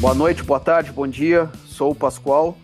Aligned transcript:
Boa 0.00 0.14
noite, 0.14 0.42
boa 0.42 0.60
tarde, 0.60 0.92
bom 0.92 1.06
dia. 1.06 1.50
Sou 1.66 1.92
o 1.92 1.94
Pascoal, 1.94 2.58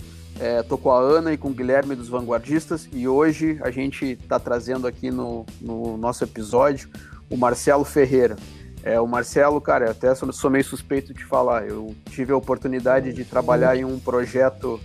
estou 0.60 0.78
é, 0.78 0.80
com 0.80 0.90
a 0.90 0.98
Ana 0.98 1.32
e 1.32 1.38
com 1.38 1.48
o 1.48 1.54
Guilherme 1.54 1.94
dos 1.94 2.08
Vanguardistas 2.08 2.88
e 2.92 3.08
hoje 3.08 3.58
a 3.62 3.70
gente 3.70 4.04
está 4.04 4.38
trazendo 4.38 4.86
aqui 4.86 5.10
no, 5.10 5.46
no, 5.60 5.96
nosso 5.96 6.22
episódio 6.22 6.90
o 7.30 7.36
Marcelo 7.36 7.84
Ferreira. 7.84 8.36
É, 8.82 9.00
o 9.00 9.06
Marcelo, 9.06 9.60
cara, 9.60 9.90
até 9.90 10.14
sou, 10.14 10.30
sou 10.32 10.50
meio 10.50 10.64
suspeito 10.64 11.14
de 11.14 11.24
falar. 11.24 11.66
Eu 11.66 11.94
tive 12.10 12.32
a 12.32 12.36
oportunidade 12.36 13.12
de 13.12 13.24
trabalhar 13.24 13.74
em 13.74 13.84
um 13.84 13.98
projeto 13.98 14.78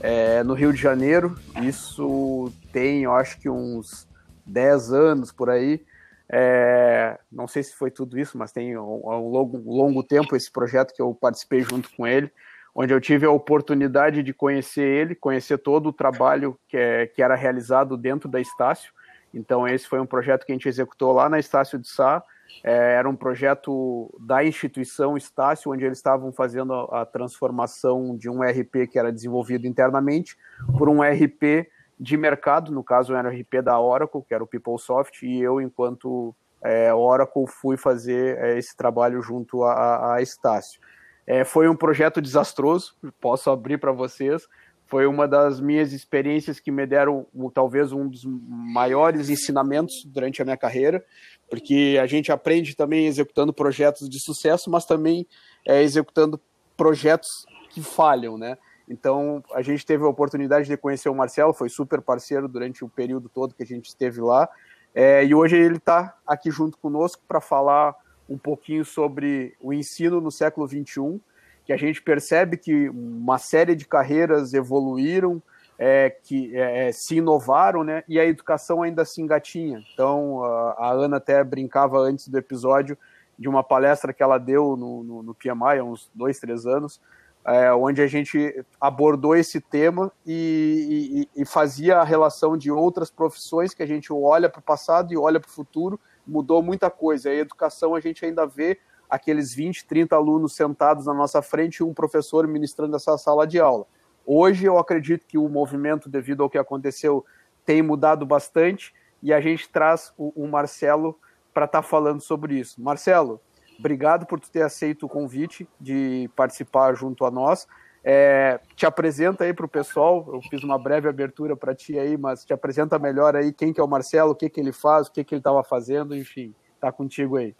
é, 0.00 0.42
no 0.42 0.54
Rio 0.54 0.72
de 0.72 0.80
Janeiro. 0.80 1.38
Isso 1.62 2.52
tem, 2.72 3.04
eu 3.04 3.14
acho 3.14 3.38
que 3.38 3.48
uns 3.48 4.09
10 4.50 4.92
anos 4.92 5.32
por 5.32 5.48
aí. 5.48 5.84
É, 6.32 7.18
não 7.30 7.48
sei 7.48 7.62
se 7.62 7.74
foi 7.74 7.90
tudo 7.90 8.18
isso, 8.18 8.38
mas 8.38 8.52
tem 8.52 8.76
um, 8.78 9.00
um, 9.04 9.28
longo, 9.28 9.58
um 9.58 9.76
longo 9.76 10.02
tempo 10.02 10.36
esse 10.36 10.50
projeto 10.50 10.94
que 10.94 11.02
eu 11.02 11.12
participei 11.12 11.62
junto 11.62 11.90
com 11.96 12.06
ele, 12.06 12.30
onde 12.72 12.94
eu 12.94 13.00
tive 13.00 13.26
a 13.26 13.30
oportunidade 13.30 14.22
de 14.22 14.32
conhecer 14.32 14.86
ele, 14.86 15.14
conhecer 15.16 15.58
todo 15.58 15.88
o 15.88 15.92
trabalho 15.92 16.56
que, 16.68 16.76
é, 16.76 17.06
que 17.06 17.20
era 17.20 17.34
realizado 17.34 17.96
dentro 17.96 18.28
da 18.28 18.40
Estácio. 18.40 18.92
Então, 19.34 19.66
esse 19.66 19.88
foi 19.88 20.00
um 20.00 20.06
projeto 20.06 20.44
que 20.44 20.52
a 20.52 20.54
gente 20.54 20.68
executou 20.68 21.12
lá 21.12 21.28
na 21.28 21.38
Estácio 21.38 21.78
de 21.78 21.88
Sá. 21.88 22.22
É, 22.62 22.94
era 22.94 23.08
um 23.08 23.16
projeto 23.16 24.12
da 24.20 24.44
instituição 24.44 25.16
Estácio, 25.16 25.72
onde 25.72 25.84
eles 25.84 25.98
estavam 25.98 26.32
fazendo 26.32 26.72
a, 26.72 27.02
a 27.02 27.06
transformação 27.06 28.16
de 28.16 28.28
um 28.28 28.42
RP 28.42 28.88
que 28.90 28.98
era 28.98 29.12
desenvolvido 29.12 29.66
internamente 29.66 30.36
por 30.78 30.88
um 30.88 31.00
RP 31.02 31.68
de 32.00 32.16
mercado, 32.16 32.72
no 32.72 32.82
caso 32.82 33.14
era 33.14 33.28
o 33.28 33.30
RP 33.30 33.62
da 33.62 33.78
Oracle, 33.78 34.22
que 34.26 34.32
era 34.32 34.42
o 34.42 34.46
PeopleSoft, 34.46 35.22
e 35.22 35.38
eu, 35.38 35.60
enquanto 35.60 36.34
é, 36.62 36.92
Oracle, 36.94 37.46
fui 37.46 37.76
fazer 37.76 38.38
é, 38.38 38.58
esse 38.58 38.74
trabalho 38.74 39.20
junto 39.20 39.62
a, 39.64 40.14
a 40.14 40.22
Estácio. 40.22 40.80
É, 41.26 41.44
foi 41.44 41.68
um 41.68 41.76
projeto 41.76 42.22
desastroso, 42.22 42.96
posso 43.20 43.50
abrir 43.50 43.78
para 43.78 43.92
vocês. 43.92 44.48
Foi 44.86 45.06
uma 45.06 45.28
das 45.28 45.60
minhas 45.60 45.92
experiências 45.92 46.58
que 46.58 46.72
me 46.72 46.84
deram 46.84 47.26
talvez 47.54 47.92
um 47.92 48.08
dos 48.08 48.24
maiores 48.24 49.28
ensinamentos 49.28 50.02
durante 50.06 50.40
a 50.42 50.44
minha 50.44 50.56
carreira, 50.56 51.04
porque 51.48 51.96
a 52.02 52.06
gente 52.06 52.32
aprende 52.32 52.74
também 52.74 53.06
executando 53.06 53.52
projetos 53.52 54.08
de 54.08 54.18
sucesso, 54.18 54.68
mas 54.70 54.86
também 54.86 55.26
é, 55.68 55.82
executando 55.82 56.40
projetos 56.76 57.28
que 57.68 57.82
falham, 57.82 58.36
né? 58.36 58.56
Então, 58.90 59.40
a 59.54 59.62
gente 59.62 59.86
teve 59.86 60.02
a 60.02 60.08
oportunidade 60.08 60.66
de 60.66 60.76
conhecer 60.76 61.08
o 61.08 61.14
Marcelo, 61.14 61.54
foi 61.54 61.68
super 61.68 62.00
parceiro 62.00 62.48
durante 62.48 62.84
o 62.84 62.88
período 62.88 63.28
todo 63.28 63.54
que 63.54 63.62
a 63.62 63.66
gente 63.66 63.86
esteve 63.86 64.20
lá. 64.20 64.48
É, 64.92 65.24
e 65.24 65.32
hoje 65.32 65.56
ele 65.56 65.76
está 65.76 66.18
aqui 66.26 66.50
junto 66.50 66.76
conosco 66.76 67.22
para 67.28 67.40
falar 67.40 67.94
um 68.28 68.36
pouquinho 68.36 68.84
sobre 68.84 69.54
o 69.60 69.72
ensino 69.72 70.20
no 70.20 70.32
século 70.32 70.66
XXI, 70.66 71.20
que 71.64 71.72
a 71.72 71.76
gente 71.76 72.02
percebe 72.02 72.56
que 72.56 72.88
uma 72.88 73.38
série 73.38 73.76
de 73.76 73.86
carreiras 73.86 74.54
evoluíram, 74.54 75.40
é, 75.78 76.10
que 76.10 76.56
é, 76.56 76.88
é, 76.88 76.92
se 76.92 77.18
inovaram, 77.18 77.84
né? 77.84 78.02
E 78.08 78.18
a 78.18 78.24
educação 78.24 78.82
ainda 78.82 79.04
se 79.04 79.22
engatinha. 79.22 79.80
Então, 79.94 80.42
a, 80.76 80.90
Ana 80.90 81.18
até 81.18 81.42
brincava 81.44 81.98
antes 82.00 82.26
do 82.26 82.36
episódio 82.36 82.98
de 83.38 83.48
uma 83.48 83.62
palestra 83.62 84.12
que 84.12 84.22
ela 84.22 84.36
deu 84.36 84.76
no, 84.76 85.04
no, 85.04 85.22
no 85.22 85.34
PMI 85.34 85.78
há 85.78 85.84
uns 85.84 86.10
dois, 86.12 86.40
três 86.40 86.66
anos, 86.66 87.00
é, 87.44 87.72
onde 87.72 88.02
a 88.02 88.06
gente 88.06 88.64
abordou 88.80 89.34
esse 89.34 89.60
tema 89.60 90.12
e, 90.26 91.26
e, 91.34 91.42
e, 91.42 91.44
fazia 91.46 91.98
a 91.98 92.04
relação 92.04 92.56
de 92.56 92.70
outras 92.70 93.10
profissões 93.10 93.72
que 93.72 93.82
a 93.82 93.86
gente 93.86 94.12
olha 94.12 94.48
para 94.48 94.60
o 94.60 94.62
passado 94.62 95.12
e 95.12 95.16
olha 95.16 95.40
para 95.40 95.48
o 95.48 95.52
futuro, 95.52 95.98
mudou 96.26 96.62
muita 96.62 96.90
coisa. 96.90 97.30
A 97.30 97.34
educação 97.34 97.94
a 97.94 98.00
gente 98.00 98.24
ainda 98.24 98.46
vê 98.46 98.78
aqueles 99.08 99.54
20, 99.54 99.86
30 99.86 100.14
alunos 100.14 100.54
sentados 100.54 101.06
na 101.06 101.14
nossa 101.14 101.42
frente 101.42 101.78
e 101.78 101.82
um 101.82 101.94
professor 101.94 102.46
ministrando 102.46 102.94
essa 102.94 103.16
sala 103.16 103.46
de 103.46 103.58
aula. 103.58 103.86
Hoje 104.24 104.66
eu 104.66 104.78
acredito 104.78 105.26
que 105.26 105.38
o 105.38 105.48
movimento, 105.48 106.08
devido 106.08 106.42
ao 106.42 106.50
que 106.50 106.58
aconteceu, 106.58 107.24
tem 107.64 107.82
mudado 107.82 108.24
bastante 108.26 108.94
e 109.22 109.32
a 109.32 109.40
gente 109.40 109.68
traz 109.68 110.12
o, 110.16 110.44
o 110.44 110.46
Marcelo 110.46 111.18
para 111.52 111.64
estar 111.64 111.82
tá 111.82 111.88
falando 111.88 112.20
sobre 112.20 112.54
isso. 112.58 112.80
Marcelo, 112.80 113.40
obrigado 113.80 114.26
por 114.26 114.38
ter 114.38 114.62
aceito 114.62 115.06
o 115.06 115.08
convite 115.08 115.66
de 115.80 116.30
participar 116.36 116.94
junto 116.94 117.24
a 117.24 117.30
nós. 117.30 117.66
É, 118.02 118.60
te 118.76 118.86
apresenta 118.86 119.44
aí 119.44 119.52
para 119.52 119.66
o 119.66 119.68
pessoal, 119.68 120.26
eu 120.32 120.40
fiz 120.42 120.62
uma 120.62 120.78
breve 120.78 121.06
abertura 121.08 121.54
para 121.54 121.74
ti 121.74 121.98
aí, 121.98 122.16
mas 122.16 122.44
te 122.44 122.52
apresenta 122.52 122.98
melhor 122.98 123.36
aí 123.36 123.52
quem 123.52 123.72
que 123.72 123.80
é 123.80 123.84
o 123.84 123.88
Marcelo, 123.88 124.30
o 124.30 124.34
que, 124.34 124.48
que 124.48 124.60
ele 124.60 124.72
faz, 124.72 125.08
o 125.08 125.12
que, 125.12 125.22
que 125.22 125.34
ele 125.34 125.40
estava 125.40 125.62
fazendo, 125.62 126.16
enfim, 126.16 126.54
tá 126.80 126.90
contigo 126.90 127.36
aí. 127.36 127.54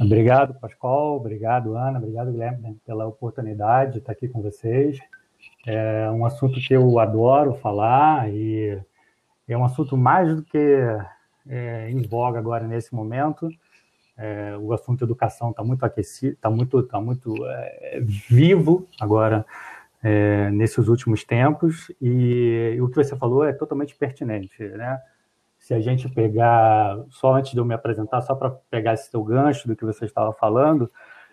Obrigado, 0.00 0.54
Pascoal, 0.54 1.16
obrigado, 1.16 1.76
Ana, 1.76 1.98
obrigado, 1.98 2.30
Guilherme, 2.30 2.78
pela 2.86 3.06
oportunidade 3.06 3.92
de 3.92 3.98
estar 3.98 4.12
aqui 4.12 4.28
com 4.28 4.40
vocês. 4.40 4.98
É 5.66 6.10
um 6.10 6.24
assunto 6.24 6.58
que 6.60 6.72
eu 6.72 6.98
adoro 6.98 7.54
falar 7.54 8.30
e 8.30 8.80
é 9.46 9.58
um 9.58 9.64
assunto 9.64 9.96
mais 9.96 10.34
do 10.34 10.42
que 10.42 10.78
é, 11.48 11.90
em 11.90 12.00
voga 12.02 12.38
agora 12.38 12.66
nesse 12.66 12.94
momento. 12.94 13.48
É, 14.18 14.56
o 14.58 14.72
assunto 14.72 15.04
educação 15.04 15.50
está 15.50 15.62
muito 15.62 15.84
aquecido, 15.84 16.32
está 16.32 16.50
muito, 16.50 16.82
tá 16.82 17.00
muito 17.00 17.36
é, 17.46 18.00
vivo 18.02 18.88
agora 19.00 19.46
é, 20.02 20.50
nesses 20.50 20.88
últimos 20.88 21.22
tempos 21.22 21.88
e, 22.00 22.74
e, 22.76 22.82
o 22.82 22.88
que 22.88 22.96
você 22.96 23.16
falou 23.16 23.44
é 23.44 23.52
totalmente 23.52 23.94
pertinente, 23.94 24.60
né? 24.60 25.00
Se 25.56 25.72
a 25.72 25.80
gente 25.80 26.08
pegar, 26.08 26.98
só 27.10 27.34
antes 27.34 27.52
de 27.52 27.58
eu 27.58 27.64
me 27.64 27.74
apresentar, 27.74 28.20
só 28.22 28.34
para 28.34 28.50
pegar 28.68 28.94
esse 28.94 29.08
seu 29.08 29.22
gancho 29.22 29.68
do 29.68 29.76
que 29.76 29.84
você 29.84 30.04
estava 30.04 30.32
falando, 30.32 30.90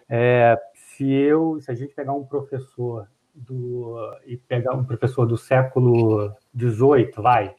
é, 0.08 0.56
se 0.76 1.10
eu, 1.12 1.60
se 1.62 1.72
a 1.72 1.76
gente 1.76 1.96
pegar 1.96 2.14
um 2.14 2.24
professor 2.24 3.08
do 3.34 3.98
e 4.28 4.38
pegar 4.38 4.76
um 4.76 4.84
professor 4.84 5.26
do 5.26 5.38
século 5.38 6.32
XVIII, 6.56 7.12
vai, 7.18 7.56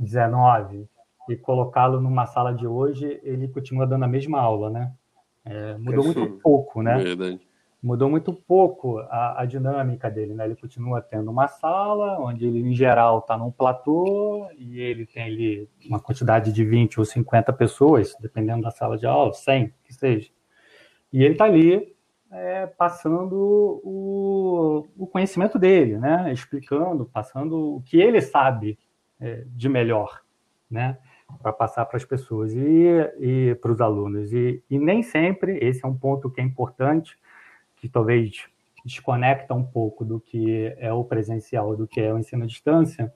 19 0.00 0.88
e 1.28 1.36
colocá-lo 1.36 2.00
numa 2.00 2.26
sala 2.26 2.52
de 2.52 2.66
hoje, 2.66 3.20
ele 3.22 3.48
continua 3.48 3.86
dando 3.86 4.04
a 4.04 4.08
mesma 4.08 4.40
aula, 4.40 4.70
né? 4.70 4.92
É, 5.44 5.76
mudou 5.78 6.04
muito 6.04 6.26
pouco, 6.42 6.82
né? 6.82 6.98
Verdade. 6.98 7.40
Mudou 7.82 8.10
muito 8.10 8.32
pouco 8.32 8.98
a, 8.98 9.42
a, 9.42 9.44
dinâmica 9.44 10.10
dele, 10.10 10.34
né? 10.34 10.44
Ele 10.44 10.56
continua 10.56 11.00
tendo 11.00 11.30
uma 11.30 11.46
sala 11.46 12.18
onde 12.18 12.44
ele, 12.44 12.60
em 12.60 12.74
geral, 12.74 13.20
está 13.20 13.38
num 13.38 13.50
platô 13.50 14.48
e 14.58 14.80
ele 14.80 15.06
tem 15.06 15.22
ali 15.22 15.68
uma 15.88 16.00
quantidade 16.00 16.52
de 16.52 16.64
20 16.64 16.98
ou 16.98 17.04
50 17.04 17.52
pessoas, 17.52 18.16
dependendo 18.20 18.62
da 18.62 18.72
sala 18.72 18.98
de 18.98 19.06
aula, 19.06 19.32
100, 19.32 19.72
que 19.84 19.94
seja. 19.94 20.30
E 21.12 21.22
ele 21.22 21.34
está 21.34 21.44
ali 21.44 21.94
é, 22.30 22.66
passando 22.66 23.80
o, 23.84 24.88
o, 24.96 25.06
conhecimento 25.06 25.58
dele, 25.58 25.96
né? 25.98 26.32
Explicando, 26.32 27.06
passando 27.06 27.76
o 27.76 27.82
que 27.82 27.98
ele 27.98 28.20
sabe 28.20 28.78
é, 29.20 29.44
de 29.46 29.68
melhor, 29.68 30.22
né? 30.68 30.98
Para 31.42 31.52
passar 31.52 31.84
para 31.86 31.96
as 31.96 32.04
pessoas 32.04 32.52
e, 32.54 32.86
e 33.20 33.54
para 33.56 33.72
os 33.72 33.80
alunos. 33.80 34.32
E, 34.32 34.62
e, 34.70 34.78
nem 34.78 35.02
sempre, 35.02 35.58
esse 35.58 35.84
é 35.84 35.88
um 35.88 35.96
ponto 35.96 36.30
que 36.30 36.40
é 36.40 36.44
importante, 36.44 37.16
que 37.76 37.88
talvez 37.88 38.44
desconecta 38.84 39.52
um 39.52 39.64
pouco 39.64 40.04
do 40.04 40.20
que 40.20 40.74
é 40.78 40.92
o 40.92 41.04
presencial, 41.04 41.76
do 41.76 41.86
que 41.86 42.00
é 42.00 42.12
o 42.12 42.18
ensino 42.18 42.44
à 42.44 42.46
distância, 42.46 43.12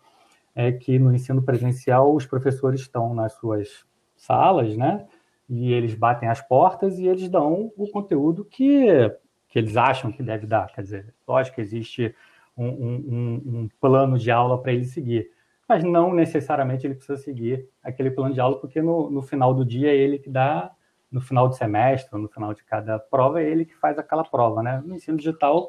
é 0.55 0.73
que 0.73 0.99
no 0.99 1.15
ensino 1.15 1.43
presencial 1.43 2.15
os 2.15 2.27
professores 2.27 2.81
estão 2.81 3.15
nas 3.15 3.35
suas 3.35 3.87
salas, 4.17 4.77
né? 4.77 5.07
E 5.49 5.73
eles 5.73 5.95
batem 5.95 6.29
as 6.29 6.41
portas 6.41 6.99
e 6.99 7.07
eles 7.07 7.29
dão 7.29 7.73
o 7.77 7.89
conteúdo 7.89 8.45
que, 8.45 8.87
que 9.49 9.59
eles 9.59 9.77
acham 9.77 10.13
que 10.13 10.23
deve 10.23 10.47
dar. 10.47 10.73
Quer 10.73 10.83
dizer, 10.83 11.15
lógico 11.27 11.57
que 11.57 11.61
existe 11.61 12.15
um, 12.57 12.67
um, 12.67 13.43
um 13.47 13.69
plano 13.81 14.19
de 14.19 14.31
aula 14.31 14.61
para 14.61 14.73
ele 14.73 14.85
seguir 14.85 15.31
mas 15.71 15.85
não 15.85 16.13
necessariamente 16.13 16.85
ele 16.85 16.97
precisa 16.97 17.17
seguir 17.17 17.69
aquele 17.81 18.11
plano 18.11 18.35
de 18.35 18.41
aula, 18.41 18.59
porque 18.61 18.83
no, 18.83 19.09
no 19.09 19.23
final 19.23 19.55
do 19.55 19.65
dia 19.65 19.89
é 19.89 19.97
ele 19.97 20.19
que 20.19 20.29
dá, 20.29 20.69
no 21.13 21.21
final 21.21 21.49
do 21.49 21.55
semestre, 21.55 22.21
no 22.21 22.29
final 22.29 22.53
de 22.53 22.65
cada 22.65 22.99
prova, 22.99 23.41
é 23.41 23.49
ele 23.49 23.65
que 23.65 23.77
faz 23.77 23.97
aquela 23.97 24.25
prova, 24.25 24.65
né? 24.65 24.83
No 24.85 24.97
ensino 24.97 25.17
digital, 25.17 25.69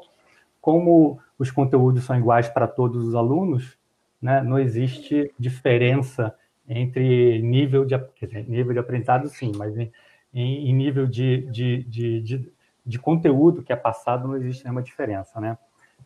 como 0.60 1.20
os 1.38 1.52
conteúdos 1.52 2.02
são 2.02 2.18
iguais 2.18 2.48
para 2.48 2.66
todos 2.66 3.06
os 3.06 3.14
alunos, 3.14 3.78
né, 4.20 4.42
não 4.42 4.58
existe 4.58 5.32
diferença 5.38 6.34
entre 6.68 7.40
nível 7.40 7.84
de, 7.84 7.96
dizer, 8.20 8.48
nível 8.48 8.72
de 8.72 8.80
aprendizado, 8.80 9.28
sim, 9.28 9.52
mas 9.54 9.76
em, 9.78 9.92
em 10.34 10.74
nível 10.74 11.06
de, 11.06 11.42
de, 11.42 11.84
de, 11.84 12.52
de, 12.84 12.98
conteúdo 12.98 13.62
que 13.62 13.72
é 13.72 13.76
passado, 13.76 14.26
não 14.26 14.36
existe 14.36 14.64
nenhuma 14.64 14.82
diferença, 14.82 15.40
né? 15.40 15.56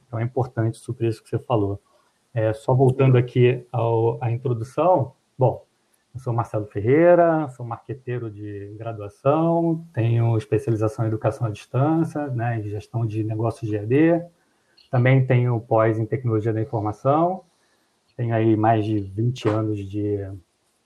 Então 0.06 0.18
é 0.18 0.22
importante 0.22 0.76
sobre 0.76 1.08
isso 1.08 1.22
que 1.22 1.30
você 1.30 1.38
falou. 1.38 1.80
É, 2.36 2.52
só 2.52 2.74
voltando 2.74 3.16
aqui 3.16 3.66
ao, 3.72 4.22
à 4.22 4.30
introdução, 4.30 5.14
bom, 5.38 5.64
eu 6.14 6.20
sou 6.20 6.34
Marcelo 6.34 6.66
Ferreira, 6.66 7.48
sou 7.48 7.64
marqueteiro 7.64 8.30
de 8.30 8.76
graduação, 8.78 9.82
tenho 9.94 10.36
especialização 10.36 11.06
em 11.06 11.08
educação 11.08 11.46
à 11.46 11.50
distância, 11.50 12.26
né, 12.26 12.58
em 12.58 12.68
gestão 12.68 13.06
de 13.06 13.24
negócios 13.24 13.70
de 13.70 13.76
EAD, 13.76 14.22
também 14.90 15.26
tenho 15.26 15.58
pós 15.58 15.98
em 15.98 16.04
tecnologia 16.04 16.52
da 16.52 16.60
informação, 16.60 17.42
tenho 18.18 18.34
aí 18.34 18.54
mais 18.54 18.84
de 18.84 18.98
20 18.98 19.48
anos 19.48 19.78
de, 19.78 20.18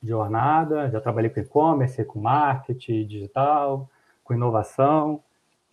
jornada, 0.01 0.89
já 0.89 1.01
trabalhei 1.01 1.31
com 1.31 1.41
e-commerce, 1.41 2.05
com 2.05 2.21
marketing 2.21 3.09
digital, 3.09 3.91
com 4.23 4.35
inovação. 4.35 5.21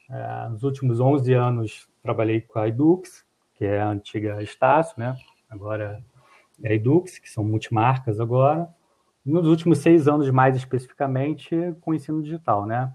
É, 0.09 0.50
nos 0.50 0.63
últimos 0.63 1.00
11 1.00 1.33
anos 1.35 1.88
trabalhei 2.01 2.41
com 2.41 2.57
a 2.57 2.68
Edux, 2.68 3.24
que 3.53 3.63
é 3.63 3.79
a 3.79 3.89
antiga 3.89 4.41
Estácio, 4.41 4.95
né? 4.97 5.15
Agora 5.50 6.04
é 6.64 6.70
a 6.70 6.74
Edux, 6.74 7.20
que 7.20 7.30
são 7.30 7.44
multimarcas 7.44 8.20
agora. 8.20 8.68
Nos 9.26 9.48
últimos 9.48 9.80
seis 9.80 10.08
anos, 10.08 10.30
mais 10.30 10.56
especificamente, 10.56 11.56
com 11.82 11.92
o 11.92 11.94
ensino 11.94 12.22
digital, 12.22 12.66
né? 12.66 12.94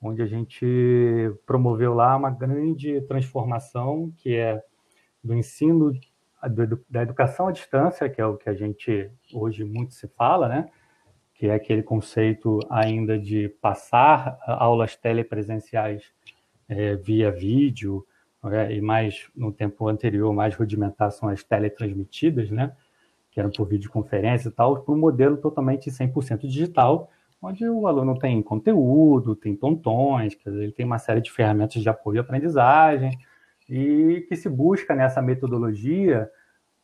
Onde 0.00 0.22
a 0.22 0.26
gente 0.26 0.66
promoveu 1.46 1.94
lá 1.94 2.16
uma 2.16 2.30
grande 2.30 3.00
transformação, 3.02 4.12
que 4.16 4.36
é 4.36 4.62
do 5.22 5.34
ensino 5.34 5.92
da 6.88 7.02
educação 7.02 7.48
à 7.48 7.52
distância, 7.52 8.08
que 8.08 8.20
é 8.20 8.26
o 8.26 8.36
que 8.36 8.48
a 8.48 8.54
gente 8.54 9.10
hoje 9.32 9.64
muito 9.64 9.94
se 9.94 10.06
fala, 10.06 10.48
né? 10.48 10.68
que 11.38 11.46
é 11.46 11.54
aquele 11.54 11.84
conceito 11.84 12.58
ainda 12.68 13.16
de 13.16 13.48
passar 13.48 14.40
aulas 14.44 14.96
telepresenciais 14.96 16.02
é, 16.68 16.96
via 16.96 17.30
vídeo, 17.30 18.04
e 18.70 18.80
mais 18.80 19.28
no 19.34 19.52
tempo 19.52 19.88
anterior, 19.88 20.32
mais 20.32 20.54
rudimentar 20.54 21.10
são 21.10 21.28
as 21.28 21.42
teletransmitidas, 21.42 22.50
né? 22.50 22.72
que 23.30 23.40
eram 23.40 23.50
por 23.50 23.68
videoconferência 23.68 24.48
e 24.48 24.52
tal, 24.52 24.82
para 24.82 24.92
um 24.92 24.98
modelo 24.98 25.36
totalmente 25.36 25.90
100% 25.90 26.40
digital, 26.40 27.10
onde 27.40 27.68
o 27.68 27.86
aluno 27.86 28.18
tem 28.18 28.42
conteúdo, 28.42 29.36
tem 29.36 29.54
tontões, 29.54 30.34
quer 30.34 30.50
dizer, 30.50 30.62
ele 30.64 30.72
tem 30.72 30.84
uma 30.84 30.98
série 30.98 31.20
de 31.20 31.30
ferramentas 31.30 31.80
de 31.80 31.88
apoio 31.88 32.18
à 32.18 32.22
aprendizagem, 32.22 33.16
e 33.68 34.26
que 34.28 34.34
se 34.34 34.48
busca 34.48 34.94
nessa 34.94 35.22
metodologia 35.22 36.28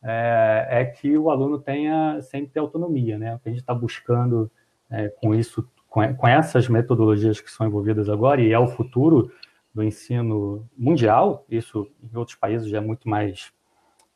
é, 0.01 0.67
é 0.69 0.85
que 0.85 1.17
o 1.17 1.29
aluno 1.29 1.59
tenha 1.59 2.21
sempre 2.21 2.59
autonomia, 2.59 3.17
né? 3.17 3.35
O 3.35 3.39
que 3.39 3.49
a 3.49 3.51
gente 3.51 3.61
está 3.61 3.73
buscando 3.73 4.49
é, 4.89 5.09
com 5.09 5.33
isso, 5.33 5.67
com, 5.89 6.15
com, 6.15 6.27
essas 6.27 6.69
metodologias 6.69 7.41
que 7.41 7.49
são 7.49 7.67
envolvidas 7.67 8.07
agora, 8.07 8.39
e 8.39 8.53
é 8.53 8.59
o 8.59 8.67
futuro 8.67 9.31
do 9.75 9.83
ensino 9.83 10.67
mundial, 10.75 11.45
isso 11.47 11.87
em 12.01 12.17
outros 12.17 12.35
países 12.35 12.67
já 12.67 12.77
é 12.77 12.81
muito 12.81 13.07
mais 13.07 13.53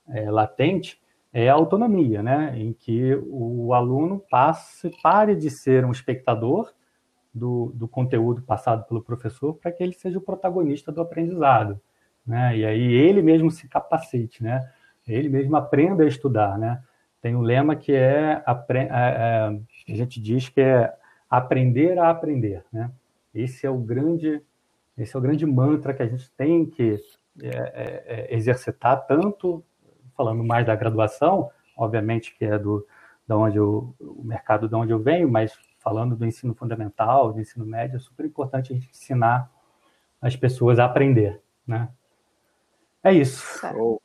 é, 0.07 0.31
latente, 0.31 1.00
é 1.31 1.50
a 1.50 1.53
autonomia, 1.53 2.23
né? 2.23 2.57
Em 2.57 2.73
que 2.73 3.13
o 3.27 3.73
aluno 3.75 4.23
passe, 4.31 4.89
pare 5.03 5.35
de 5.35 5.51
ser 5.51 5.85
um 5.85 5.91
espectador 5.91 6.73
do, 7.31 7.71
do 7.75 7.88
conteúdo 7.88 8.41
passado 8.41 8.88
pelo 8.88 9.03
professor 9.03 9.53
para 9.53 9.71
que 9.71 9.83
ele 9.83 9.94
seja 9.94 10.17
o 10.17 10.21
protagonista 10.21 10.91
do 10.91 11.01
aprendizado 11.01 11.79
né? 12.29 12.55
E 12.57 12.65
aí 12.65 12.94
ele 12.94 13.23
mesmo 13.23 13.50
se 13.50 13.67
capacite, 13.67 14.44
né? 14.44 14.71
Ele 15.07 15.27
mesmo 15.27 15.55
aprenda 15.55 16.03
a 16.03 16.07
estudar, 16.07 16.59
né? 16.59 16.81
Tem 17.19 17.35
um 17.35 17.41
lema 17.41 17.75
que 17.75 17.91
é, 17.91 18.44
é, 18.45 18.88
é, 18.91 19.59
a 19.91 19.95
gente 19.95 20.21
diz 20.21 20.47
que 20.47 20.62
é 20.62 20.94
aprender 21.27 21.97
a 21.97 22.12
aprender, 22.12 22.63
né? 22.71 22.91
Esse 23.33 23.65
é 23.65 23.69
o 23.69 23.79
grande, 23.79 24.41
esse 25.00 25.16
é 25.16 25.19
o 25.19 25.22
grande 25.22 25.46
mantra 25.46 25.94
que 25.94 26.04
a 26.04 26.07
gente 26.07 26.30
tem 26.31 26.66
que 26.66 27.00
é, 27.42 27.48
é, 27.48 28.04
é 28.07 28.36
exercitar 28.36 29.06
tanto 29.06 29.63
falando 30.16 30.44
mais 30.44 30.66
da 30.66 30.75
graduação, 30.75 31.50
obviamente 31.78 32.36
que 32.38 32.46
é 32.46 32.57
do 32.57 32.86
da 33.25 33.38
onde 33.38 33.57
eu, 33.57 33.96
o 34.00 34.24
mercado 34.24 34.68
de 34.68 34.74
onde 34.74 34.92
eu 34.92 34.98
venho, 34.98 35.30
mas 35.30 35.54
falando 35.78 36.16
do 36.16 36.25
ensino 36.25 36.56
fundamental, 36.56 37.31
do 37.31 37.40
ensino 37.40 37.63
médio, 37.63 37.98
é 37.98 38.00
super 38.00 38.25
importante 38.25 38.74
a 38.74 38.75
gente 38.75 38.90
ensinar 38.90 39.51
as 40.19 40.36
pessoas 40.36 40.80
a 40.80 40.86
aprender, 40.86 41.40
né? 41.66 41.90
É 43.04 43.13
isso. 43.13 43.46
Oh. 43.78 44.01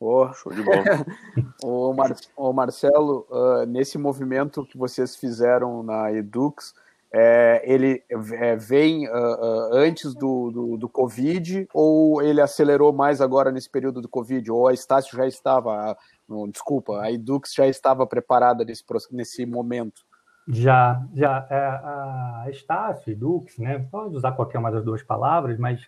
Oh, 0.00 0.32
show 0.32 0.52
de 0.52 0.62
bola. 0.62 0.84
o, 1.62 1.92
Mar, 1.92 2.14
o 2.36 2.52
Marcelo, 2.52 3.26
uh, 3.30 3.66
nesse 3.66 3.96
movimento 3.98 4.64
que 4.64 4.76
vocês 4.76 5.16
fizeram 5.16 5.82
na 5.82 6.12
Edux, 6.12 6.74
é, 7.12 7.62
ele 7.64 8.02
é, 8.08 8.56
vem 8.56 9.08
uh, 9.08 9.12
uh, 9.12 9.74
antes 9.74 10.14
do, 10.14 10.50
do, 10.50 10.76
do, 10.76 10.88
Covid 10.88 11.68
ou 11.72 12.20
ele 12.20 12.40
acelerou 12.40 12.92
mais 12.92 13.20
agora 13.20 13.52
nesse 13.52 13.70
período 13.70 14.00
do 14.02 14.08
Covid? 14.08 14.50
Ou 14.50 14.68
a 14.68 14.72
Estácio 14.74 15.16
já 15.16 15.26
estava, 15.26 15.96
não, 16.28 16.48
desculpa, 16.48 17.00
a 17.00 17.10
Edux 17.10 17.54
já 17.54 17.66
estava 17.66 18.06
preparada 18.06 18.64
nesse, 18.64 18.84
nesse 19.10 19.46
momento? 19.46 20.02
Já, 20.48 21.02
já. 21.14 21.46
É, 21.50 21.56
a 21.56 22.46
Estácio, 22.50 23.12
Edux, 23.12 23.58
né? 23.58 23.86
Pode 23.90 24.14
usar 24.16 24.32
qualquer 24.32 24.58
uma 24.58 24.70
das 24.70 24.84
duas 24.84 25.02
palavras, 25.02 25.58
mas 25.58 25.80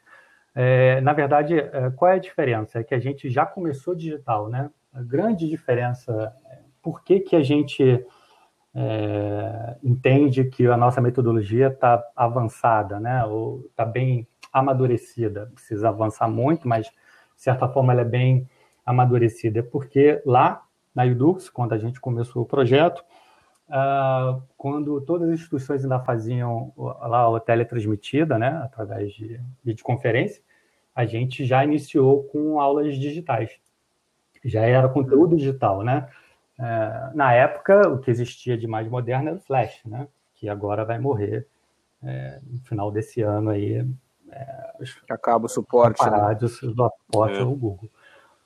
é, 0.54 1.00
na 1.00 1.12
verdade, 1.12 1.58
é, 1.58 1.90
qual 1.94 2.10
é 2.10 2.14
a 2.14 2.18
diferença? 2.18 2.78
É 2.78 2.84
que 2.84 2.94
a 2.94 2.98
gente 2.98 3.28
já 3.28 3.46
começou 3.46 3.94
digital, 3.94 4.48
né? 4.48 4.70
A 4.92 5.02
grande 5.02 5.48
diferença, 5.48 6.32
por 6.82 7.02
que, 7.02 7.20
que 7.20 7.36
a 7.36 7.42
gente 7.42 8.04
é, 8.74 9.76
entende 9.82 10.44
que 10.44 10.66
a 10.66 10.76
nossa 10.76 11.00
metodologia 11.00 11.68
está 11.68 12.02
avançada, 12.14 13.00
né? 13.00 13.24
Ou 13.24 13.66
está 13.70 13.84
bem 13.84 14.26
amadurecida. 14.52 15.50
Precisa 15.54 15.88
avançar 15.88 16.28
muito, 16.28 16.68
mas 16.68 16.86
de 16.86 16.92
certa 17.36 17.68
forma 17.68 17.92
ela 17.92 18.02
é 18.02 18.04
bem 18.04 18.48
amadurecida. 18.84 19.60
É 19.60 19.62
porque 19.62 20.22
lá 20.24 20.62
na 20.94 21.04
Udux, 21.04 21.48
quando 21.48 21.72
a 21.72 21.78
gente 21.78 22.00
começou 22.00 22.42
o 22.42 22.46
projeto, 22.46 23.04
uh, 23.68 24.42
quando 24.56 25.00
todas 25.02 25.28
as 25.28 25.34
instituições 25.34 25.82
ainda 25.82 26.00
faziam 26.00 26.72
lá 26.76 27.36
a 27.36 27.40
teletransmitida, 27.40 28.38
né, 28.38 28.60
através 28.64 29.12
de 29.12 29.40
videoconferência, 29.64 30.42
a 30.94 31.06
gente 31.06 31.44
já 31.44 31.62
iniciou 31.62 32.24
com 32.24 32.60
aulas 32.60 32.96
digitais. 32.96 33.52
Já 34.44 34.62
era 34.62 34.88
conteúdo 34.88 35.36
digital, 35.36 35.82
né? 35.84 36.08
É, 36.58 37.10
na 37.14 37.32
época, 37.32 37.88
o 37.88 37.98
que 37.98 38.10
existia 38.10 38.56
de 38.56 38.66
mais 38.66 38.88
moderno 38.88 39.28
era 39.28 39.36
o 39.36 39.40
Flash, 39.40 39.80
né? 39.84 40.08
Que 40.34 40.48
agora 40.48 40.84
vai 40.84 40.98
morrer 40.98 41.46
é, 42.02 42.40
no 42.46 42.58
final 42.60 42.90
desse 42.90 43.22
ano 43.22 43.50
aí. 43.50 43.86
É, 44.30 44.70
Acaba 45.10 45.46
o 45.46 45.48
suporte. 45.48 45.98
Parar 45.98 46.30
né? 46.30 46.38
o 46.40 46.48
suporte 46.48 47.38
é. 47.38 47.40
ao 47.40 47.54
Google. 47.54 47.90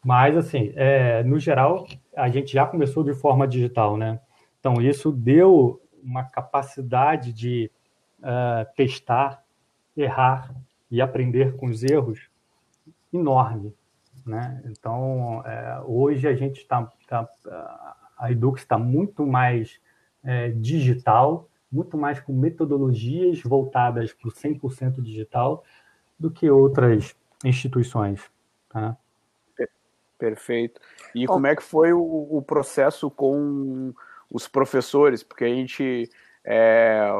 Mas, 0.05 0.37
assim, 0.37 0.73
é, 0.75 1.23
no 1.23 1.38
geral, 1.38 1.87
a 2.17 2.29
gente 2.29 2.53
já 2.53 2.67
começou 2.67 3.05
de 3.05 3.14
forma 3.14 3.47
digital, 3.47 3.97
né? 3.97 4.20
Então, 4.58 4.75
isso 4.81 5.11
deu 5.11 5.81
uma 6.03 6.25
capacidade 6.25 7.32
de 7.32 7.70
uh, 8.19 8.67
testar, 8.76 9.43
errar 9.97 10.55
e 10.91 11.00
aprender 11.00 11.56
com 11.56 11.67
os 11.67 11.82
erros 11.82 12.29
enorme. 13.12 13.75
Né? 14.26 14.62
Então, 14.67 15.43
é, 15.44 15.81
hoje 15.85 16.29
a 16.29 16.35
gente 16.35 16.58
está, 16.58 16.88
tá, 17.08 17.29
a 18.22 18.30
Edux 18.30 18.62
está 18.62 18.78
muito 18.78 19.26
mais 19.26 19.80
é, 20.22 20.50
digital, 20.50 21.48
muito 21.70 21.98
mais 21.98 22.20
com 22.20 22.32
metodologias 22.32 23.42
voltadas 23.42 24.12
para 24.12 24.28
o 24.28 24.32
100% 24.32 25.02
digital 25.02 25.64
do 26.17 26.31
que 26.31 26.48
outras 26.48 27.17
instituições. 27.44 28.31
Tá? 28.69 28.96
Perfeito. 30.17 30.81
E 31.17 31.26
como 31.26 31.48
é 31.48 31.56
que 31.56 31.64
foi 31.64 31.93
o, 31.93 32.29
o 32.31 32.41
processo 32.41 33.10
com 33.10 33.93
os 34.31 34.46
professores? 34.46 35.24
Porque 35.24 35.44
a 35.44 35.48
gente 35.48 36.08
é, 36.44 37.10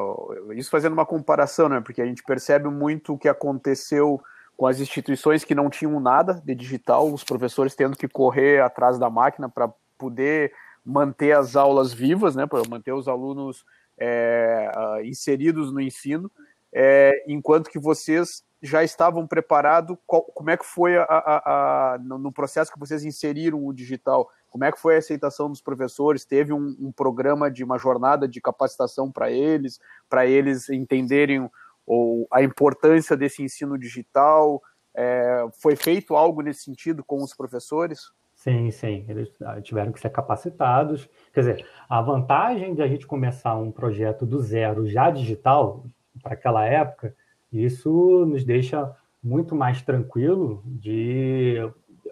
isso 0.54 0.71
fazendo 0.71 0.92
uma 0.92 1.04
comparação, 1.04 1.68
né? 1.68 1.80
Porque 1.80 2.00
a 2.00 2.06
gente 2.06 2.23
percebe 2.23 2.68
muito 2.68 3.14
o 3.14 3.18
que 3.18 3.28
aconteceu 3.28 4.23
com 4.56 4.68
as 4.68 4.78
instituições 4.78 5.42
que 5.42 5.54
não 5.54 5.68
tinham 5.68 5.99
nada 5.99 6.40
de 6.44 6.54
digital, 6.54 7.12
os 7.12 7.25
professores 7.25 7.75
tendo 7.75 7.97
que 7.97 8.06
correr 8.06 8.62
atrás 8.62 9.00
da 9.00 9.11
máquina 9.11 9.49
para 9.49 9.68
poder 9.99 10.52
manter 10.85 11.33
as 11.33 11.57
aulas 11.57 11.93
vivas, 11.93 12.35
né, 12.35 12.47
para 12.47 12.62
manter 12.69 12.93
os 12.93 13.09
alunos 13.09 13.65
é, 13.99 14.71
inseridos 15.05 15.73
no 15.73 15.81
ensino, 15.81 16.31
é, 16.73 17.25
enquanto 17.29 17.71
que 17.71 17.79
vocês 17.79 18.43
já 18.62 18.85
estavam 18.85 19.27
preparados, 19.27 19.97
como 20.07 20.51
é 20.51 20.57
que 20.57 20.65
foi 20.65 20.97
a, 20.97 21.03
a, 21.03 21.95
a, 21.95 21.99
no 21.99 22.33
processo 22.33 22.73
que 22.73 22.79
vocês 22.79 23.05
inseriram 23.05 23.67
o 23.67 23.73
digital? 23.73 24.31
Como 24.49 24.65
é 24.65 24.71
que 24.71 24.79
foi 24.79 24.95
a 24.95 24.99
aceitação 24.99 25.49
dos 25.49 25.61
professores? 25.61 26.25
Teve 26.25 26.53
um, 26.53 26.77
um 26.79 26.93
programa 26.93 27.51
de 27.51 27.65
uma 27.65 27.77
jornada 27.77 28.29
de 28.29 28.41
capacitação 28.41 29.11
para 29.11 29.31
eles, 29.31 29.81
para 30.09 30.27
eles 30.27 30.71
entenderem 30.71 31.51
ou 31.85 32.29
a 32.31 32.43
importância 32.43 33.17
desse 33.17 33.43
ensino 33.43 33.77
digital? 33.77 34.62
É, 34.95 35.49
foi 35.61 35.75
feito 35.75 36.15
algo 36.15 36.41
nesse 36.41 36.62
sentido 36.62 37.03
com 37.03 37.23
os 37.23 37.35
professores? 37.35 38.12
Sim, 38.42 38.72
sim, 38.72 39.04
eles 39.08 39.32
ah, 39.42 39.61
tiveram 39.61 39.92
que 39.92 40.00
ser 40.00 40.11
capacitados. 40.11 41.08
Quer 41.32 41.40
dizer, 41.40 41.66
a 41.88 42.02
vantagem 42.02 42.75
de 42.75 42.82
a 42.82 42.88
gente 42.88 43.06
começar 43.06 43.54
um 43.56 43.70
projeto 43.70 44.26
do 44.26 44.40
zero 44.40 44.84
já 44.88 45.11
digital, 45.11 45.87
para 46.20 46.32
aquela 46.32 46.64
época, 46.64 47.14
isso 47.52 48.26
nos 48.26 48.44
deixa 48.44 48.90
muito 49.22 49.54
mais 49.54 49.80
tranquilo 49.82 50.61
de, 50.66 51.54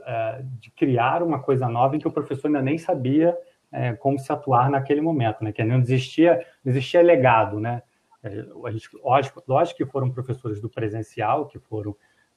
é, 0.07 0.45
de 0.61 0.71
criar 0.71 1.21
uma 1.25 1.43
coisa 1.43 1.69
nova 1.69 1.97
em 1.97 1.99
que 1.99 2.07
o 2.07 2.13
professor 2.13 2.47
ainda 2.47 2.63
nem 2.63 2.79
sabia 2.79 3.37
é, 3.73 3.95
como 3.95 4.17
se 4.17 4.31
atuar 4.33 4.71
naquele 4.71 5.01
momento, 5.01 5.43
né? 5.43 5.51
Que 5.51 5.65
não 5.65 5.81
existia, 5.81 6.47
não 6.65 6.71
existia 6.71 7.03
legado, 7.03 7.59
né? 7.59 7.83
É, 8.23 8.45
a 8.67 8.71
gente, 8.71 8.89
lógico, 9.03 9.43
lógico 9.49 9.79
que 9.79 9.87
foram 9.87 10.09
professores 10.13 10.61
do 10.61 10.71
presencial 10.71 11.49
que 11.49 11.59
foram 11.59 11.97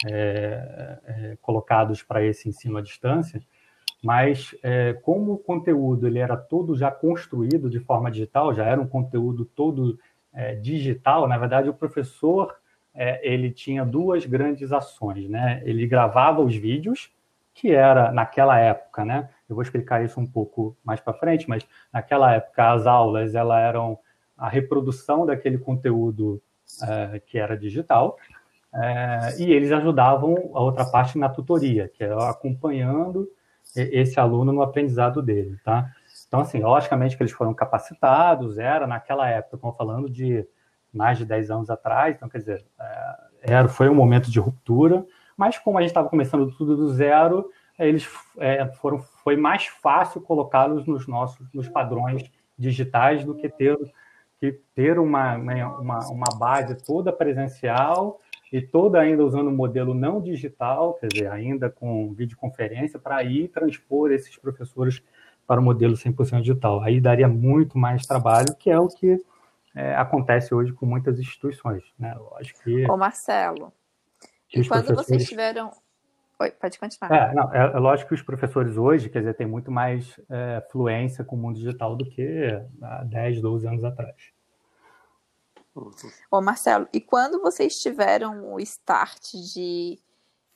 é, 0.09 0.99
é, 1.05 1.37
colocados 1.43 2.01
para 2.01 2.23
esse 2.25 2.49
ensino 2.49 2.77
à 2.77 2.81
distância, 2.81 3.39
mas 4.03 4.53
é, 4.61 4.93
como 5.01 5.33
o 5.33 5.37
conteúdo 5.37 6.05
ele 6.05 6.19
era 6.19 6.35
todo 6.35 6.75
já 6.75 6.91
construído 6.91 7.69
de 7.69 7.79
forma 7.79 8.11
digital, 8.11 8.53
já 8.53 8.65
era 8.65 8.79
um 8.79 8.87
conteúdo 8.87 9.45
todo 9.45 9.97
é, 10.33 10.55
digital, 10.55 11.27
na 11.27 11.37
verdade 11.37 11.69
o 11.69 11.73
professor 11.73 12.53
é, 12.93 13.19
ele 13.27 13.49
tinha 13.49 13.85
duas 13.85 14.25
grandes 14.25 14.71
ações, 14.71 15.27
né? 15.29 15.61
Ele 15.65 15.87
gravava 15.87 16.41
os 16.41 16.55
vídeos, 16.55 17.11
que 17.53 17.71
era 17.71 18.11
naquela 18.11 18.59
época, 18.59 19.05
né? 19.05 19.29
Eu 19.49 19.55
vou 19.55 19.63
explicar 19.63 20.03
isso 20.03 20.19
um 20.19 20.27
pouco 20.27 20.75
mais 20.83 20.99
para 20.99 21.13
frente, 21.13 21.47
mas 21.47 21.65
naquela 21.91 22.33
época 22.33 22.73
as 22.73 22.85
aulas 22.85 23.33
elas 23.33 23.63
eram 23.63 23.97
a 24.37 24.49
reprodução 24.49 25.25
daquele 25.25 25.57
conteúdo 25.57 26.41
é, 26.83 27.19
que 27.19 27.37
era 27.37 27.57
digital 27.57 28.17
é, 28.75 29.35
e 29.39 29.51
eles 29.51 29.71
ajudavam 29.71 30.51
a 30.53 30.61
outra 30.61 30.83
parte 30.85 31.17
na 31.17 31.29
tutoria, 31.29 31.87
que 31.87 32.03
era 32.03 32.29
acompanhando 32.29 33.29
esse 33.75 34.19
aluno 34.19 34.51
no 34.51 34.61
aprendizado 34.61 35.21
dele, 35.21 35.57
tá? 35.63 35.91
Então, 36.27 36.41
assim, 36.41 36.59
logicamente 36.61 37.15
que 37.15 37.23
eles 37.23 37.33
foram 37.33 37.53
capacitados, 37.53 38.57
era 38.57 38.87
naquela 38.87 39.29
época, 39.29 39.55
estamos 39.55 39.77
falando 39.77 40.09
de 40.09 40.47
mais 40.91 41.17
de 41.17 41.25
10 41.25 41.51
anos 41.51 41.69
atrás, 41.69 42.15
então, 42.15 42.29
quer 42.29 42.39
dizer, 42.39 42.65
é, 42.79 43.15
era, 43.41 43.67
foi 43.67 43.89
um 43.89 43.95
momento 43.95 44.31
de 44.31 44.39
ruptura, 44.39 45.05
mas 45.35 45.57
como 45.57 45.77
a 45.77 45.81
gente 45.81 45.89
estava 45.89 46.09
começando 46.09 46.51
tudo 46.55 46.75
do 46.75 46.93
zero, 46.93 47.49
eles 47.77 48.07
é, 48.37 48.65
foram, 48.73 48.99
foi 48.99 49.35
mais 49.35 49.65
fácil 49.65 50.21
colocá-los 50.21 50.85
nos 50.85 51.07
nossos, 51.07 51.47
nos 51.53 51.67
padrões 51.67 52.31
digitais 52.57 53.25
do 53.25 53.35
que 53.35 53.49
ter, 53.49 53.77
que 54.39 54.51
ter 54.75 54.99
uma, 54.99 55.35
uma, 55.35 55.99
uma 56.09 56.37
base 56.37 56.75
toda 56.85 57.11
presencial 57.11 58.19
e 58.53 58.61
toda 58.61 58.99
ainda 58.99 59.25
usando 59.25 59.47
um 59.47 59.55
modelo 59.55 59.95
não 59.95 60.21
digital, 60.21 60.93
quer 60.93 61.07
dizer, 61.07 61.31
ainda 61.31 61.71
com 61.71 62.13
videoconferência, 62.13 62.99
para 62.99 63.23
ir 63.23 63.47
transpor 63.47 64.11
esses 64.11 64.37
professores 64.37 65.03
para 65.47 65.59
o 65.59 65.63
modelo 65.63 65.95
100% 65.95 66.41
digital. 66.41 66.79
Aí 66.83 67.01
daria 67.01 67.27
muito 67.27 67.79
mais 67.79 68.05
trabalho, 68.05 68.55
que 68.55 68.69
é 68.69 68.79
o 68.79 68.87
que 68.87 69.19
é, 69.75 69.95
acontece 69.95 70.53
hoje 70.53 70.71
com 70.71 70.85
muitas 70.85 71.19
instituições. 71.19 71.83
Né? 71.97 72.15
Acho 72.39 72.53
que. 72.61 72.85
Ô, 72.87 72.95
Marcelo, 72.95 73.73
e 74.53 74.63
quando 74.67 74.85
professores... 74.85 75.07
vocês 75.07 75.27
tiveram. 75.27 75.71
Oi, 76.39 76.51
pode 76.51 76.77
continuar. 76.77 77.11
É, 77.11 77.33
não, 77.33 77.51
é, 77.51 77.57
é, 77.57 77.79
lógico 77.79 78.09
que 78.09 78.15
os 78.15 78.21
professores 78.21 78.77
hoje, 78.77 79.09
quer 79.09 79.19
dizer, 79.19 79.33
têm 79.33 79.47
muito 79.47 79.71
mais 79.71 80.19
é, 80.29 80.63
fluência 80.71 81.23
com 81.23 81.35
o 81.35 81.39
mundo 81.39 81.55
digital 81.55 81.95
do 81.95 82.05
que 82.05 82.49
há 82.83 83.03
10, 83.03 83.41
12 83.41 83.67
anos 83.67 83.83
atrás. 83.83 84.32
Ô, 86.29 86.41
Marcelo, 86.41 86.87
e 86.93 87.01
quando 87.01 87.41
vocês 87.41 87.81
tiveram 87.81 88.53
o 88.53 88.59
start 88.59 89.33
de 89.53 89.99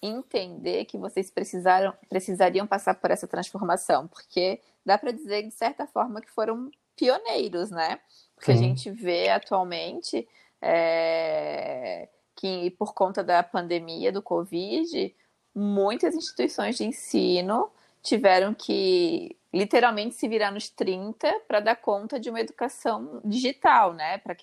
entender 0.02 0.86
que 0.86 0.98
vocês 0.98 1.32
precisaram, 1.32 1.94
precisariam 2.08 2.68
passar 2.68 2.96
por 2.96 3.10
essa 3.10 3.28
transformação? 3.28 4.08
Porque 4.08 4.62
dá 4.86 4.98
para 4.98 5.12
dizer, 5.12 5.44
de 5.44 5.54
certa 5.54 5.88
forma, 5.88 6.22
que 6.22 6.30
foram 6.30 6.70
pioneiros, 6.96 7.72
né? 7.72 8.00
Porque 8.36 8.52
Sim. 8.52 8.58
a 8.58 8.62
gente 8.62 8.92
vê 8.92 9.30
atualmente 9.30 10.28
é, 10.62 12.10
que, 12.36 12.72
por 12.72 12.94
conta 12.94 13.24
da 13.24 13.42
pandemia 13.42 14.12
do 14.12 14.22
Covid, 14.22 15.16
muitas 15.54 16.16
instituições 16.16 16.78
de 16.78 16.86
ensino 16.86 17.72
tiveram 18.02 18.54
que 18.54 19.36
literalmente 19.54 20.16
se 20.16 20.28
virar 20.28 20.52
nos 20.52 20.70
30 20.70 21.42
para 21.48 21.60
dar 21.60 21.76
conta 21.76 22.20
de 22.20 22.30
uma 22.30 22.40
educação 22.40 23.20
digital, 23.26 23.94
né? 23.94 24.20
Para 24.20 24.36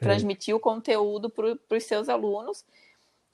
transmitir 0.00 0.54
o 0.54 0.60
conteúdo 0.60 1.30
para 1.30 1.76
os 1.76 1.84
seus 1.84 2.08
alunos 2.08 2.64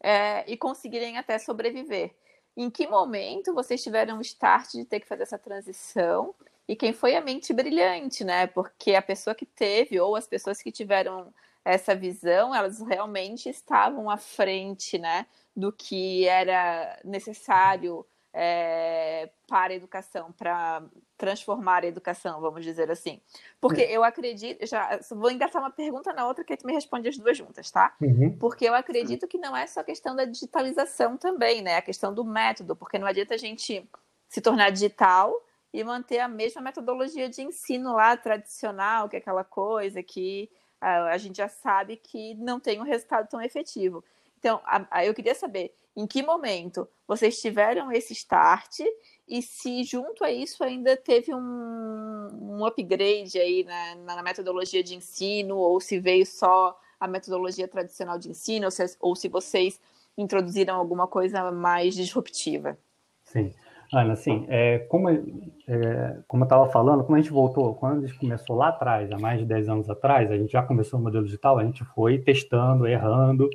é, 0.03 0.51
e 0.51 0.57
conseguirem 0.57 1.19
até 1.19 1.39
sobreviver. 1.39 2.15
Em 2.57 2.69
que 2.69 2.87
momento 2.87 3.55
vocês 3.55 3.83
tiveram 3.83 4.19
o 4.19 4.23
start 4.23 4.73
de 4.73 4.85
ter 4.85 5.01
que 5.01 5.07
fazer 5.07 5.23
essa 5.23 5.39
transição? 5.39 6.35
E 6.69 6.77
quem 6.77 6.93
foi 6.93 7.17
a 7.17 7.21
mente 7.21 7.53
brilhante, 7.53 8.25
né? 8.25 8.47
Porque 8.47 8.95
a 8.95 9.03
pessoa 9.03 9.35
que 9.35 9.47
teve, 9.47 9.99
ou 10.01 10.15
as 10.17 10.27
pessoas 10.27 10.63
que 10.63 10.71
tiveram 10.71 11.33
essa 11.65 11.95
visão, 11.95 12.55
elas 12.55 12.81
realmente 12.81 13.49
estavam 13.49 14.11
à 14.11 14.17
frente, 14.17 14.99
né? 14.99 15.27
Do 15.57 15.73
que 15.73 16.27
era 16.27 16.99
necessário 17.05 18.07
é, 18.33 19.29
para 19.47 19.73
a 19.73 19.77
educação, 19.77 20.33
para 20.33 20.83
transformar 21.19 21.85
a 21.85 21.87
educação, 21.87 22.41
vamos 22.41 22.65
dizer 22.65 22.91
assim. 22.91 23.21
Porque 23.61 23.83
eu 23.83 24.03
acredito, 24.03 24.67
já 24.67 24.99
vou 25.11 25.31
engatar 25.31 25.61
uma 25.61 25.71
pergunta 25.71 26.13
na 26.13 26.27
outra 26.27 26.43
que 26.43 26.57
tu 26.57 26.67
me 26.67 26.73
responde 26.73 27.09
as 27.09 27.19
duas 27.19 27.37
juntas, 27.37 27.71
tá? 27.71 27.95
Uhum. 28.01 28.37
Porque 28.39 28.65
eu 28.65 28.75
acredito 28.75 29.29
que 29.29 29.39
não 29.39 29.57
é 29.57 29.67
só 29.67 29.83
questão 29.83 30.17
da 30.17 30.25
digitalização 30.25 31.17
também, 31.17 31.63
né? 31.63 31.77
A 31.77 31.83
questão 31.83 32.13
do 32.13 32.25
método, 32.25 32.75
porque 32.75 32.99
não 32.99 33.07
adianta 33.07 33.35
a 33.35 33.39
gente 33.39 33.89
se 34.29 34.41
tornar 34.41 34.71
digital 34.71 35.35
e 35.73 35.85
manter 35.85 36.19
a 36.19 36.29
mesma 36.29 36.61
metodologia 36.61 37.29
de 37.29 37.43
ensino 37.43 37.95
lá 37.95 38.17
tradicional, 38.17 39.09
que 39.09 39.17
é 39.17 39.19
aquela 39.19 39.45
coisa 39.45 40.03
que 40.03 40.51
a, 40.81 41.05
a 41.13 41.19
gente 41.19 41.37
já 41.37 41.49
sabe 41.49 41.97
que 41.97 42.35
não 42.35 42.59
tem 42.59 42.81
um 42.81 42.85
resultado 42.85 43.29
tão 43.29 43.41
efetivo. 43.41 44.03
Então, 44.39 44.61
a, 44.65 44.87
a, 44.91 45.07
eu 45.07 45.15
queria 45.15 45.35
saber 45.35 45.75
em 45.97 46.07
que 46.07 46.23
momento 46.23 46.89
vocês 47.07 47.41
tiveram 47.41 47.93
esse 47.93 48.13
start 48.13 48.81
e 49.29 49.43
se 49.43 49.85
junto 49.85 50.25
a 50.25 50.31
isso 50.31 50.65
ainda 50.65 50.97
teve 50.97 51.35
um, 51.35 52.29
um 52.41 52.67
upgrade 52.67 53.39
aí 53.39 53.65
na, 53.65 54.15
na, 54.15 54.23
metodologia 54.23 54.83
de 54.83 54.95
ensino 54.95 55.57
ou 55.57 55.81
se 55.81 55.99
veio 55.99 56.25
só 56.25 56.79
a 56.99 57.07
metodologia 57.07 57.69
tradicional 57.69 58.19
de 58.19 58.31
ensino 58.31 58.67
ou 58.67 58.71
se, 58.71 58.97
ou 59.01 59.15
se 59.15 59.29
vocês 59.29 59.81
introduziram 60.17 60.77
alguma 60.77 61.07
coisa 61.07 61.51
mais 61.51 61.95
disruptiva. 61.95 62.77
Sim. 63.25 63.53
Ana, 63.93 64.15
assim, 64.15 64.47
é, 64.49 64.79
como, 64.79 65.11
é, 65.11 66.19
como 66.27 66.45
eu 66.45 66.47
estava 66.47 66.67
falando, 66.71 67.05
como 67.05 67.15
a 67.15 67.21
gente 67.21 67.31
voltou, 67.31 67.75
quando 67.75 68.05
a 68.05 68.07
gente 68.07 68.19
começou 68.19 68.57
lá 68.57 68.69
atrás, 68.69 69.13
há 69.13 69.19
mais 69.19 69.39
de 69.41 69.45
10 69.45 69.69
anos 69.69 69.91
atrás, 69.91 70.31
a 70.31 70.37
gente 70.39 70.51
já 70.51 70.63
começou 70.63 70.99
o 70.99 71.03
modelo 71.03 71.27
digital, 71.27 71.59
a 71.59 71.65
gente 71.65 71.85
foi 71.85 72.19
testando, 72.19 72.87
errando 72.87 73.51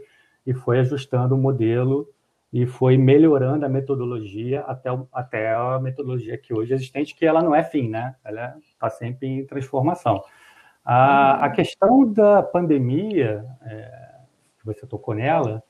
e 0.45 0.53
foi 0.53 0.79
ajustando 0.79 1.33
o 1.33 1.37
modelo 1.39 2.07
e 2.57 2.65
foi 2.65 2.97
melhorando 2.97 3.67
a 3.67 3.69
metodologia 3.69 4.61
até, 4.61 4.89
até 5.13 5.53
a 5.53 5.79
metodologia 5.79 6.35
que 6.39 6.51
hoje 6.51 6.73
é 6.73 6.75
existente, 6.75 7.13
que 7.13 7.23
ela 7.23 7.39
não 7.39 7.53
é 7.53 7.63
fim, 7.63 7.87
né? 7.87 8.15
Ela 8.25 8.57
está 8.67 8.89
sempre 8.89 9.27
em 9.27 9.45
transformação. 9.45 10.23
A, 10.83 11.45
a 11.45 11.51
questão 11.51 12.11
da 12.11 12.41
pandemia, 12.41 13.45
é, 13.61 14.09
que 14.57 14.65
você 14.65 14.87
tocou 14.87 15.13
nela, 15.13 15.61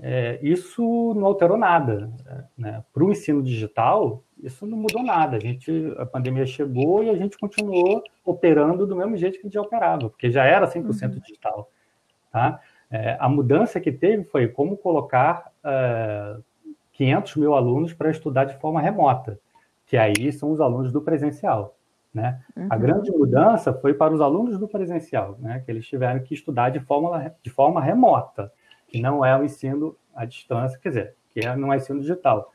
é, 0.00 0.38
isso 0.40 1.14
não 1.16 1.26
alterou 1.26 1.56
nada. 1.56 2.08
Né? 2.56 2.84
Para 2.92 3.02
o 3.02 3.10
ensino 3.10 3.42
digital, 3.42 4.22
isso 4.40 4.64
não 4.64 4.78
mudou 4.78 5.02
nada. 5.02 5.36
A, 5.36 5.40
gente, 5.40 5.92
a 5.98 6.06
pandemia 6.06 6.46
chegou 6.46 7.02
e 7.02 7.10
a 7.10 7.16
gente 7.16 7.36
continuou 7.38 8.04
operando 8.24 8.86
do 8.86 8.94
mesmo 8.94 9.16
jeito 9.16 9.34
que 9.34 9.48
a 9.48 9.48
gente 9.48 9.58
operava, 9.58 10.08
porque 10.08 10.30
já 10.30 10.44
era 10.44 10.68
100% 10.68 11.12
uhum. 11.12 11.18
digital. 11.18 11.72
Tá? 12.30 12.60
É, 12.90 13.16
a 13.20 13.28
mudança 13.28 13.80
que 13.80 13.92
teve 13.92 14.24
foi 14.24 14.48
como 14.48 14.76
colocar 14.76 15.52
é, 15.64 16.36
500 16.92 17.36
mil 17.36 17.54
alunos 17.54 17.92
para 17.92 18.10
estudar 18.10 18.44
de 18.44 18.58
forma 18.58 18.80
remota, 18.80 19.38
que 19.86 19.96
aí 19.96 20.32
são 20.32 20.50
os 20.50 20.60
alunos 20.60 20.92
do 20.92 21.00
presencial. 21.00 21.76
Né? 22.12 22.40
Uhum. 22.56 22.66
A 22.68 22.76
grande 22.76 23.10
mudança 23.12 23.72
foi 23.72 23.94
para 23.94 24.12
os 24.12 24.20
alunos 24.20 24.58
do 24.58 24.66
presencial, 24.66 25.36
né? 25.38 25.62
que 25.64 25.70
eles 25.70 25.86
tiveram 25.86 26.20
que 26.20 26.34
estudar 26.34 26.70
de 26.70 26.80
forma, 26.80 27.32
de 27.42 27.50
forma 27.50 27.80
remota, 27.80 28.52
que 28.88 29.00
não 29.00 29.24
é 29.24 29.38
o 29.38 29.44
ensino 29.44 29.96
à 30.14 30.24
distância, 30.24 30.78
quer 30.78 30.88
dizer, 30.88 31.14
que 31.30 31.40
é, 31.40 31.54
não 31.54 31.72
é 31.72 31.76
ensino 31.76 32.00
digital, 32.00 32.52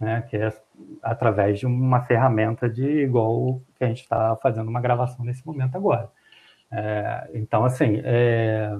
né? 0.00 0.22
que 0.28 0.36
é 0.36 0.52
através 1.00 1.60
de 1.60 1.66
uma 1.66 2.00
ferramenta 2.00 2.68
de 2.68 2.84
igual 2.84 3.62
que 3.76 3.84
a 3.84 3.86
gente 3.86 4.02
está 4.02 4.34
fazendo 4.36 4.68
uma 4.68 4.80
gravação 4.80 5.24
nesse 5.24 5.46
momento 5.46 5.76
agora. 5.76 6.10
É, 6.70 7.30
então, 7.34 7.64
assim, 7.64 8.02
é, 8.04 8.76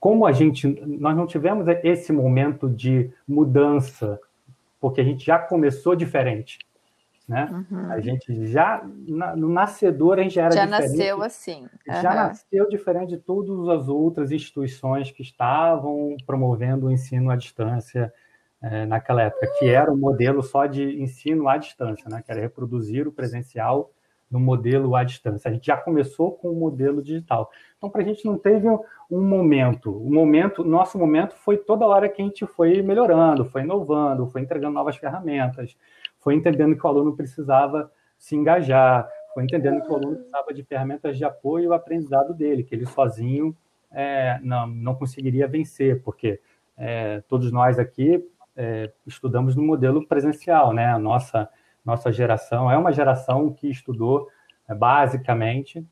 como 0.00 0.26
a 0.26 0.32
gente, 0.32 0.66
nós 0.86 1.16
não 1.16 1.26
tivemos 1.26 1.66
esse 1.82 2.12
momento 2.12 2.68
de 2.68 3.10
mudança, 3.26 4.20
porque 4.80 5.00
a 5.00 5.04
gente 5.04 5.24
já 5.24 5.38
começou 5.38 5.96
diferente, 5.96 6.58
né? 7.28 7.48
Uhum. 7.70 7.90
A 7.90 8.00
gente 8.00 8.46
já, 8.46 8.82
no 8.84 9.48
nascedor, 9.48 10.18
a 10.18 10.22
gente 10.22 10.34
já 10.36 10.44
era 10.44 10.54
já 10.54 10.64
diferente. 10.64 10.96
Já 10.96 10.96
nasceu 10.96 11.22
assim. 11.22 11.62
Uhum. 11.62 12.02
Já 12.02 12.14
nasceu 12.14 12.68
diferente 12.68 13.10
de 13.10 13.18
todas 13.18 13.68
as 13.68 13.88
outras 13.88 14.30
instituições 14.30 15.10
que 15.10 15.22
estavam 15.22 16.16
promovendo 16.26 16.86
o 16.86 16.90
ensino 16.90 17.30
à 17.30 17.36
distância 17.36 18.12
é, 18.62 18.86
naquela 18.86 19.22
época, 19.22 19.46
que 19.58 19.66
era 19.66 19.92
um 19.92 19.96
modelo 19.96 20.42
só 20.42 20.66
de 20.66 21.00
ensino 21.02 21.48
à 21.48 21.56
distância, 21.58 22.08
né? 22.08 22.22
Que 22.24 22.30
era 22.30 22.40
reproduzir 22.40 23.06
o 23.06 23.12
presencial 23.12 23.90
no 24.30 24.38
modelo 24.38 24.94
à 24.94 25.04
distância. 25.04 25.50
A 25.50 25.54
gente 25.54 25.66
já 25.66 25.76
começou 25.76 26.32
com 26.32 26.50
o 26.50 26.54
modelo 26.54 27.02
digital. 27.02 27.50
Então, 27.76 27.88
para 27.88 28.02
a 28.02 28.04
gente 28.04 28.24
não 28.26 28.38
teve 28.38 28.68
um 29.10 29.22
momento. 29.22 29.90
O 29.90 30.12
momento, 30.12 30.64
nosso 30.64 30.98
momento 30.98 31.34
foi 31.36 31.56
toda 31.56 31.86
hora 31.86 32.08
que 32.08 32.20
a 32.20 32.24
gente 32.24 32.46
foi 32.46 32.82
melhorando, 32.82 33.44
foi 33.44 33.62
inovando, 33.62 34.26
foi 34.26 34.42
entregando 34.42 34.74
novas 34.74 34.96
ferramentas, 34.96 35.76
foi 36.18 36.34
entendendo 36.34 36.76
que 36.76 36.84
o 36.84 36.88
aluno 36.88 37.16
precisava 37.16 37.90
se 38.18 38.36
engajar, 38.36 39.08
foi 39.32 39.44
entendendo 39.44 39.82
que 39.82 39.90
o 39.90 39.94
aluno 39.94 40.16
precisava 40.16 40.52
de 40.52 40.62
ferramentas 40.62 41.16
de 41.16 41.24
apoio 41.24 41.72
ao 41.72 41.78
aprendizado 41.78 42.34
dele, 42.34 42.64
que 42.64 42.74
ele 42.74 42.86
sozinho 42.86 43.56
é, 43.90 44.38
não, 44.42 44.66
não 44.66 44.94
conseguiria 44.94 45.46
vencer, 45.46 46.02
porque 46.02 46.40
é, 46.76 47.22
todos 47.28 47.50
nós 47.50 47.78
aqui 47.78 48.22
é, 48.56 48.92
estudamos 49.06 49.54
no 49.54 49.62
modelo 49.62 50.06
presencial, 50.06 50.72
né? 50.72 50.86
A 50.86 50.98
nossa 50.98 51.48
nossa 51.88 52.12
geração 52.12 52.70
é 52.70 52.76
uma 52.76 52.92
geração 52.92 53.50
que 53.50 53.68
estudou 53.68 54.28
é, 54.68 54.74
basicamente 54.74 55.84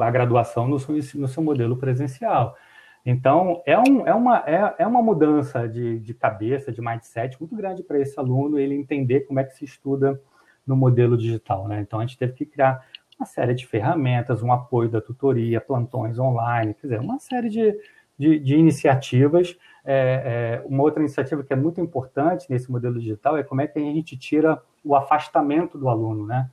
a 0.00 0.10
graduação 0.10 0.68
no 0.68 0.78
seu, 0.78 0.94
no 1.20 1.26
seu 1.26 1.42
modelo 1.42 1.76
presencial. 1.76 2.56
Então, 3.04 3.60
é, 3.66 3.76
um, 3.76 4.06
é, 4.06 4.14
uma, 4.14 4.38
é, 4.46 4.74
é 4.78 4.86
uma 4.86 5.02
mudança 5.02 5.68
de, 5.68 5.98
de 5.98 6.14
cabeça, 6.14 6.70
de 6.70 6.80
mindset 6.80 7.36
muito 7.40 7.56
grande 7.56 7.82
para 7.82 7.98
esse 7.98 8.18
aluno, 8.20 8.60
ele 8.60 8.76
entender 8.76 9.22
como 9.22 9.40
é 9.40 9.44
que 9.44 9.54
se 9.54 9.64
estuda 9.64 10.20
no 10.64 10.76
modelo 10.76 11.16
digital. 11.16 11.66
Né? 11.66 11.80
Então, 11.80 11.98
a 11.98 12.06
gente 12.06 12.16
teve 12.16 12.34
que 12.34 12.46
criar 12.46 12.86
uma 13.18 13.26
série 13.26 13.54
de 13.54 13.66
ferramentas, 13.66 14.40
um 14.40 14.52
apoio 14.52 14.88
da 14.88 15.00
tutoria, 15.00 15.60
plantões 15.60 16.16
online, 16.16 16.74
quer 16.74 16.86
dizer, 16.86 17.00
uma 17.00 17.18
série 17.18 17.48
de, 17.48 17.76
de, 18.16 18.38
de 18.38 18.54
iniciativas. 18.54 19.56
É, 19.84 20.60
é, 20.62 20.66
uma 20.66 20.82
outra 20.82 21.00
iniciativa 21.00 21.42
que 21.42 21.52
é 21.52 21.56
muito 21.56 21.80
importante 21.80 22.46
nesse 22.48 22.70
modelo 22.70 23.00
digital 23.00 23.36
é 23.36 23.42
como 23.42 23.60
é 23.60 23.66
que 23.66 23.78
a 23.78 23.82
gente 23.82 24.16
tira 24.16 24.62
o 24.84 24.94
afastamento 24.94 25.76
do 25.76 25.88
aluno, 25.88 26.26
né? 26.26 26.48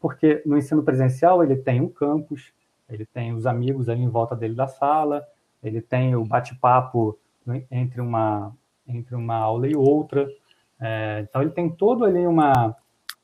Porque 0.00 0.42
no 0.46 0.56
ensino 0.56 0.82
presencial 0.82 1.42
ele 1.42 1.56
tem 1.56 1.80
um 1.80 1.88
campus, 1.88 2.52
ele 2.88 3.04
tem 3.04 3.32
os 3.34 3.46
amigos 3.46 3.88
ali 3.88 4.02
em 4.02 4.08
volta 4.08 4.36
dele 4.36 4.54
da 4.54 4.68
sala, 4.68 5.26
ele 5.62 5.80
tem 5.80 6.14
o 6.14 6.24
bate-papo 6.24 7.18
entre 7.70 8.00
uma, 8.00 8.54
entre 8.86 9.14
uma 9.14 9.36
aula 9.36 9.66
e 9.66 9.74
outra. 9.74 10.28
É, 10.80 11.26
então, 11.28 11.42
ele 11.42 11.50
tem 11.50 11.68
todo 11.68 12.04
ali 12.04 12.26
uma, 12.26 12.76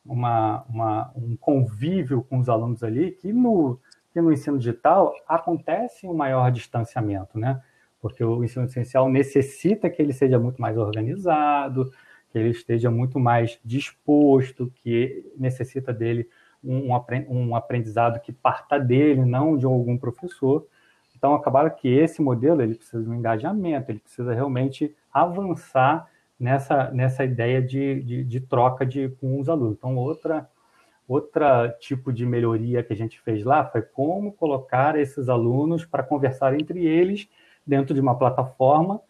uma, 0.04 0.64
uma, 0.68 1.12
um 1.14 1.36
convívio 1.36 2.22
com 2.22 2.38
os 2.38 2.48
alunos 2.48 2.82
ali 2.82 3.12
que 3.12 3.32
no, 3.32 3.78
que 4.12 4.20
no 4.20 4.32
ensino 4.32 4.58
digital 4.58 5.14
acontece 5.28 6.06
um 6.06 6.14
maior 6.14 6.50
distanciamento, 6.50 7.38
né? 7.38 7.62
Porque 8.04 8.22
o 8.22 8.44
ensino 8.44 8.66
essencial 8.66 9.08
necessita 9.08 9.88
que 9.88 10.02
ele 10.02 10.12
seja 10.12 10.38
muito 10.38 10.60
mais 10.60 10.76
organizado, 10.76 11.90
que 12.30 12.38
ele 12.38 12.50
esteja 12.50 12.90
muito 12.90 13.18
mais 13.18 13.58
disposto, 13.64 14.70
que 14.82 15.24
necessita 15.38 15.90
dele 15.90 16.28
um, 16.62 17.56
aprendizado 17.56 18.20
que 18.20 18.30
parta 18.30 18.78
dele, 18.78 19.24
não 19.24 19.56
de 19.56 19.64
algum 19.64 19.96
professor. 19.96 20.66
Então, 21.16 21.34
acabaram 21.34 21.70
que 21.70 21.88
esse 21.88 22.20
modelo 22.20 22.60
ele 22.60 22.74
precisa 22.74 23.02
de 23.02 23.08
um 23.08 23.14
engajamento, 23.14 23.90
ele 23.90 24.00
precisa 24.00 24.34
realmente 24.34 24.94
avançar 25.10 26.06
nessa, 26.38 26.90
nessa 26.90 27.24
ideia 27.24 27.62
de, 27.62 28.02
de, 28.02 28.22
de 28.22 28.38
troca 28.38 28.84
de, 28.84 29.08
com 29.18 29.40
os 29.40 29.48
alunos. 29.48 29.76
Então, 29.78 29.96
outra, 29.96 30.46
outra 31.08 31.74
tipo 31.80 32.12
de 32.12 32.26
melhoria 32.26 32.82
que 32.82 32.92
a 32.92 32.96
gente 32.96 33.18
fez 33.22 33.44
lá 33.44 33.64
foi 33.64 33.80
como 33.80 34.30
colocar 34.30 34.94
esses 34.94 35.30
alunos 35.30 35.86
para 35.86 36.02
conversar 36.02 36.52
entre 36.52 36.84
eles 36.84 37.30
dentro 37.66 37.94
de 37.94 38.00
uma 38.00 38.16
plataforma 38.16 39.00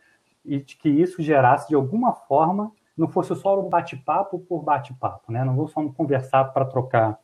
e 0.45 0.61
que 0.61 0.89
isso 0.89 1.23
gerasse 1.23 1.69
de 1.69 1.75
alguma 1.75 2.13
forma, 2.13 2.73
não 2.97 3.09
fosse 3.09 3.35
só 3.35 3.59
um 3.61 3.69
bate-papo 3.69 4.39
por 4.39 4.63
bate-papo, 4.63 5.33
né? 5.33 5.43
Não 5.45 5.57
vou 5.57 5.67
só 5.67 5.83
conversar 5.89 6.45
para 6.53 6.65
trocar, 6.65 7.19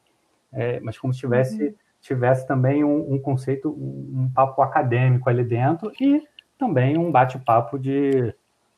é, 0.52 0.80
mas 0.80 0.99
como 0.99 1.12
se 1.12 1.20
tivesse 1.20 1.64
uhum 1.64 1.75
tivesse 2.00 2.46
também 2.46 2.82
um, 2.82 3.14
um 3.14 3.18
conceito, 3.18 3.68
um, 3.68 4.22
um, 4.22 4.30
papo 4.30 4.62
acadêmico 4.62 5.28
ali 5.28 5.44
dentro 5.44 5.92
e 6.00 6.22
também 6.58 6.99
um 6.99 7.10
bate-papo 7.10 7.78
de, 7.78 8.34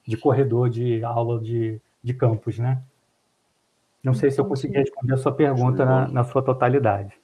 de 0.07 0.17
corredor 0.17 0.69
de 0.69 1.03
aula 1.05 1.41
de, 1.41 1.81
de 2.03 2.15
campus, 2.15 2.59
né? 2.59 2.83
Não 4.03 4.15
sei 4.15 4.33
se 4.33 4.41
eu 4.41 4.45
consegui 4.45 4.79
responder 4.79 5.15
a 5.15 5.17
sua 5.17 5.33
pergunta 5.33 5.85
na, 5.85 6.09
na 6.09 6.25
sua 6.25 6.43
totalidade. 6.43 7.15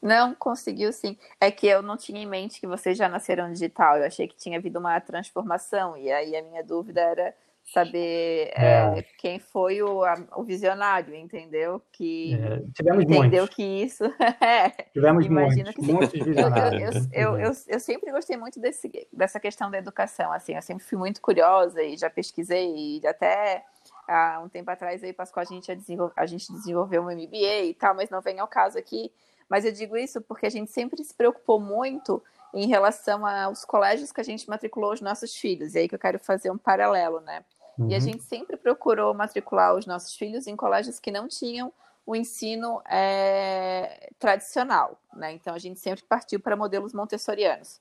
Não, 0.00 0.34
conseguiu 0.34 0.92
sim. 0.92 1.16
É 1.40 1.50
que 1.50 1.66
eu 1.66 1.82
não 1.82 1.96
tinha 1.96 2.22
em 2.22 2.26
mente 2.26 2.60
que 2.60 2.66
vocês 2.66 2.96
já 2.96 3.08
nasceram 3.08 3.52
digital. 3.52 3.96
Eu 3.96 4.06
achei 4.06 4.28
que 4.28 4.36
tinha 4.36 4.58
havido 4.58 4.78
uma 4.78 5.00
transformação. 5.00 5.96
E 5.96 6.10
aí 6.10 6.36
a 6.36 6.42
minha 6.42 6.62
dúvida 6.62 7.00
era 7.00 7.34
saber 7.72 8.50
é. 8.54 8.98
É, 8.98 9.02
quem 9.18 9.38
foi 9.38 9.82
o, 9.82 10.02
a, 10.02 10.14
o, 10.36 10.42
visionário, 10.42 11.14
entendeu? 11.14 11.82
Que 11.92 12.34
é, 12.34 12.62
tivemos 12.74 13.04
entendeu 13.04 13.42
muitos. 13.42 13.54
que 13.54 13.62
isso. 13.62 14.04
É, 14.40 14.70
tivemos 14.92 15.28
muitos, 15.28 15.74
que, 15.74 15.82
muitos 15.82 16.20
visionários. 16.20 16.96
Eu, 17.12 17.32
eu, 17.34 17.38
eu, 17.38 17.52
eu, 17.66 17.80
sempre 17.80 18.10
gostei 18.10 18.36
muito 18.36 18.58
desse, 18.60 18.90
dessa 19.12 19.38
questão 19.38 19.70
da 19.70 19.78
educação, 19.78 20.32
assim, 20.32 20.54
eu 20.54 20.62
sempre 20.62 20.84
fui 20.84 20.96
muito 20.96 21.20
curiosa 21.20 21.82
e 21.82 21.96
já 21.96 22.08
pesquisei 22.08 22.98
e 23.00 23.06
até 23.06 23.64
há 24.06 24.40
um 24.42 24.48
tempo 24.48 24.70
atrás 24.70 25.02
aí, 25.04 25.12
Pascoal, 25.12 25.44
a 25.48 25.52
gente, 25.52 25.70
a 26.16 26.26
gente 26.26 26.52
desenvolveu 26.52 27.02
um 27.02 27.10
MBA 27.10 27.64
e 27.64 27.74
tal, 27.74 27.94
mas 27.94 28.08
não 28.08 28.20
vem 28.20 28.38
ao 28.38 28.48
caso 28.48 28.78
aqui. 28.78 29.12
Mas 29.48 29.64
eu 29.64 29.72
digo 29.72 29.96
isso 29.96 30.20
porque 30.20 30.46
a 30.46 30.50
gente 30.50 30.70
sempre 30.70 31.02
se 31.02 31.14
preocupou 31.14 31.60
muito 31.60 32.22
em 32.52 32.66
relação 32.66 33.26
aos 33.26 33.64
colégios 33.64 34.12
que 34.12 34.20
a 34.20 34.24
gente 34.24 34.48
matriculou 34.48 34.92
os 34.92 35.00
nossos 35.00 35.34
filhos. 35.34 35.74
E 35.74 35.78
aí 35.78 35.88
que 35.88 35.94
eu 35.94 35.98
quero 35.98 36.18
fazer 36.18 36.50
um 36.50 36.58
paralelo, 36.58 37.20
né? 37.20 37.44
Uhum. 37.78 37.90
E 37.90 37.94
a 37.94 37.98
uhum. 37.98 38.04
gente 38.04 38.22
sempre 38.22 38.56
procurou 38.56 39.14
matricular 39.14 39.74
os 39.74 39.86
nossos 39.86 40.14
filhos 40.14 40.46
em 40.46 40.56
colégios 40.56 40.98
que 40.98 41.10
não 41.10 41.28
tinham 41.28 41.72
o 42.04 42.16
ensino 42.16 42.82
é, 42.88 44.10
tradicional, 44.18 44.98
né? 45.14 45.32
Então 45.32 45.54
a 45.54 45.58
gente 45.58 45.78
sempre 45.78 46.02
partiu 46.04 46.40
para 46.40 46.56
modelos 46.56 46.92
montessorianos 46.94 47.80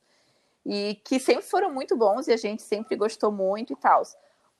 e 0.65 0.95
que 1.05 1.17
sempre 1.17 1.45
foram 1.45 1.73
muito 1.73 1.95
bons 1.95 2.27
e 2.27 2.33
a 2.33 2.37
gente 2.37 2.61
sempre 2.61 2.97
gostou 2.97 3.31
muito 3.31 3.71
e 3.71 3.75
tal. 3.77 4.03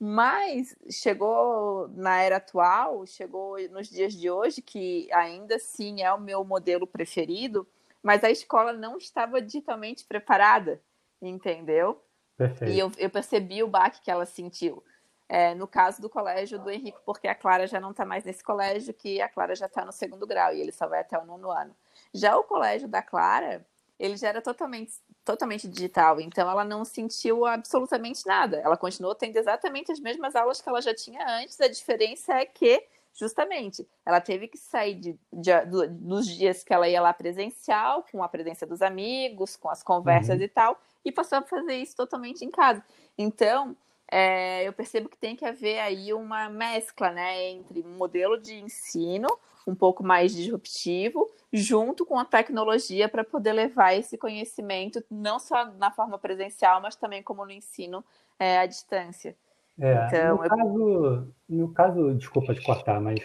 Mas 0.00 0.76
chegou 0.90 1.88
na 1.88 2.22
era 2.22 2.36
atual, 2.36 3.04
chegou 3.04 3.56
nos 3.70 3.88
dias 3.88 4.12
de 4.14 4.30
hoje, 4.30 4.62
que 4.62 5.12
ainda 5.12 5.56
assim 5.56 6.02
é 6.02 6.12
o 6.12 6.20
meu 6.20 6.44
modelo 6.44 6.86
preferido, 6.86 7.66
mas 8.02 8.22
a 8.22 8.30
escola 8.30 8.72
não 8.72 8.96
estava 8.96 9.42
digitalmente 9.42 10.04
preparada, 10.04 10.80
entendeu? 11.20 12.00
Perfeito. 12.36 12.72
E 12.72 12.78
eu, 12.78 12.92
eu 12.96 13.10
percebi 13.10 13.62
o 13.62 13.68
baque 13.68 14.00
que 14.00 14.10
ela 14.10 14.24
sentiu. 14.24 14.82
É, 15.28 15.54
no 15.54 15.66
caso 15.66 16.00
do 16.00 16.08
colégio 16.08 16.58
do 16.58 16.70
Henrique, 16.70 17.00
porque 17.04 17.28
a 17.28 17.34
Clara 17.34 17.66
já 17.66 17.78
não 17.78 17.90
está 17.90 18.02
mais 18.02 18.24
nesse 18.24 18.42
colégio, 18.42 18.94
que 18.94 19.20
a 19.20 19.28
Clara 19.28 19.54
já 19.54 19.66
está 19.66 19.84
no 19.84 19.92
segundo 19.92 20.26
grau 20.26 20.54
e 20.54 20.60
ele 20.60 20.72
só 20.72 20.86
vai 20.86 21.00
até 21.00 21.18
o 21.18 21.26
nono 21.26 21.50
ano. 21.50 21.76
Já 22.14 22.38
o 22.38 22.44
colégio 22.44 22.88
da 22.88 23.02
Clara, 23.02 23.66
ele 23.98 24.16
já 24.16 24.28
era 24.28 24.40
totalmente, 24.40 24.94
totalmente 25.28 25.68
digital, 25.68 26.18
então 26.22 26.50
ela 26.50 26.64
não 26.64 26.86
sentiu 26.86 27.44
absolutamente 27.44 28.26
nada. 28.26 28.56
Ela 28.64 28.78
continuou 28.78 29.14
tendo 29.14 29.36
exatamente 29.36 29.92
as 29.92 30.00
mesmas 30.00 30.34
aulas 30.34 30.62
que 30.62 30.68
ela 30.68 30.80
já 30.80 30.94
tinha 30.94 31.22
antes, 31.38 31.60
a 31.60 31.68
diferença 31.68 32.32
é 32.32 32.46
que, 32.46 32.82
justamente, 33.12 33.86
ela 34.06 34.22
teve 34.22 34.48
que 34.48 34.56
sair 34.56 34.94
de, 34.94 35.18
de, 35.30 35.66
de, 35.66 35.86
dos 35.88 36.26
dias 36.26 36.64
que 36.64 36.72
ela 36.72 36.88
ia 36.88 37.02
lá 37.02 37.12
presencial, 37.12 38.06
com 38.10 38.22
a 38.22 38.28
presença 38.28 38.64
dos 38.64 38.80
amigos, 38.80 39.54
com 39.54 39.68
as 39.68 39.82
conversas 39.82 40.38
uhum. 40.38 40.44
e 40.44 40.48
tal, 40.48 40.80
e 41.04 41.12
passou 41.12 41.36
a 41.36 41.42
fazer 41.42 41.76
isso 41.76 41.94
totalmente 41.94 42.42
em 42.42 42.50
casa. 42.50 42.82
Então, 43.18 43.76
é, 44.10 44.66
eu 44.66 44.72
percebo 44.72 45.10
que 45.10 45.18
tem 45.18 45.36
que 45.36 45.44
haver 45.44 45.78
aí 45.78 46.14
uma 46.14 46.48
mescla 46.48 47.10
né, 47.10 47.50
entre 47.50 47.82
um 47.82 47.98
modelo 47.98 48.40
de 48.40 48.54
ensino 48.54 49.28
um 49.68 49.74
pouco 49.74 50.02
mais 50.02 50.34
disruptivo, 50.34 51.28
junto 51.52 52.06
com 52.06 52.18
a 52.18 52.24
tecnologia 52.24 53.08
para 53.08 53.24
poder 53.24 53.52
levar 53.52 53.94
esse 53.94 54.16
conhecimento 54.16 55.02
não 55.10 55.38
só 55.38 55.70
na 55.78 55.90
forma 55.90 56.18
presencial, 56.18 56.80
mas 56.80 56.96
também 56.96 57.22
como 57.22 57.44
no 57.44 57.52
ensino 57.52 58.04
é, 58.38 58.58
à 58.58 58.66
distância. 58.66 59.36
É, 59.78 60.06
então, 60.06 60.36
no, 60.36 60.44
eu... 60.44 60.48
caso, 60.50 61.34
no 61.48 61.72
caso, 61.72 62.14
desculpa 62.14 62.54
te 62.54 62.62
cortar, 62.62 63.00
mas 63.00 63.20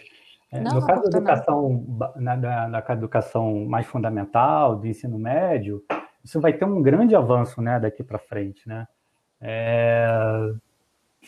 é, 0.51 0.59
não, 0.59 0.75
no 0.75 0.85
caso 0.85 1.09
da 1.09 1.17
educação, 1.17 1.85
na, 2.15 2.35
da, 2.35 2.67
da 2.69 2.93
educação 2.93 3.65
mais 3.65 3.87
fundamental, 3.87 4.75
do 4.75 4.85
ensino 4.85 5.17
médio, 5.17 5.83
isso 6.23 6.39
vai 6.39 6.53
ter 6.53 6.65
um 6.65 6.81
grande 6.81 7.15
avanço 7.15 7.61
né, 7.61 7.79
daqui 7.79 8.03
para 8.03 8.19
frente. 8.19 8.67
Né? 8.67 8.87
É, 9.41 10.07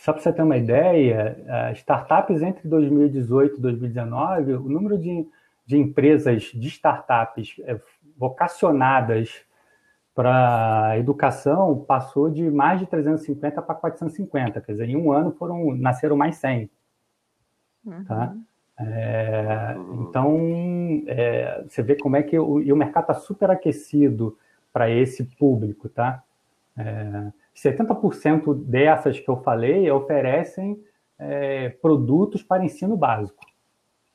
só 0.06 0.14
para 0.14 0.22
você 0.22 0.32
ter 0.32 0.44
uma 0.44 0.56
ideia, 0.56 1.36
startups 1.74 2.44
entre 2.44 2.68
2018 2.68 3.58
e 3.58 3.60
2019, 3.60 4.54
o 4.54 4.70
número 4.70 5.00
de, 5.00 5.28
de 5.66 5.80
empresas 5.80 6.44
de 6.44 6.68
startups 6.68 7.56
é, 7.64 7.82
vocacionadas 8.16 9.42
para 10.14 10.94
educação 11.00 11.84
passou 11.88 12.30
de 12.30 12.52
mais 12.52 12.80
de 12.80 12.86
350 12.86 13.60
para 13.64 13.74
450, 13.74 14.62
quer 14.62 14.72
dizer, 14.74 14.88
em 14.88 14.96
um 14.96 15.12
ano 15.12 15.32
foram 15.32 15.76
nasceram 15.76 16.16
mais 16.16 16.36
100. 16.36 16.70
Uhum. 17.84 18.06
Tá? 18.06 18.36
É, 18.78 19.76
então, 20.02 21.04
é, 21.08 21.64
você 21.68 21.82
vê 21.82 21.96
como 21.96 22.16
é 22.16 22.22
que 22.22 22.38
o, 22.38 22.58
o 22.58 22.76
mercado 22.76 23.06
está 23.06 23.16
super 23.16 23.50
aquecido 23.50 24.38
para 24.72 24.88
esse 24.88 25.24
público, 25.24 25.90
tá? 25.90 26.22
É, 26.78 27.32
70% 27.56 28.54
dessas 28.66 29.20
que 29.20 29.30
eu 29.30 29.38
falei 29.38 29.90
oferecem 29.90 30.80
é, 31.18 31.70
produtos 31.70 32.44
para 32.44 32.66
ensino 32.66 32.98
básico. 32.98 33.44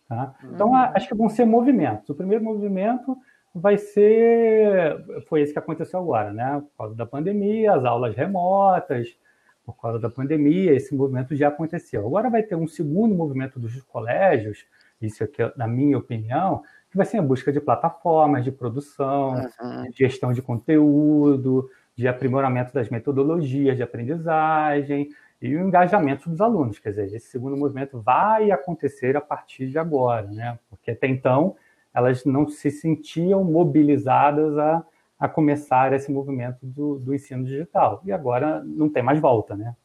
Tá? 0.08 0.34
Então, 0.44 0.70
uhum. 0.70 0.74
acho 0.74 1.08
que 1.08 1.14
vão 1.14 1.28
ser 1.28 1.44
movimentos. 1.44 2.08
O 2.10 2.14
primeiro 2.14 2.44
movimento 2.44 3.16
vai 3.54 3.78
ser. 3.78 5.04
Foi 5.28 5.40
esse 5.40 5.52
que 5.52 5.58
aconteceu 5.58 6.00
agora, 6.00 6.32
né? 6.32 6.60
Por 6.60 6.76
causa 6.76 6.94
da 6.94 7.06
pandemia, 7.06 7.74
as 7.74 7.84
aulas 7.84 8.14
remotas, 8.14 9.16
por 9.64 9.80
causa 9.80 9.98
da 9.98 10.10
pandemia, 10.10 10.74
esse 10.74 10.94
movimento 10.94 11.34
já 11.36 11.48
aconteceu. 11.48 12.06
Agora 12.06 12.28
vai 12.28 12.42
ter 12.42 12.56
um 12.56 12.66
segundo 12.66 13.14
movimento 13.14 13.58
dos 13.58 13.80
colégios, 13.82 14.66
isso 15.00 15.22
aqui, 15.22 15.42
na 15.56 15.66
minha 15.66 15.96
opinião, 15.96 16.62
que 16.90 16.96
vai 16.96 17.06
ser 17.06 17.18
a 17.18 17.22
busca 17.22 17.52
de 17.52 17.60
plataformas 17.60 18.44
de 18.44 18.50
produção, 18.50 19.34
uhum. 19.60 19.90
de 19.90 19.96
gestão 19.96 20.32
de 20.32 20.42
conteúdo, 20.42 21.70
de 22.00 22.08
aprimoramento 22.08 22.72
das 22.72 22.88
metodologias 22.88 23.76
de 23.76 23.82
aprendizagem, 23.82 25.10
e 25.40 25.54
o 25.54 25.60
engajamento 25.60 26.30
dos 26.30 26.40
alunos. 26.40 26.78
Quer 26.78 26.90
dizer, 26.90 27.14
esse 27.14 27.26
segundo 27.26 27.56
movimento 27.56 28.00
vai 28.00 28.50
acontecer 28.50 29.16
a 29.16 29.20
partir 29.20 29.68
de 29.68 29.78
agora, 29.78 30.26
né? 30.26 30.58
Porque 30.68 30.90
até 30.90 31.06
então 31.06 31.56
elas 31.92 32.24
não 32.24 32.48
se 32.48 32.70
sentiam 32.70 33.44
mobilizadas 33.44 34.56
a, 34.56 34.82
a 35.18 35.28
começar 35.28 35.92
esse 35.92 36.10
movimento 36.10 36.58
do, 36.62 36.98
do 36.98 37.14
ensino 37.14 37.44
digital. 37.44 38.00
E 38.04 38.12
agora 38.12 38.62
não 38.64 38.88
tem 38.88 39.02
mais 39.02 39.20
volta, 39.20 39.54
né? 39.54 39.76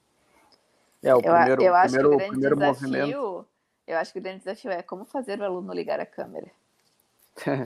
É, 1.04 1.14
o 1.14 1.22
primeiro, 1.22 1.62
eu, 1.62 1.68
eu 1.68 1.76
acho 1.76 1.94
primeiro, 1.94 2.10
que 2.10 2.16
o 2.16 2.40
grande 2.40 2.56
desafio, 2.56 2.90
movimento... 2.90 3.46
Eu 3.88 3.98
acho 3.98 4.14
que 4.14 4.20
o 4.20 4.22
grande 4.22 4.40
desafio 4.40 4.72
é 4.72 4.82
como 4.82 5.06
fazer 5.06 5.40
o 5.40 5.44
aluno 5.44 5.74
ligar 5.74 6.00
a 6.00 6.06
câmera. 6.06 6.48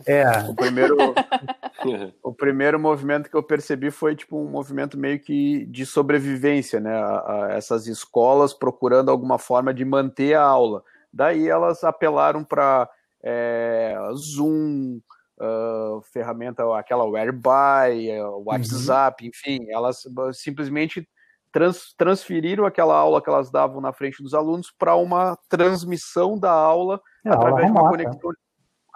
É. 0.07 0.23
o 0.49 0.55
primeiro 0.55 0.97
o 2.23 2.33
primeiro 2.33 2.79
movimento 2.79 3.29
que 3.29 3.35
eu 3.35 3.43
percebi 3.43 3.91
foi 3.91 4.15
tipo 4.15 4.37
um 4.41 4.49
movimento 4.49 4.97
meio 4.97 5.19
que 5.19 5.65
de 5.65 5.85
sobrevivência, 5.85 6.79
né? 6.79 6.95
A, 6.95 7.45
a 7.45 7.53
essas 7.53 7.87
escolas 7.87 8.53
procurando 8.53 9.09
alguma 9.09 9.37
forma 9.37 9.73
de 9.73 9.85
manter 9.85 10.33
a 10.33 10.41
aula. 10.43 10.83
Daí 11.13 11.47
elas 11.47 11.83
apelaram 11.83 12.43
para 12.43 12.89
é, 13.23 13.95
Zoom, 14.15 14.99
uh, 15.39 16.01
ferramenta, 16.11 16.63
aquela 16.77 17.05
Whereby, 17.05 18.19
uh, 18.21 18.43
WhatsApp, 18.45 19.23
uhum. 19.23 19.29
enfim, 19.29 19.65
elas 19.69 20.03
simplesmente 20.33 21.07
trans, 21.51 21.93
transferiram 21.97 22.65
aquela 22.65 22.95
aula 22.95 23.21
que 23.21 23.29
elas 23.29 23.49
davam 23.49 23.81
na 23.81 23.93
frente 23.93 24.21
dos 24.21 24.33
alunos 24.33 24.71
para 24.77 24.95
uma 24.95 25.37
transmissão 25.49 26.37
da 26.37 26.51
aula 26.51 27.01
é, 27.25 27.29
através 27.29 27.65
aula 27.65 27.65
de 27.65 27.71
uma 27.71 27.89
conexão, 27.89 28.31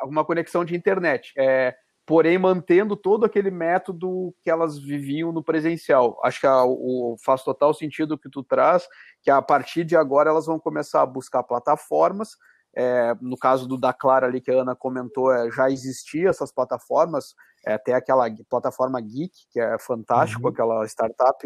uma 0.03 0.25
conexão 0.25 0.65
de 0.65 0.75
internet. 0.75 1.33
É, 1.37 1.75
porém, 2.05 2.37
mantendo 2.37 2.95
todo 2.95 3.25
aquele 3.25 3.51
método 3.51 4.33
que 4.43 4.49
elas 4.49 4.77
viviam 4.77 5.31
no 5.31 5.43
presencial. 5.43 6.19
Acho 6.23 6.41
que 6.41 6.47
a, 6.47 6.63
o, 6.65 7.15
faz 7.23 7.43
total 7.43 7.73
sentido 7.73 8.13
o 8.13 8.17
que 8.17 8.29
tu 8.29 8.43
traz, 8.43 8.87
que 9.21 9.31
a 9.31 9.41
partir 9.41 9.83
de 9.83 9.95
agora 9.95 10.29
elas 10.29 10.45
vão 10.45 10.59
começar 10.59 11.01
a 11.01 11.05
buscar 11.05 11.43
plataformas 11.43 12.31
é, 12.75 13.15
no 13.21 13.37
caso 13.37 13.67
do 13.67 13.77
da 13.77 13.93
Clara 13.93 14.25
ali 14.25 14.41
que 14.41 14.51
a 14.51 14.61
Ana 14.61 14.75
comentou, 14.75 15.31
é, 15.31 15.49
já 15.51 15.69
existia 15.69 16.29
essas 16.29 16.51
plataformas, 16.51 17.35
é, 17.65 17.73
até 17.73 17.93
aquela 17.93 18.25
plataforma 18.49 18.99
Geek, 18.99 19.31
que 19.51 19.59
é 19.59 19.77
fantástico, 19.79 20.43
uhum. 20.43 20.49
aquela 20.49 20.85
startup 20.85 21.37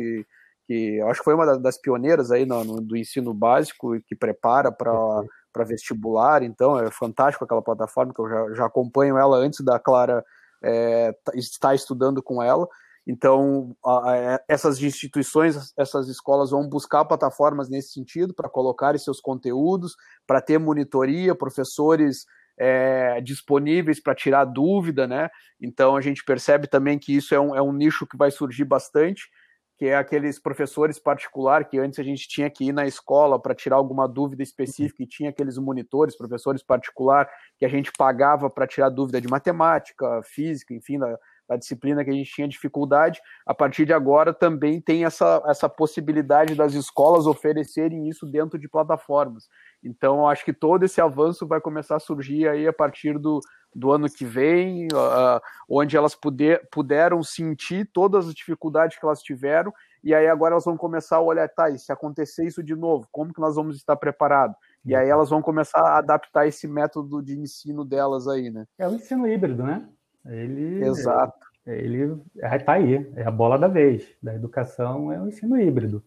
que 0.66 0.98
eu 0.98 1.08
acho 1.10 1.22
que 1.22 1.26
foi 1.26 1.34
uma 1.34 1.58
das 1.58 1.78
pioneiras 1.78 2.30
aí 2.30 2.46
no, 2.46 2.64
no 2.64 2.82
do 2.82 2.98
ensino 2.98 3.34
básico 3.34 3.96
e 3.96 4.02
que 4.02 4.16
prepara 4.16 4.70
para 4.70 5.24
vestibular, 5.66 6.44
então 6.44 6.78
é 6.80 6.90
fantástico 6.92 7.44
aquela 7.44 7.62
plataforma, 7.62 8.14
que 8.14 8.20
eu 8.20 8.30
já, 8.30 8.54
já 8.54 8.66
acompanho 8.66 9.18
ela 9.18 9.38
antes 9.38 9.64
da 9.64 9.80
Clara 9.80 10.24
é, 10.64 11.16
estar 11.36 11.76
estudando 11.76 12.22
com 12.22 12.42
ela. 12.42 12.68
Então, 13.06 13.74
a, 13.86 14.42
essas 14.50 14.82
instituições, 14.82 15.74
essas 15.78 16.10
escolas 16.10 16.52
vão 16.52 16.68
buscar 16.68 17.06
plataformas 17.06 17.70
nesse 17.70 17.94
sentido 17.94 18.34
para 18.34 18.50
colocar 18.50 18.98
seus 19.00 19.22
conteúdos, 19.22 19.96
para 20.26 20.42
ter 20.42 20.58
monitoria, 20.58 21.34
professores 21.34 22.26
é, 22.58 23.22
disponíveis 23.22 24.02
para 24.02 24.14
tirar 24.14 24.44
dúvida, 24.44 25.08
né? 25.08 25.30
Então, 25.62 25.96
a 25.96 26.02
gente 26.02 26.26
percebe 26.26 26.68
também 26.68 27.00
que 27.00 27.16
isso 27.16 27.34
é 27.34 27.40
um, 27.40 27.56
é 27.56 27.62
um 27.62 27.72
nicho 27.72 28.06
que 28.06 28.18
vai 28.18 28.30
surgir 28.30 28.66
bastante, 28.66 29.30
que 29.78 29.86
é 29.86 29.96
aqueles 29.96 30.40
professores 30.40 30.98
particulares 30.98 31.68
que 31.70 31.78
antes 31.78 32.00
a 32.00 32.04
gente 32.04 32.28
tinha 32.28 32.50
que 32.50 32.66
ir 32.66 32.72
na 32.72 32.88
escola 32.88 33.40
para 33.40 33.54
tirar 33.54 33.76
alguma 33.76 34.08
dúvida 34.08 34.42
específica 34.42 35.04
e 35.04 35.08
tinha 35.08 35.30
aqueles 35.30 35.58
monitores, 35.58 36.18
professores 36.18 36.64
particular 36.64 37.30
que 37.60 37.66
a 37.66 37.70
gente 37.70 37.92
pagava 37.96 38.50
para 38.50 38.66
tirar 38.66 38.90
dúvida 38.90 39.22
de 39.22 39.28
matemática, 39.28 40.22
física, 40.24 40.74
enfim, 40.74 40.98
da, 40.98 41.18
a 41.50 41.56
disciplina 41.56 42.04
que 42.04 42.10
a 42.10 42.14
gente 42.14 42.32
tinha 42.32 42.48
dificuldade, 42.48 43.22
a 43.46 43.54
partir 43.54 43.86
de 43.86 43.94
agora 43.94 44.34
também 44.34 44.82
tem 44.82 45.06
essa, 45.06 45.42
essa 45.48 45.70
possibilidade 45.70 46.56
das 46.56 46.74
escolas 46.74 47.26
oferecerem 47.26 48.08
isso 48.08 48.26
dentro 48.26 48.60
de 48.60 48.68
plataformas. 48.68 49.48
Então, 49.84 50.20
eu 50.20 50.28
acho 50.28 50.44
que 50.44 50.54
todo 50.54 50.84
esse 50.84 51.00
avanço 51.00 51.48
vai 51.48 51.62
começar 51.62 51.96
a 51.96 52.00
surgir 52.00 52.48
aí 52.48 52.68
a 52.68 52.74
partir 52.74 53.18
do, 53.18 53.40
do 53.74 53.92
ano 53.92 54.10
que 54.10 54.26
vem, 54.26 54.88
uh, 54.88 55.40
onde 55.70 55.96
elas 55.96 56.16
puder, 56.16 56.68
puderam 56.72 57.24
sentir 57.24 57.90
todas 57.94 58.28
as 58.28 58.34
dificuldades 58.34 58.98
que 58.98 59.06
elas 59.06 59.22
tiveram, 59.22 59.72
e 60.04 60.14
aí 60.14 60.28
agora 60.28 60.54
elas 60.54 60.66
vão 60.66 60.78
começar 60.78 61.18
a 61.18 61.22
olhar, 61.22 61.48
tá, 61.50 61.70
e 61.70 61.78
se 61.78 61.92
acontecer 61.92 62.46
isso 62.46 62.64
de 62.64 62.76
novo, 62.76 63.08
como 63.12 63.34
que 63.34 63.42
nós 63.42 63.56
vamos 63.56 63.78
estar 63.78 63.96
preparados? 63.96 64.56
E 64.86 64.96
aí 64.96 65.10
elas 65.10 65.30
vão 65.30 65.42
começar 65.42 65.82
a 65.82 65.98
adaptar 65.98 66.48
esse 66.48 66.68
método 66.68 67.22
de 67.22 67.38
ensino 67.38 67.84
delas 67.84 68.28
aí, 68.28 68.50
né? 68.50 68.66
É 68.78 68.88
o 68.88 68.94
ensino 68.94 69.28
híbrido, 69.28 69.64
né? 69.64 69.88
Ele, 70.28 70.84
Exato. 70.86 71.48
Ele 71.66 72.22
está 72.36 72.74
aí, 72.74 73.12
é 73.16 73.24
a 73.24 73.32
bola 73.32 73.58
da 73.58 73.68
vez. 73.68 74.08
Da 74.22 74.34
educação 74.34 75.12
é 75.12 75.20
o 75.20 75.28
ensino 75.28 75.60
híbrido, 75.60 76.04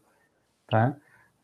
tá? 0.67 0.97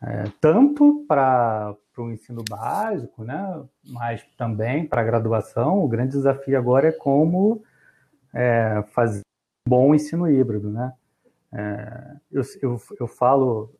É, 0.03 0.25
tanto 0.41 1.05
para 1.07 1.75
o 1.99 2.11
ensino 2.11 2.43
básico, 2.49 3.25
né? 3.25 3.65
Mas 3.85 4.25
também 4.37 4.87
para 4.87 5.03
a 5.03 5.05
graduação. 5.05 5.83
O 5.83 5.89
grande 5.89 6.13
desafio 6.13 6.59
agora 6.59 6.89
é 6.89 6.93
como 6.93 7.63
é, 8.33 8.83
fazer 8.93 9.21
um 9.67 9.71
bom 9.71 9.95
ensino 9.95 10.31
híbrido, 10.31 10.71
né? 10.71 10.93
É, 11.53 12.17
eu, 12.33 12.43
eu, 12.63 12.81
eu 13.01 13.07
falo 13.07 13.73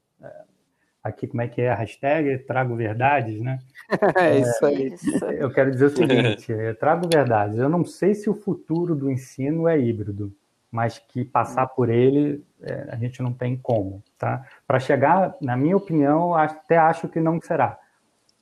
aqui 1.07 1.27
como 1.27 1.43
é 1.43 1.49
que 1.49 1.61
é 1.61 1.71
a 1.71 1.75
hashtag, 1.75 2.39
trago 2.39 2.75
verdades, 2.75 3.41
né? 3.41 3.59
é 4.17 4.39
isso 4.39 4.67
aí. 4.67 4.93
Eu 5.39 5.51
quero 5.51 5.71
dizer 5.71 5.87
o 5.87 5.91
seguinte, 5.91 6.53
trago 6.79 7.09
verdades. 7.11 7.59
Eu 7.59 7.69
não 7.69 7.85
sei 7.85 8.15
se 8.15 8.29
o 8.29 8.35
futuro 8.35 8.95
do 8.95 9.11
ensino 9.11 9.69
é 9.69 9.79
híbrido, 9.79 10.33
mas 10.71 10.99
que 10.99 11.25
passar 11.25 11.69
por 11.69 11.89
ele 11.89 12.45
é, 12.61 12.89
a 12.91 12.97
gente 12.97 13.23
não 13.23 13.33
tem 13.33 13.57
como, 13.57 14.03
tá? 14.19 14.45
Para 14.67 14.81
chegar, 14.81 15.37
na 15.41 15.57
minha 15.57 15.77
opinião, 15.77 16.35
até 16.35 16.77
acho 16.77 17.09
que 17.09 17.21
não 17.21 17.41
será. 17.41 17.79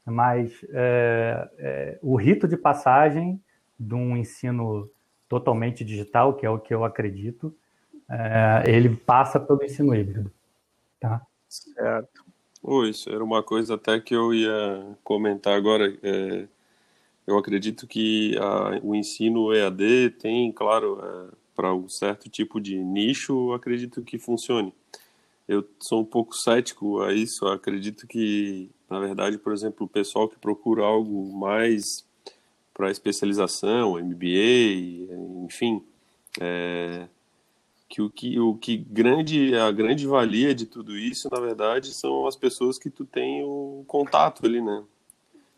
Mas 0.05 0.65
é, 0.71 1.49
é, 1.59 1.99
o 2.03 2.17
rito 2.17 2.49
de 2.49 2.57
passagem 2.57 3.41
de 3.79 3.95
um 3.95 4.17
ensino 4.17 4.91
totalmente 5.29 5.85
digital, 5.85 6.35
que 6.35 6.47
é 6.47 6.51
o 6.51 6.59
que 6.59 6.75
eu 6.75 6.85
acredito, 6.85 7.55
é, 8.09 8.63
ele 8.67 8.95
passa 8.95 9.41
pelo 9.41 9.63
ensino 9.63 9.95
híbrido, 9.95 10.31
tá? 11.01 11.23
Certo. 11.49 12.24
Oh, 12.67 12.83
isso 12.87 13.11
era 13.11 13.23
uma 13.23 13.43
coisa 13.43 13.75
até 13.75 14.01
que 14.01 14.15
eu 14.17 14.33
ia 14.33 14.97
comentar 15.05 15.55
agora. 15.55 15.95
É, 16.03 16.49
eu 17.27 17.37
acredito 17.37 17.87
que 17.87 18.35
a, 18.39 18.81
o 18.83 18.95
ensino 18.95 19.53
EAD 19.53 20.13
tem, 20.19 20.51
claro, 20.51 20.99
é, 21.03 21.35
para 21.55 21.75
um 21.75 21.87
certo 21.91 22.31
tipo 22.31 22.59
de 22.59 22.79
nicho, 22.79 23.53
acredito 23.53 24.03
que 24.03 24.19
funcione. 24.19 24.73
Eu 25.47 25.63
sou 25.79 26.01
um 26.01 26.07
pouco 26.07 26.35
cético 26.35 27.03
a 27.03 27.13
isso. 27.13 27.47
acredito 27.47 28.07
que, 28.07 28.71
na 28.89 28.99
verdade, 28.99 29.37
por 29.37 29.53
exemplo, 29.53 29.85
o 29.85 29.89
pessoal 29.89 30.27
que 30.27 30.39
procura 30.39 30.85
algo 30.85 31.37
mais 31.37 32.03
para 32.73 32.91
especialização, 32.91 33.99
MBA, 33.99 35.45
enfim, 35.45 35.83
é, 36.41 37.09
que 37.95 38.03
o 38.03 38.11
que 38.11 38.41
o 38.41 38.55
que 38.57 38.77
grande 38.77 39.57
a 39.57 39.71
grande 39.71 40.05
valia 40.05 40.53
de 40.53 40.67
tudo 40.67 40.97
isso 40.97 41.29
na 41.31 41.39
verdade 41.39 41.95
são 41.95 42.27
as 42.27 42.35
pessoas 42.35 42.77
que 42.77 42.91
tu 42.91 43.05
tem 43.05 43.45
o 43.45 43.85
contato 43.87 44.45
ali 44.45 44.61
né? 44.61 44.83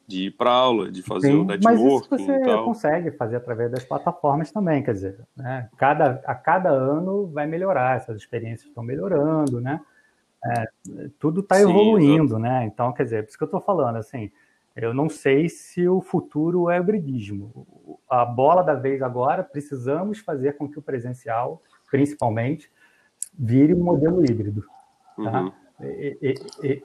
De 0.06 0.26
ir 0.26 0.30
para 0.32 0.50
aula 0.50 0.90
de 0.90 1.02
fazer 1.02 1.28
Sim, 1.28 1.38
o 1.38 1.44
networking 1.44 1.64
mas 1.64 1.80
isso 1.80 2.26
você 2.26 2.56
consegue 2.62 3.10
fazer 3.12 3.36
através 3.36 3.70
das 3.70 3.84
plataformas 3.84 4.52
também 4.52 4.82
quer 4.82 4.92
dizer 4.92 5.18
né? 5.34 5.70
cada 5.78 6.22
a 6.26 6.34
cada 6.34 6.68
ano 6.68 7.26
vai 7.28 7.46
melhorar 7.46 7.96
essas 7.96 8.18
experiências 8.18 8.68
estão 8.68 8.84
melhorando 8.84 9.58
né? 9.58 9.80
É, 10.44 10.64
tudo 11.18 11.40
está 11.40 11.58
evoluindo 11.58 12.38
né? 12.38 12.66
Então 12.66 12.92
quer 12.92 13.04
dizer 13.04 13.22
por 13.22 13.30
isso 13.30 13.38
que 13.38 13.44
eu 13.44 13.46
estou 13.46 13.62
falando 13.62 13.96
assim 13.96 14.30
eu 14.76 14.92
não 14.92 15.08
sei 15.08 15.48
se 15.48 15.88
o 15.88 16.02
futuro 16.02 16.68
é 16.68 16.78
o 16.78 16.82
hibridismo. 16.82 17.98
A 18.10 18.26
bola 18.26 18.60
da 18.60 18.74
vez 18.74 19.00
agora 19.00 19.42
precisamos 19.42 20.18
fazer 20.18 20.58
com 20.58 20.68
que 20.68 20.78
o 20.78 20.82
presencial 20.82 21.62
principalmente, 21.90 22.70
vire 23.38 23.74
um 23.74 23.82
modelo 23.82 24.24
híbrido. 24.24 24.64
Tá? 25.16 25.42
Uhum. 25.42 25.52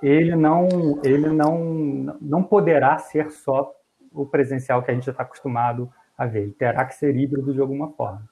Ele, 0.01 0.35
não, 0.35 0.67
ele 1.03 1.29
não, 1.29 2.17
não 2.19 2.43
poderá 2.43 2.97
ser 2.97 3.31
só 3.31 3.73
o 4.11 4.25
presencial 4.25 4.83
que 4.83 4.91
a 4.91 4.93
gente 4.93 5.09
está 5.09 5.23
acostumado 5.23 5.91
a 6.17 6.25
ver. 6.25 6.43
Ele 6.43 6.51
terá 6.53 6.85
que 6.85 6.95
ser 6.95 7.15
híbrido 7.15 7.53
de 7.53 7.61
alguma 7.61 7.91
forma. 7.93 8.29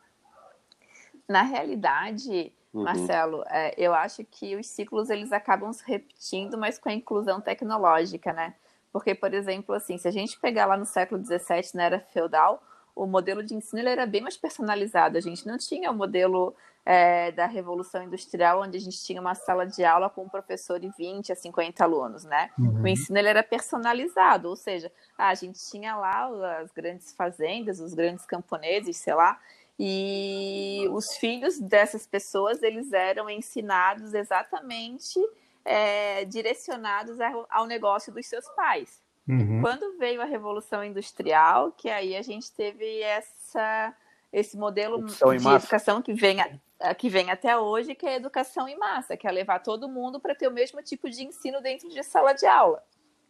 Na 1.27 1.43
realidade, 1.43 2.51
uhum. 2.73 2.84
Marcelo, 2.84 3.43
é, 3.49 3.73
eu 3.77 3.93
acho 3.93 4.25
que 4.25 4.55
os 4.55 4.67
ciclos 4.67 5.10
eles 5.10 5.32
acabam 5.32 5.71
se 5.71 5.84
repetindo, 5.86 6.58
mas 6.58 6.77
com 6.77 6.89
a 6.89 6.93
inclusão 6.93 7.39
tecnológica, 7.39 8.34
né? 8.34 8.53
Porque, 8.91 9.13
por 9.13 9.34
exemplo, 9.34 9.75
assim, 9.75 9.97
se 9.97 10.08
a 10.08 10.12
gente 10.12 10.39
pegar 10.39 10.65
lá 10.65 10.75
no 10.75 10.86
século 10.86 11.23
XVII, 11.23 11.71
na 11.75 11.84
era 11.84 11.99
feudal, 11.99 12.62
o 12.95 13.06
modelo 13.06 13.43
de 13.43 13.54
ensino 13.54 13.80
ele 13.80 13.89
era 13.89 14.06
bem 14.06 14.21
mais 14.21 14.38
personalizado. 14.38 15.17
A 15.17 15.21
gente 15.21 15.45
não 15.47 15.58
tinha 15.58 15.91
o 15.91 15.93
modelo 15.93 16.56
é, 16.86 17.32
da 17.32 17.45
Revolução 17.45 18.04
Industrial, 18.04 18.62
onde 18.62 18.78
a 18.78 18.80
gente 18.80 19.04
tinha 19.04 19.21
uma 19.21 19.36
sala 19.36 19.65
de 19.65 19.84
aula 19.84 20.10
com 20.10 20.23
um 20.23 20.30
professor 20.30 20.84
e 20.84 20.89
20 20.97 21.32
a 21.32 21.36
50 21.36 21.84
alunos, 21.84 22.23
né? 22.23 22.49
Uhum. 22.58 22.82
O 22.82 22.88
ensino 22.88 23.17
ele 23.17 23.30
era 23.30 23.43
personalizado, 23.43 24.49
ou 24.49 24.56
seja, 24.56 24.91
a 25.17 25.34
gente 25.36 25.60
tinha 25.69 25.95
lá 25.95 26.60
as 26.60 26.71
grandes 26.71 27.13
fazendas, 27.13 27.80
os 27.80 27.93
grandes 27.93 28.25
camponeses, 28.25 28.97
sei 28.97 29.13
lá, 29.13 29.39
e 29.78 30.88
os 30.91 31.15
filhos 31.15 31.60
dessas 31.60 32.06
pessoas 32.06 32.62
eles 32.63 32.91
eram 32.91 33.30
ensinados 33.30 34.13
exatamente 34.13 35.19
é, 35.63 36.25
direcionados 36.25 37.17
ao 37.49 37.65
negócio 37.65 38.12
dos 38.12 38.25
seus 38.25 38.47
pais. 38.56 39.02
Uhum. 39.27 39.62
Quando 39.62 39.97
veio 39.97 40.21
a 40.21 40.25
Revolução 40.25 40.84
Industrial, 40.84 41.71
que 41.71 41.89
aí 41.89 42.15
a 42.15 42.21
gente 42.21 42.51
teve 42.51 43.01
essa, 43.01 43.95
esse 44.34 44.58
modelo 44.58 45.05
de 45.05 45.47
educação 45.47 46.01
que 46.01 46.13
vem, 46.13 46.38
a, 46.79 46.95
que 46.95 47.10
vem 47.10 47.29
até 47.29 47.58
hoje, 47.58 47.93
que 47.93 48.05
é 48.05 48.13
a 48.13 48.15
educação 48.15 48.67
em 48.67 48.77
massa, 48.77 49.15
que 49.15 49.27
é 49.27 49.32
levar 49.32 49.60
todo 49.60 49.89
mundo 49.89 50.19
para 50.19 50.34
ter 50.34 50.47
o 50.47 50.51
mesmo 50.51 50.82
tipo 50.82 51.10
de 51.10 51.23
ensino 51.23 51.62
dentro 51.62 51.89
de 51.89 52.01
sala 52.03 52.34
de 52.34 52.45
aula. 52.45 52.84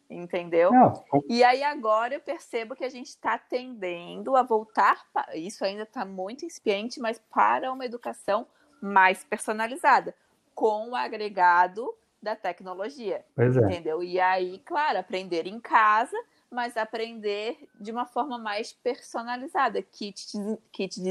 Entendeu? 0.10 0.71
Não. 0.71 1.04
E 1.30 1.43
aí 1.43 1.63
agora 1.63 2.15
eu 2.15 2.19
percebo 2.19 2.75
que 2.75 2.84
a 2.84 2.89
gente 2.89 3.10
está 3.10 3.38
tendendo 3.38 4.36
a 4.36 4.41
voltar, 4.41 5.06
isso 5.36 5.63
ainda 5.63 5.84
está 5.84 6.04
muito 6.04 6.45
incipiente, 6.45 6.99
mas 6.99 7.21
para 7.30 7.71
uma 7.71 7.86
educação 7.86 8.47
mais 8.82 9.23
personalizada, 9.23 10.15
com 10.56 10.89
o 10.89 10.95
agregado 10.95 11.93
da 12.21 12.36
tecnologia. 12.36 13.23
Pois 13.36 13.55
é. 13.55 13.62
Entendeu? 13.62 14.03
E 14.03 14.19
aí, 14.19 14.60
claro, 14.65 14.99
aprender 14.99 15.47
em 15.47 15.60
casa, 15.60 16.17
mas 16.51 16.75
aprender 16.77 17.58
de 17.79 17.91
uma 17.91 18.05
forma 18.05 18.38
mais 18.38 18.73
personalizada, 18.73 19.82
que 19.82 20.12
te, 20.12 20.38
que 20.71 20.88
te, 20.88 21.01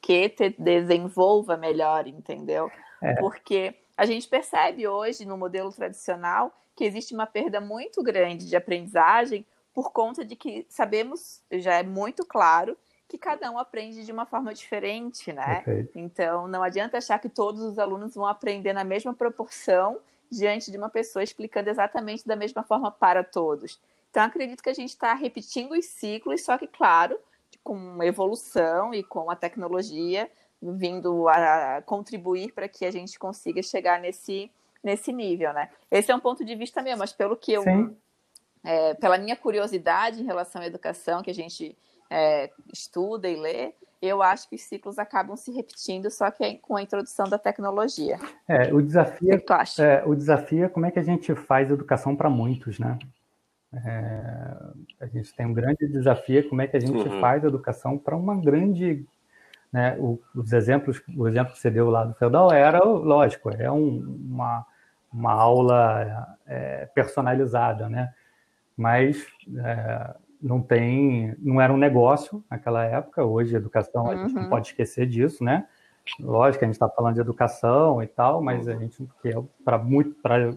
que 0.00 0.28
te 0.28 0.50
desenvolva 0.58 1.56
melhor, 1.56 2.06
entendeu? 2.06 2.70
É. 3.00 3.14
Porque 3.14 3.74
a 3.96 4.04
gente 4.04 4.28
percebe 4.28 4.86
hoje 4.86 5.24
no 5.24 5.36
modelo 5.36 5.72
tradicional 5.72 6.52
que 6.74 6.84
existe 6.84 7.14
uma 7.14 7.26
perda 7.26 7.60
muito 7.60 8.02
grande 8.02 8.48
de 8.48 8.56
aprendizagem 8.56 9.46
por 9.74 9.92
conta 9.92 10.24
de 10.24 10.36
que 10.36 10.66
sabemos, 10.68 11.42
já 11.50 11.74
é 11.74 11.82
muito 11.82 12.24
claro, 12.26 12.76
que 13.08 13.18
cada 13.18 13.50
um 13.50 13.58
aprende 13.58 14.04
de 14.04 14.12
uma 14.12 14.24
forma 14.24 14.54
diferente, 14.54 15.32
né? 15.32 15.62
Então, 15.94 16.48
não 16.48 16.62
adianta 16.62 16.96
achar 16.96 17.18
que 17.18 17.28
todos 17.28 17.60
os 17.62 17.78
alunos 17.78 18.14
vão 18.14 18.26
aprender 18.26 18.72
na 18.72 18.84
mesma 18.84 19.12
proporção 19.12 19.98
diante 20.32 20.70
de 20.70 20.78
uma 20.78 20.88
pessoa 20.88 21.22
explicando 21.22 21.68
exatamente 21.68 22.26
da 22.26 22.34
mesma 22.34 22.62
forma 22.62 22.90
para 22.90 23.22
todos. 23.22 23.78
Então, 24.10 24.24
acredito 24.24 24.62
que 24.62 24.70
a 24.70 24.74
gente 24.74 24.90
está 24.90 25.14
repetindo 25.14 25.72
os 25.72 25.86
ciclos, 25.86 26.42
só 26.42 26.56
que, 26.56 26.66
claro, 26.66 27.18
com 27.62 28.02
evolução 28.02 28.92
e 28.94 29.02
com 29.02 29.30
a 29.30 29.36
tecnologia 29.36 30.30
vindo 30.60 31.28
a 31.28 31.82
contribuir 31.84 32.52
para 32.52 32.68
que 32.68 32.84
a 32.84 32.90
gente 32.90 33.18
consiga 33.18 33.62
chegar 33.62 34.00
nesse, 34.00 34.50
nesse 34.82 35.12
nível, 35.12 35.52
né? 35.52 35.70
Esse 35.90 36.12
é 36.12 36.14
um 36.14 36.20
ponto 36.20 36.44
de 36.44 36.54
vista 36.54 36.80
meu, 36.80 36.96
mas 36.96 37.12
pelo 37.12 37.36
que 37.36 37.52
eu, 37.52 37.64
é, 38.62 38.94
pela 38.94 39.18
minha 39.18 39.36
curiosidade 39.36 40.22
em 40.22 40.24
relação 40.24 40.62
à 40.62 40.66
educação 40.66 41.22
que 41.22 41.30
a 41.30 41.34
gente 41.34 41.76
é, 42.08 42.50
estuda 42.72 43.28
e 43.28 43.34
lê, 43.34 43.74
eu 44.02 44.20
acho 44.20 44.48
que 44.48 44.56
os 44.56 44.62
ciclos 44.62 44.98
acabam 44.98 45.36
se 45.36 45.52
repetindo, 45.52 46.10
só 46.10 46.28
que 46.28 46.42
é 46.42 46.54
com 46.56 46.76
a 46.76 46.82
introdução 46.82 47.28
da 47.28 47.38
tecnologia. 47.38 48.18
É, 48.48 48.74
o 48.74 48.82
desafio, 48.82 49.28
o, 49.28 49.38
que 49.38 49.46
tu 49.46 49.52
acha? 49.52 49.82
É, 49.82 50.04
o 50.04 50.14
desafio 50.16 50.64
é 50.64 50.68
como 50.68 50.84
é 50.84 50.90
que 50.90 50.98
a 50.98 51.04
gente 51.04 51.32
faz 51.36 51.70
educação 51.70 52.16
para 52.16 52.28
muitos, 52.28 52.80
né? 52.80 52.98
É, 53.72 54.56
a 55.00 55.06
gente 55.06 55.32
tem 55.34 55.46
um 55.46 55.54
grande 55.54 55.86
desafio, 55.86 56.46
como 56.48 56.60
é 56.60 56.66
que 56.66 56.76
a 56.76 56.80
gente 56.80 57.08
uhum. 57.08 57.20
faz 57.20 57.44
educação 57.44 57.96
para 57.96 58.16
uma 58.16 58.34
grande, 58.34 59.06
né? 59.72 59.96
O, 60.00 60.20
os 60.34 60.52
exemplos, 60.52 61.00
o 61.16 61.28
exemplo 61.28 61.52
que 61.52 61.60
você 61.60 61.70
deu 61.70 61.88
lá 61.88 62.04
do 62.04 62.14
feudal 62.14 62.52
era, 62.52 62.82
lógico, 62.84 63.50
é 63.50 63.70
um, 63.70 64.18
uma, 64.28 64.66
uma 65.12 65.32
aula 65.32 66.36
é, 66.44 66.86
personalizada, 66.86 67.88
né? 67.88 68.12
Mas 68.76 69.24
é, 69.64 70.14
não 70.42 70.60
tem, 70.60 71.34
não 71.38 71.60
era 71.60 71.72
um 71.72 71.76
negócio 71.76 72.44
naquela 72.50 72.84
época. 72.84 73.24
Hoje, 73.24 73.54
educação, 73.54 74.10
a 74.10 74.16
gente 74.16 74.34
não 74.34 74.42
uhum. 74.42 74.48
pode 74.48 74.68
esquecer 74.68 75.06
disso, 75.06 75.44
né? 75.44 75.66
Lógico, 76.18 76.64
a 76.64 76.66
gente 76.66 76.74
está 76.74 76.88
falando 76.88 77.14
de 77.14 77.20
educação 77.20 78.02
e 78.02 78.06
tal, 78.06 78.42
mas 78.42 78.66
a 78.66 78.74
gente 78.74 79.08
que 79.22 79.28
é 79.28 79.42
para 79.64 79.78
muito 79.78 80.16
para 80.16 80.52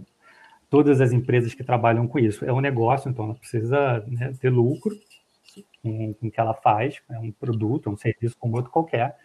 todas 0.69 0.99
as 0.99 1.11
empresas 1.11 1.53
que 1.53 1.63
trabalham 1.63 2.07
com 2.07 2.17
isso 2.17 2.43
é 2.43 2.51
um 2.51 2.59
negócio, 2.59 3.09
então 3.09 3.25
ela 3.25 3.35
precisa 3.35 4.03
né, 4.07 4.33
ter 4.39 4.49
lucro 4.49 4.95
com, 5.83 6.13
com 6.15 6.27
o 6.27 6.31
que 6.31 6.39
ela 6.39 6.55
faz, 6.55 6.99
é 7.09 7.19
um 7.19 7.31
produto, 7.31 7.89
é 7.89 7.91
um 7.91 7.97
serviço 7.97 8.35
como 8.39 8.55
outro 8.55 8.71
qualquer. 8.71 9.15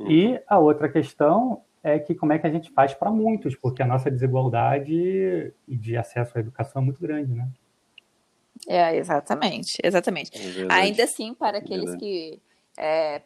E 0.00 0.40
a 0.48 0.58
outra 0.58 0.88
questão 0.88 1.62
é 1.82 1.98
que 1.98 2.14
como 2.14 2.32
é 2.32 2.38
que 2.38 2.46
a 2.46 2.50
gente 2.50 2.70
faz 2.72 2.92
para 2.92 3.10
muitos, 3.10 3.54
porque 3.54 3.82
a 3.82 3.86
nossa 3.86 4.10
desigualdade 4.10 5.52
de 5.66 5.96
acesso 5.96 6.36
à 6.36 6.40
educação 6.40 6.82
é 6.82 6.84
muito 6.84 7.00
grande, 7.00 7.32
né? 7.32 7.48
É, 8.68 8.96
exatamente, 8.96 9.78
exatamente. 9.82 10.32
É 10.36 10.72
Ainda 10.72 11.04
assim, 11.04 11.34
para 11.34 11.58
aqueles 11.58 11.94
que 11.96 12.40
é, 12.76 13.22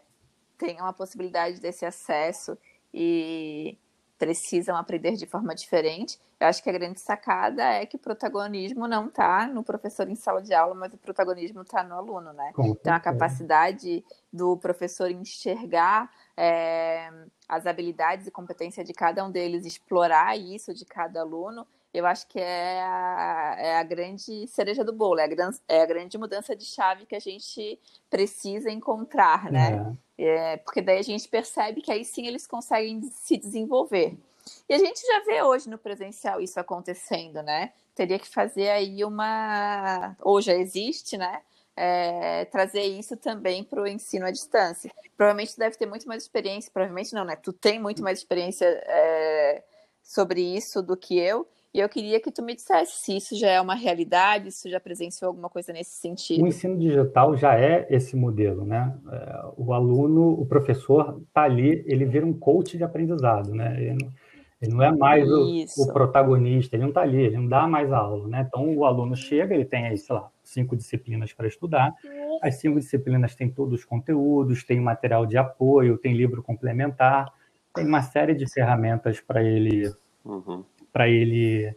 tenham 0.59 0.87
a 0.87 0.93
possibilidade 0.93 1.61
desse 1.61 1.85
acesso 1.85 2.57
e 2.93 3.77
precisam 4.19 4.77
aprender 4.77 5.17
de 5.17 5.27
forma 5.27 5.55
diferente, 5.55 6.19
eu 6.41 6.47
acho 6.47 6.63
que 6.63 6.71
a 6.71 6.73
grande 6.73 7.01
sacada 7.01 7.63
é 7.63 7.85
que 7.85 7.97
o 7.97 7.99
protagonismo 7.99 8.87
não 8.87 9.07
está 9.07 9.47
no 9.47 9.63
professor 9.63 10.09
em 10.09 10.15
sala 10.15 10.43
de 10.43 10.55
aula, 10.55 10.75
mas 10.75 10.93
o 10.95 10.99
protagonismo 10.99 11.63
está 11.63 11.83
no 11.83 11.95
aluno, 11.95 12.33
né? 12.33 12.53
Então, 12.59 12.95
a 12.95 13.01
capacidade 13.01 14.05
do 14.33 14.57
professor 14.57 15.11
enxergar 15.11 16.11
é, 16.37 17.11
as 17.49 17.67
habilidades 17.67 18.27
e 18.27 18.31
competência 18.31 18.85
de 18.85 18.93
cada 18.93 19.25
um 19.25 19.31
deles, 19.31 19.67
explorar 19.67 20.37
isso 20.39 20.73
de 20.73 20.85
cada 20.85 21.21
aluno, 21.21 21.67
eu 21.95 22.05
acho 22.05 22.27
que 22.27 22.41
é 22.41 22.83
a, 22.83 23.57
é 23.57 23.77
a 23.77 23.83
grande 23.85 24.49
cereja 24.49 24.83
do 24.85 24.93
bolo, 24.93 25.21
é 25.21 25.25
a, 25.25 25.29
gran, 25.29 25.51
é 25.69 25.81
a, 25.81 25.87
grande 25.87 26.19
mudança 26.19 26.57
de 26.57 26.65
chave 26.65 27.07
que 27.07 27.15
a 27.15 27.21
gente 27.21 27.79
precisa 28.11 28.69
encontrar, 28.69 29.51
né? 29.51 29.97
É. 30.19 30.25
É, 30.27 30.57
porque 30.59 30.83
daí 30.83 30.99
a 30.99 31.03
gente 31.03 31.29
percebe 31.29 31.81
que 31.81 31.93
aí 31.93 32.05
sim 32.05 32.27
eles 32.27 32.47
conseguem 32.47 33.01
se 33.03 33.37
desenvolver. 33.37 34.17
E 34.69 34.75
a 34.75 34.79
gente 34.79 35.01
já 35.07 35.21
vê 35.25 35.43
hoje 35.43 35.71
no 35.71 35.79
presencial 35.79 36.41
isso 36.41 36.59
acontecendo, 36.59 37.43
né? 37.43 37.73
Teria 37.95 38.19
que 38.19 38.29
fazer 38.29 38.71
aí 38.71 39.05
uma. 39.05 40.17
Ou 40.21 40.41
já 40.41 40.55
existe, 40.55 41.17
né? 41.17 41.43
É, 41.77 42.45
trazer 42.47 42.83
isso 42.83 43.17
também 43.17 43.65
para 43.65 43.81
o 43.81 43.87
ensino 43.87 44.27
à 44.27 44.31
distância. 44.31 44.93
Provavelmente 45.17 45.57
deve 45.57 45.77
ter 45.77 45.87
muito 45.87 46.07
mais 46.07 46.23
experiência, 46.23 46.71
provavelmente 46.73 47.15
não, 47.15 47.25
né? 47.25 47.37
Tu 47.37 47.53
tem 47.53 47.81
muito 47.81 48.03
mais 48.03 48.19
experiência 48.19 48.67
é, 48.67 49.63
sobre 50.03 50.41
isso 50.41 50.83
do 50.83 50.97
que 50.97 51.19
eu. 51.19 51.49
E 51.75 51.81
eu 51.81 51.89
queria 51.89 52.21
que 52.21 52.31
tu 52.31 52.41
me 52.41 52.55
dissesse 52.55 52.93
se 53.05 53.17
isso 53.17 53.37
já 53.37 53.49
é 53.49 53.61
uma 53.61 53.75
realidade, 53.75 54.53
se 54.53 54.63
tu 54.63 54.71
já 54.71 54.79
presenciou 54.79 55.31
alguma 55.31 55.51
coisa 55.51 55.73
nesse 55.73 55.91
sentido. 55.91 56.45
O 56.45 56.47
ensino 56.47 56.79
digital 56.79 57.37
já 57.37 57.59
é 57.59 57.85
esse 57.91 58.15
modelo, 58.15 58.65
né? 58.65 58.97
É, 59.11 59.45
o 59.57 59.73
aluno, 59.73 60.41
o 60.41 60.47
professor 60.47 61.21
está 61.27 61.43
ali, 61.43 61.83
ele 61.89 62.05
vira 62.05 62.25
um 62.25 62.33
coach 62.33 62.79
de 62.79 62.85
aprendizado, 62.85 63.53
né? 63.53 63.75
Ele 63.77 63.97
não, 64.01 64.13
ele 64.63 64.73
não 64.73 64.83
é 64.85 64.93
mais 64.93 65.29
o, 65.29 65.83
o, 65.83 65.93
protagonista, 65.93 66.77
ele 66.77 66.85
não 66.85 66.91
está 66.91 67.01
ali, 67.01 67.21
ele 67.21 67.39
não 67.39 67.49
dá 67.49 67.67
mais 67.67 67.93
a 67.93 67.99
aula, 67.99 68.29
né? 68.29 68.47
Então 68.47 68.73
o 68.77 68.85
aluno 68.85 69.17
chega, 69.17 69.53
ele 69.53 69.65
tem 69.65 69.89
aí, 69.89 69.99
sei 69.99 70.15
lá, 70.15 70.31
cinco 70.45 70.77
disciplinas 70.77 71.33
para 71.33 71.49
estudar. 71.49 71.93
As 72.41 72.55
cinco 72.55 72.79
disciplinas 72.79 73.35
têm 73.35 73.51
todos 73.51 73.81
os 73.81 73.85
conteúdos, 73.85 74.63
tem 74.63 74.79
material 74.79 75.27
de 75.27 75.37
apoio, 75.37 75.99
tem 75.99 76.15
livro 76.15 76.41
complementar, 76.41 77.33
tem 77.75 77.85
uma 77.85 78.03
série 78.03 78.33
de 78.33 78.49
ferramentas 78.49 79.21
para 79.21 79.43
ele 79.43 79.93
uhum 80.25 80.63
para 80.95 81.09
ele 81.09 81.75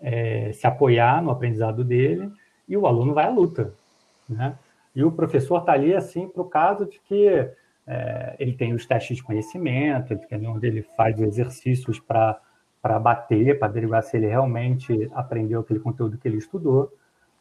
é, 0.00 0.50
se 0.52 0.66
apoiar 0.66 1.22
no 1.22 1.30
aprendizado 1.30 1.84
dele 1.84 2.28
e 2.68 2.76
o 2.76 2.84
aluno 2.84 3.14
vai 3.14 3.26
à 3.26 3.30
luta, 3.30 3.72
né? 4.28 4.58
E 4.92 5.04
o 5.04 5.12
professor 5.12 5.60
está 5.60 5.72
ali 5.72 5.94
assim 5.94 6.26
para 6.26 6.42
o 6.42 6.46
caso 6.46 6.84
de 6.84 6.98
que 7.00 7.28
é, 7.86 8.34
ele 8.40 8.54
tem 8.54 8.74
os 8.74 8.84
testes 8.84 9.18
de 9.18 9.22
conhecimento, 9.22 10.18
onde 10.48 10.66
ele 10.66 10.82
faz 10.96 11.20
exercícios 11.20 12.00
para 12.00 12.40
bater, 12.98 13.56
para 13.56 13.68
derivar 13.68 14.02
se 14.02 14.16
ele 14.16 14.26
realmente 14.26 15.08
aprendeu 15.14 15.60
aquele 15.60 15.78
conteúdo 15.78 16.18
que 16.18 16.26
ele 16.26 16.38
estudou, 16.38 16.92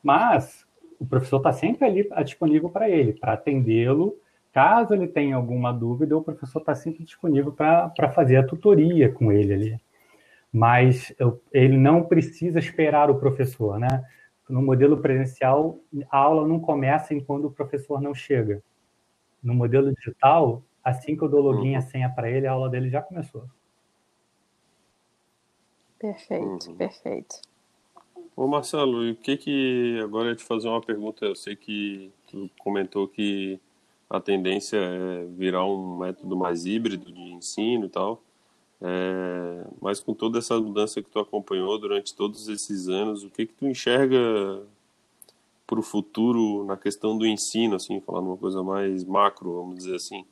mas 0.03 0.63
o 0.99 1.07
professor 1.07 1.37
está 1.37 1.51
sempre 1.51 1.85
ali 1.85 2.07
disponível 2.23 2.69
para 2.69 2.87
ele, 2.87 3.13
para 3.13 3.33
atendê-lo. 3.33 4.15
Caso 4.53 4.93
ele 4.93 5.07
tenha 5.07 5.35
alguma 5.35 5.73
dúvida, 5.73 6.15
o 6.15 6.21
professor 6.21 6.59
está 6.59 6.75
sempre 6.75 7.03
disponível 7.03 7.51
para 7.51 8.11
fazer 8.13 8.37
a 8.37 8.45
tutoria 8.45 9.11
com 9.11 9.31
ele 9.31 9.53
ali 9.53 9.84
mas 10.55 11.13
eu, 11.19 11.41
ele 11.51 11.75
não 11.75 12.01
precisa 12.01 12.59
esperar 12.59 13.11
o 13.11 13.19
professor, 13.19 13.77
né? 13.77 14.05
No 14.47 14.61
modelo 14.61 15.01
presencial, 15.01 15.77
a 16.09 16.17
aula 16.17 16.47
não 16.47 16.61
começa 16.61 17.13
enquanto 17.13 17.47
o 17.47 17.51
professor 17.51 17.99
não 17.99 18.15
chega. 18.15 18.63
No 19.43 19.53
modelo 19.53 19.93
digital, 19.93 20.63
assim 20.81 21.17
que 21.17 21.21
eu 21.21 21.27
dou 21.27 21.41
login 21.41 21.71
e 21.71 21.75
a 21.75 21.79
uhum. 21.79 21.85
senha 21.85 22.09
para 22.09 22.31
ele, 22.31 22.47
a 22.47 22.53
aula 22.53 22.69
dele 22.69 22.89
já 22.89 23.01
começou. 23.01 23.43
Perfeito, 25.99 26.69
uhum. 26.69 26.77
perfeito. 26.77 27.35
Ô 28.33 28.47
Marcelo, 28.47 29.11
o 29.11 29.15
que 29.15 29.35
que 29.35 29.99
agora 30.01 30.27
eu 30.27 30.29
ia 30.29 30.35
te 30.37 30.43
fazer 30.45 30.69
uma 30.69 30.79
pergunta, 30.79 31.25
eu 31.25 31.35
sei 31.35 31.57
que 31.57 32.13
tu 32.27 32.49
comentou 32.59 33.09
que 33.09 33.59
a 34.09 34.21
tendência 34.21 34.77
é 34.77 35.25
virar 35.25 35.65
um 35.65 35.97
método 35.97 36.37
mais 36.37 36.65
híbrido 36.65 37.11
de 37.11 37.33
ensino 37.33 37.87
e 37.87 37.89
tal. 37.89 38.23
É, 38.81 39.65
mas 39.81 39.99
com 39.99 40.13
toda 40.13 40.39
essa 40.39 40.59
mudança 40.59 41.01
que 41.01 41.09
tu 41.09 41.19
acompanhou 41.19 41.77
durante 41.79 42.13
todos 42.13 42.47
esses 42.47 42.87
anos, 42.87 43.23
o 43.23 43.29
que 43.29 43.45
que 43.45 43.53
tu 43.53 43.65
enxerga 43.65 44.61
para 45.65 45.79
o 45.79 45.83
futuro 45.83 46.63
na 46.65 46.77
questão 46.77 47.17
do 47.17 47.25
ensino, 47.25 47.75
assim, 47.75 47.99
falando 48.01 48.27
uma 48.27 48.37
coisa 48.37 48.61
mais 48.63 49.03
macro, 49.03 49.55
vamos 49.55 49.77
dizer 49.77 49.95
assim? 49.95 50.25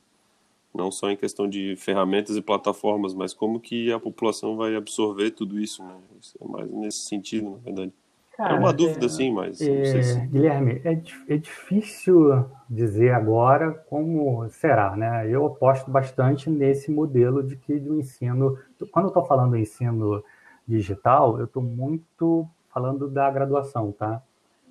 não 0.74 0.90
só 0.90 1.08
em 1.08 1.16
questão 1.16 1.48
de 1.48 1.76
ferramentas 1.76 2.36
e 2.36 2.42
plataformas, 2.42 3.14
mas 3.14 3.32
como 3.32 3.60
que 3.60 3.92
a 3.92 4.00
população 4.00 4.56
vai 4.56 4.74
absorver 4.74 5.30
tudo 5.30 5.58
isso, 5.60 5.84
né? 5.84 5.96
Isso 6.20 6.36
é 6.40 6.48
mais 6.48 6.68
nesse 6.68 6.98
sentido, 6.98 7.50
na 7.50 7.58
verdade. 7.58 7.92
Cara, 8.36 8.56
é 8.56 8.58
uma 8.58 8.72
dúvida, 8.72 9.06
é, 9.06 9.08
sim, 9.08 9.32
mas. 9.32 9.60
É, 9.60 10.02
se... 10.02 10.20
Guilherme, 10.26 10.80
é, 10.84 11.00
é 11.28 11.36
difícil 11.36 12.44
dizer 12.68 13.10
agora 13.10 13.72
como 13.72 14.48
será, 14.50 14.96
né? 14.96 15.28
Eu 15.28 15.46
aposto 15.46 15.90
bastante 15.90 16.50
nesse 16.50 16.90
modelo 16.90 17.42
de 17.42 17.56
que 17.56 17.78
do 17.78 17.96
ensino. 17.98 18.58
Quando 18.90 19.06
eu 19.06 19.08
estou 19.08 19.24
falando 19.24 19.56
ensino 19.56 20.22
digital, 20.66 21.38
eu 21.38 21.44
estou 21.44 21.62
muito 21.62 22.46
falando 22.72 23.08
da 23.08 23.30
graduação, 23.30 23.92
tá? 23.92 24.20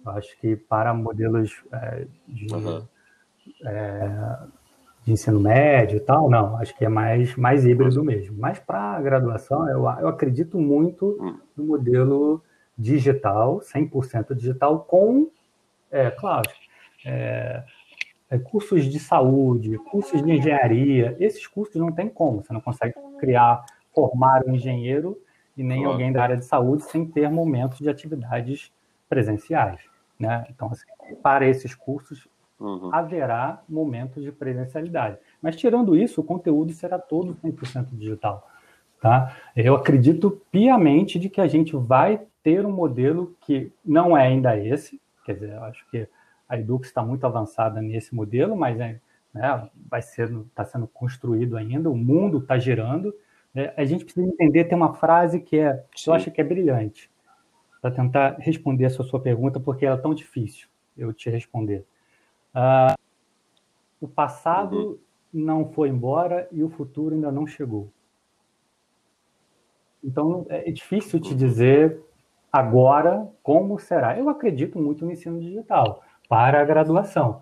Eu 0.05 0.11
acho 0.11 0.37
que 0.41 0.57
para 0.57 0.93
modelos 0.93 1.63
é, 1.71 2.05
de, 2.27 2.53
uhum. 2.53 2.85
é, 3.65 4.37
de, 5.05 5.13
ensino 5.13 5.39
médio 5.39 5.95
e 5.95 6.01
tal, 6.01 6.29
não, 6.29 6.57
acho 6.57 6.77
que 6.77 6.83
é 6.83 6.89
mais, 6.89 7.33
mais 7.37 7.65
híbrido 7.65 7.99
uhum. 7.99 8.05
mesmo. 8.05 8.35
Mas 8.37 8.59
para 8.59 8.97
a 8.97 9.01
graduação, 9.01 9.69
eu, 9.69 9.83
eu 9.83 10.07
acredito 10.09 10.59
muito 10.59 11.15
uhum. 11.17 11.39
no 11.55 11.63
modelo 11.63 12.43
digital, 12.77 13.59
100% 13.59 14.33
digital, 14.35 14.79
com, 14.79 15.29
é, 15.91 16.09
claro, 16.11 16.49
é, 17.05 17.63
é, 18.29 18.37
cursos 18.39 18.85
de 18.85 18.99
saúde, 18.99 19.77
cursos 19.89 20.21
de 20.23 20.31
engenharia. 20.31 21.15
Esses 21.19 21.45
cursos 21.47 21.75
não 21.75 21.91
tem 21.91 22.09
como, 22.09 22.43
você 22.43 22.53
não 22.53 22.61
consegue 22.61 22.93
criar, 23.19 23.63
formar 23.93 24.43
um 24.45 24.55
engenheiro 24.55 25.19
e 25.55 25.63
nem 25.63 25.85
alguém 25.85 26.11
da 26.11 26.23
área 26.23 26.37
de 26.37 26.45
saúde 26.45 26.83
sem 26.83 27.05
ter 27.05 27.29
momentos 27.29 27.79
de 27.79 27.89
atividades 27.89 28.71
presenciais. 29.07 29.81
Né? 30.19 30.45
Então, 30.49 30.69
assim, 30.71 30.85
para 31.21 31.47
esses 31.47 31.75
cursos, 31.75 32.27
uhum. 32.59 32.89
haverá 32.93 33.61
momentos 33.69 34.23
de 34.23 34.31
presencialidade. 34.31 35.17
Mas, 35.41 35.55
tirando 35.55 35.95
isso, 35.95 36.21
o 36.21 36.23
conteúdo 36.23 36.71
será 36.73 36.97
todo 36.97 37.35
100% 37.35 37.89
digital. 37.91 38.47
Tá? 38.99 39.35
Eu 39.55 39.75
acredito 39.75 40.41
piamente 40.49 41.19
de 41.19 41.29
que 41.29 41.41
a 41.41 41.47
gente 41.47 41.75
vai 41.75 42.21
ter 42.43 42.65
um 42.65 42.71
modelo 42.71 43.35
que 43.41 43.71
não 43.83 44.15
é 44.15 44.27
ainda 44.27 44.57
esse, 44.57 45.01
quer 45.25 45.33
dizer, 45.35 45.53
eu 45.53 45.63
acho 45.63 45.89
que 45.89 46.07
a 46.47 46.59
Edux 46.59 46.87
está 46.87 47.01
muito 47.01 47.25
avançada 47.25 47.81
nesse 47.81 48.13
modelo, 48.13 48.55
mas 48.55 48.79
é, 48.79 48.99
né, 49.33 49.69
vai 49.89 50.01
ser 50.01 50.29
está 50.29 50.65
sendo 50.65 50.85
construído 50.87 51.57
ainda, 51.57 51.89
o 51.89 51.97
mundo 51.97 52.39
está 52.39 52.59
girando. 52.59 53.15
Né? 53.53 53.73
A 53.77 53.85
gente 53.85 54.03
precisa 54.03 54.27
entender, 54.27 54.65
tem 54.65 54.77
uma 54.77 54.93
frase 54.93 55.39
que 55.39 55.57
é, 55.57 55.83
Sim. 55.95 56.11
eu 56.11 56.13
acho 56.15 56.29
que 56.29 56.41
é 56.41 56.43
brilhante, 56.43 57.09
para 57.81 57.89
tentar 57.91 58.35
responder 58.39 58.85
essa 58.85 59.03
sua 59.03 59.19
pergunta, 59.19 59.59
porque 59.59 59.85
ela 59.85 59.97
é 59.97 60.01
tão 60.01 60.13
difícil 60.13 60.67
eu 60.97 61.13
te 61.13 61.29
responder. 61.29 61.85
Uh, 62.53 62.95
o 63.99 64.07
passado 64.07 64.77
uhum. 64.77 64.99
não 65.33 65.71
foi 65.71 65.89
embora 65.89 66.47
e 66.51 66.61
o 66.61 66.69
futuro 66.69 67.15
ainda 67.15 67.31
não 67.31 67.47
chegou. 67.47 67.89
Então, 70.03 70.45
é 70.49 70.69
difícil 70.69 71.19
te 71.19 71.31
uhum. 71.31 71.37
dizer 71.37 72.03
agora 72.53 73.27
como 73.41 73.79
será. 73.79 74.15
Eu 74.15 74.29
acredito 74.29 74.79
muito 74.79 75.03
no 75.03 75.11
ensino 75.11 75.39
digital 75.39 76.03
para 76.29 76.61
a 76.61 76.63
graduação, 76.63 77.41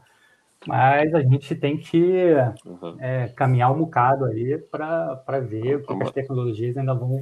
mas 0.66 1.14
a 1.14 1.22
gente 1.22 1.54
tem 1.54 1.78
que 1.78 2.34
uhum. 2.66 2.96
é, 2.98 3.28
caminhar 3.28 3.74
um 3.74 3.80
bocado 3.80 4.24
aí 4.26 4.58
para 4.58 5.40
ver 5.42 5.76
o 5.76 5.84
que, 5.86 5.94
que, 5.94 6.04
as 6.04 6.12
tecnologias 6.12 6.78
ainda 6.78 6.94
vão 6.94 7.22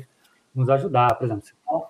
nos 0.54 0.70
ajudar. 0.70 1.16
Por 1.16 1.26
exemplo, 1.26 1.44
você 1.44 1.54
fala 1.66 1.88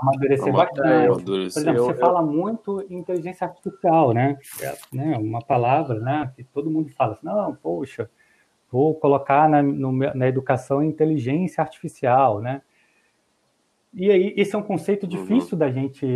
amadurecer 0.00 0.52
bastante. 0.52 1.24
Por 1.24 1.40
exemplo, 1.40 1.84
você 1.84 1.94
fala 1.94 2.22
muito 2.22 2.86
em 2.88 2.96
inteligência 2.96 3.46
artificial, 3.46 4.14
né? 4.14 4.38
É 4.62 4.74
né? 4.96 5.16
uma 5.18 5.42
palavra 5.42 6.00
né? 6.00 6.32
que 6.34 6.42
todo 6.42 6.70
mundo 6.70 6.90
fala 6.90 7.12
assim, 7.12 7.26
não, 7.26 7.54
poxa, 7.54 8.08
vou 8.70 8.94
colocar 8.94 9.48
na, 9.48 9.62
no, 9.62 9.92
na 9.92 10.26
educação 10.26 10.82
inteligência 10.82 11.60
artificial, 11.60 12.40
né? 12.40 12.62
E 13.94 14.10
aí, 14.10 14.34
esse 14.36 14.54
é 14.54 14.58
um 14.58 14.62
conceito 14.62 15.04
uhum. 15.04 15.08
difícil 15.08 15.52
uhum. 15.52 15.58
da 15.58 15.70
gente. 15.70 16.06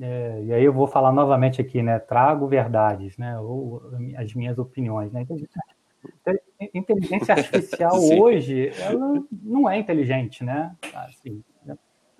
É, 0.00 0.42
e 0.44 0.52
aí 0.52 0.64
eu 0.64 0.72
vou 0.72 0.86
falar 0.86 1.12
novamente 1.12 1.60
aqui, 1.60 1.82
né? 1.82 1.98
Trago 1.98 2.46
verdades, 2.46 3.16
né? 3.16 3.38
Ou 3.38 3.82
as 4.16 4.34
minhas 4.34 4.58
opiniões, 4.58 5.12
né? 5.12 5.26
Inteligência 6.74 7.34
artificial 7.34 7.94
hoje, 8.18 8.70
ela 8.80 9.24
não 9.42 9.68
é 9.68 9.78
inteligente, 9.78 10.44
né? 10.44 10.74
Assim, 10.94 11.42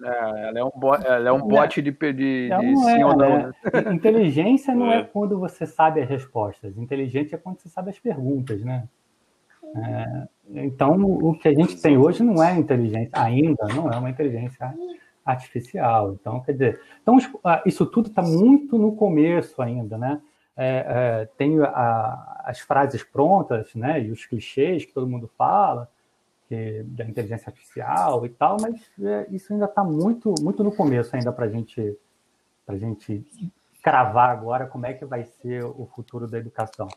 é, 0.02 0.48
ela 0.48 0.58
é 0.60 0.64
um, 0.64 0.70
bo 0.70 0.94
ela 0.94 1.28
é 1.28 1.32
um 1.32 1.40
bot 1.40 1.82
de, 1.82 1.90
de, 1.90 2.12
de 2.12 2.76
sim 2.76 3.00
é, 3.00 3.06
ou 3.06 3.16
não. 3.16 3.38
Né? 3.38 3.52
Inteligência 3.92 4.74
não 4.74 4.86
é. 4.92 4.98
é 4.98 5.04
quando 5.04 5.38
você 5.38 5.66
sabe 5.66 6.00
as 6.00 6.08
respostas. 6.08 6.76
Inteligente 6.78 7.34
é 7.34 7.38
quando 7.38 7.58
você 7.58 7.68
sabe 7.68 7.90
as 7.90 7.98
perguntas, 7.98 8.62
né? 8.62 8.88
É, 9.76 10.28
então, 10.50 11.02
o 11.02 11.38
que 11.38 11.48
a 11.48 11.54
gente 11.54 11.80
tem 11.80 11.98
hoje 11.98 12.22
não 12.22 12.42
é 12.42 12.56
inteligência, 12.56 13.10
ainda 13.12 13.66
não 13.74 13.90
é 13.90 13.96
uma 13.96 14.10
inteligência 14.10 14.74
artificial. 15.24 16.12
Então, 16.12 16.40
quer 16.40 16.52
dizer, 16.52 16.80
então, 17.02 17.18
ah, 17.44 17.62
isso 17.66 17.84
tudo 17.84 18.08
está 18.08 18.22
muito 18.22 18.78
no 18.78 18.96
começo 18.96 19.60
ainda, 19.60 19.98
né? 19.98 20.20
É, 20.56 20.84
é, 20.88 21.28
tem 21.36 21.60
a, 21.60 22.42
as 22.44 22.58
frases 22.60 23.04
prontas, 23.04 23.74
né? 23.74 24.02
E 24.02 24.10
os 24.10 24.24
clichês 24.26 24.84
que 24.84 24.92
todo 24.92 25.06
mundo 25.06 25.30
fala, 25.36 25.88
que, 26.48 26.82
da 26.84 27.04
inteligência 27.04 27.50
artificial 27.50 28.24
e 28.24 28.30
tal, 28.30 28.56
mas 28.60 28.80
é, 29.00 29.26
isso 29.30 29.52
ainda 29.52 29.66
está 29.66 29.84
muito, 29.84 30.34
muito 30.40 30.64
no 30.64 30.72
começo 30.72 31.14
ainda 31.14 31.30
para 31.30 31.48
gente, 31.48 31.96
a 32.66 32.76
gente 32.76 33.24
cravar 33.82 34.30
agora 34.30 34.66
como 34.66 34.86
é 34.86 34.94
que 34.94 35.04
vai 35.04 35.24
ser 35.24 35.64
o 35.64 35.88
futuro 35.94 36.26
da 36.26 36.38
educação. 36.38 36.88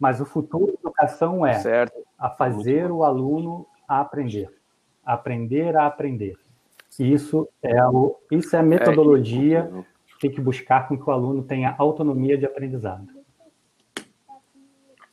Mas 0.00 0.20
o 0.20 0.24
futuro 0.24 0.66
da 0.66 0.72
educação 0.72 1.46
é 1.46 1.54
certo. 1.54 2.04
A 2.24 2.30
fazer 2.30 2.90
o 2.90 3.04
aluno 3.04 3.66
a 3.86 4.00
aprender, 4.00 4.48
aprender 5.04 5.76
a 5.76 5.84
aprender. 5.84 6.38
Isso 6.98 7.46
é, 7.62 7.86
o, 7.86 8.16
isso 8.30 8.56
é 8.56 8.60
a 8.60 8.62
metodologia 8.62 9.70
que 10.06 10.18
tem 10.18 10.30
que 10.30 10.40
buscar 10.40 10.88
com 10.88 10.96
que 10.96 11.06
o 11.06 11.12
aluno 11.12 11.42
tenha 11.42 11.74
autonomia 11.76 12.38
de 12.38 12.46
aprendizado. 12.46 13.06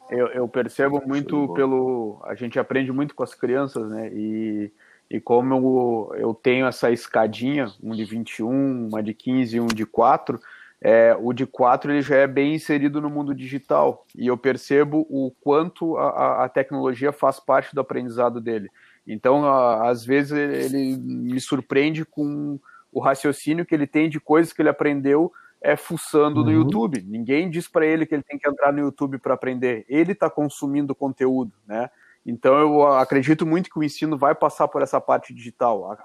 Eu, 0.09 0.27
eu 0.27 0.47
percebo 0.47 1.05
muito 1.05 1.53
pelo. 1.53 2.21
A 2.23 2.33
gente 2.33 2.57
aprende 2.57 2.93
muito 2.93 3.13
com 3.13 3.23
as 3.23 3.35
crianças, 3.35 3.89
né? 3.89 4.09
E, 4.13 4.71
e 5.09 5.19
como 5.19 5.53
eu, 5.53 6.15
eu 6.17 6.33
tenho 6.33 6.65
essa 6.65 6.91
escadinha, 6.91 7.73
um 7.83 7.91
de 7.91 8.05
21, 8.05 8.87
uma 8.87 9.03
de 9.03 9.13
15 9.13 9.57
e 9.57 9.59
um 9.59 9.67
de 9.67 9.85
4, 9.85 10.39
é, 10.81 11.15
o 11.19 11.31
de 11.31 11.45
4 11.45 11.91
ele 11.91 12.01
já 12.01 12.15
é 12.15 12.27
bem 12.27 12.55
inserido 12.55 12.99
no 12.99 13.09
mundo 13.09 13.35
digital 13.35 14.05
e 14.15 14.25
eu 14.25 14.35
percebo 14.35 15.05
o 15.09 15.31
quanto 15.41 15.95
a, 15.95 16.45
a 16.45 16.49
tecnologia 16.49 17.11
faz 17.11 17.39
parte 17.39 17.75
do 17.75 17.81
aprendizado 17.81 18.41
dele. 18.41 18.69
Então, 19.05 19.45
a, 19.45 19.89
às 19.89 20.03
vezes, 20.03 20.31
ele 20.31 20.97
me 20.97 21.39
surpreende 21.39 22.03
com 22.03 22.59
o 22.91 22.99
raciocínio 22.99 23.65
que 23.65 23.75
ele 23.75 23.87
tem 23.87 24.09
de 24.09 24.19
coisas 24.19 24.51
que 24.51 24.61
ele 24.61 24.69
aprendeu 24.69 25.31
é 25.61 25.75
fuçando 25.75 26.39
uhum. 26.39 26.45
no 26.47 26.51
YouTube. 26.51 27.03
Ninguém 27.07 27.49
diz 27.49 27.67
para 27.67 27.85
ele 27.85 28.05
que 28.05 28.15
ele 28.15 28.23
tem 28.23 28.39
que 28.39 28.49
entrar 28.49 28.73
no 28.73 28.79
YouTube 28.79 29.19
para 29.19 29.35
aprender. 29.35 29.85
Ele 29.87 30.13
está 30.13 30.29
consumindo 30.29 30.95
conteúdo, 30.95 31.53
né? 31.67 31.89
Então 32.25 32.57
eu 32.59 32.87
acredito 32.87 33.45
muito 33.45 33.69
que 33.69 33.79
o 33.79 33.83
ensino 33.83 34.17
vai 34.17 34.35
passar 34.35 34.67
por 34.67 34.81
essa 34.81 35.01
parte 35.01 35.33
digital. 35.33 35.97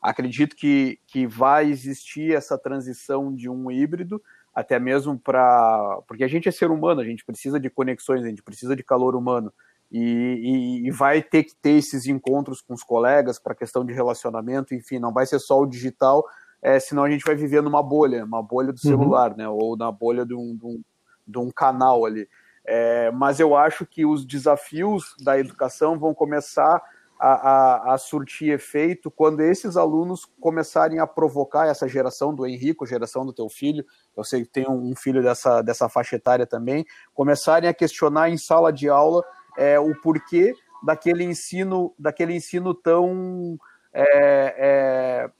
acredito 0.00 0.54
que, 0.54 1.00
que 1.06 1.26
vai 1.26 1.68
existir 1.68 2.32
essa 2.32 2.56
transição 2.56 3.34
de 3.34 3.48
um 3.48 3.70
híbrido, 3.70 4.22
até 4.54 4.78
mesmo 4.78 5.18
para. 5.18 6.00
Porque 6.06 6.24
a 6.24 6.28
gente 6.28 6.48
é 6.48 6.52
ser 6.52 6.70
humano, 6.70 7.00
a 7.00 7.04
gente 7.04 7.24
precisa 7.24 7.58
de 7.58 7.68
conexões, 7.68 8.24
a 8.24 8.28
gente 8.28 8.42
precisa 8.42 8.76
de 8.76 8.84
calor 8.84 9.16
humano. 9.16 9.52
E, 9.90 10.82
e, 10.82 10.86
e 10.86 10.90
vai 10.90 11.22
ter 11.22 11.44
que 11.44 11.54
ter 11.56 11.70
esses 11.70 12.06
encontros 12.06 12.60
com 12.60 12.74
os 12.74 12.82
colegas 12.82 13.38
para 13.38 13.54
questão 13.54 13.84
de 13.84 13.92
relacionamento, 13.92 14.74
enfim, 14.74 14.98
não 14.98 15.12
vai 15.12 15.24
ser 15.24 15.38
só 15.38 15.58
o 15.58 15.66
digital, 15.66 16.22
é, 16.60 16.78
senão 16.78 17.04
a 17.04 17.10
gente 17.10 17.24
vai 17.24 17.34
viver 17.34 17.62
numa 17.62 17.82
bolha, 17.82 18.24
uma 18.24 18.42
bolha 18.42 18.72
do 18.72 18.80
uhum. 18.84 18.90
celular, 18.90 19.30
uhum. 19.30 19.36
né? 19.36 19.48
Ou 19.48 19.76
na 19.76 19.90
bolha 19.90 20.26
de 20.26 20.34
um, 20.34 20.54
de 20.56 20.66
um, 20.66 20.82
de 21.26 21.38
um 21.38 21.50
canal 21.50 22.04
ali. 22.04 22.28
É, 22.70 23.10
mas 23.12 23.40
eu 23.40 23.56
acho 23.56 23.86
que 23.86 24.04
os 24.04 24.26
desafios 24.26 25.16
da 25.20 25.38
educação 25.38 25.98
vão 25.98 26.12
começar 26.12 26.82
a, 27.18 27.32
a, 27.32 27.94
a, 27.94 27.98
surtir 27.98 28.52
efeito 28.52 29.10
quando 29.10 29.40
esses 29.40 29.74
alunos 29.74 30.26
começarem 30.38 31.00
a 31.00 31.06
provocar 31.06 31.66
essa 31.66 31.88
geração 31.88 32.34
do 32.34 32.46
Henrico, 32.46 32.86
geração 32.86 33.24
do 33.24 33.32
teu 33.32 33.48
filho, 33.48 33.86
eu 34.14 34.22
sei 34.22 34.42
que 34.42 34.50
tem 34.50 34.68
um 34.68 34.94
filho 34.94 35.22
dessa, 35.22 35.62
dessa 35.62 35.88
faixa 35.88 36.16
etária 36.16 36.46
também, 36.46 36.84
começarem 37.14 37.70
a 37.70 37.74
questionar 37.74 38.28
em 38.28 38.36
sala 38.36 38.70
de 38.70 38.86
aula 38.86 39.24
é, 39.56 39.80
o 39.80 39.98
porquê 40.02 40.54
daquele 40.82 41.24
ensino, 41.24 41.94
daquele 41.98 42.34
ensino 42.34 42.74
tão 42.74 43.58
é, 43.92 44.54
é, 44.58 45.30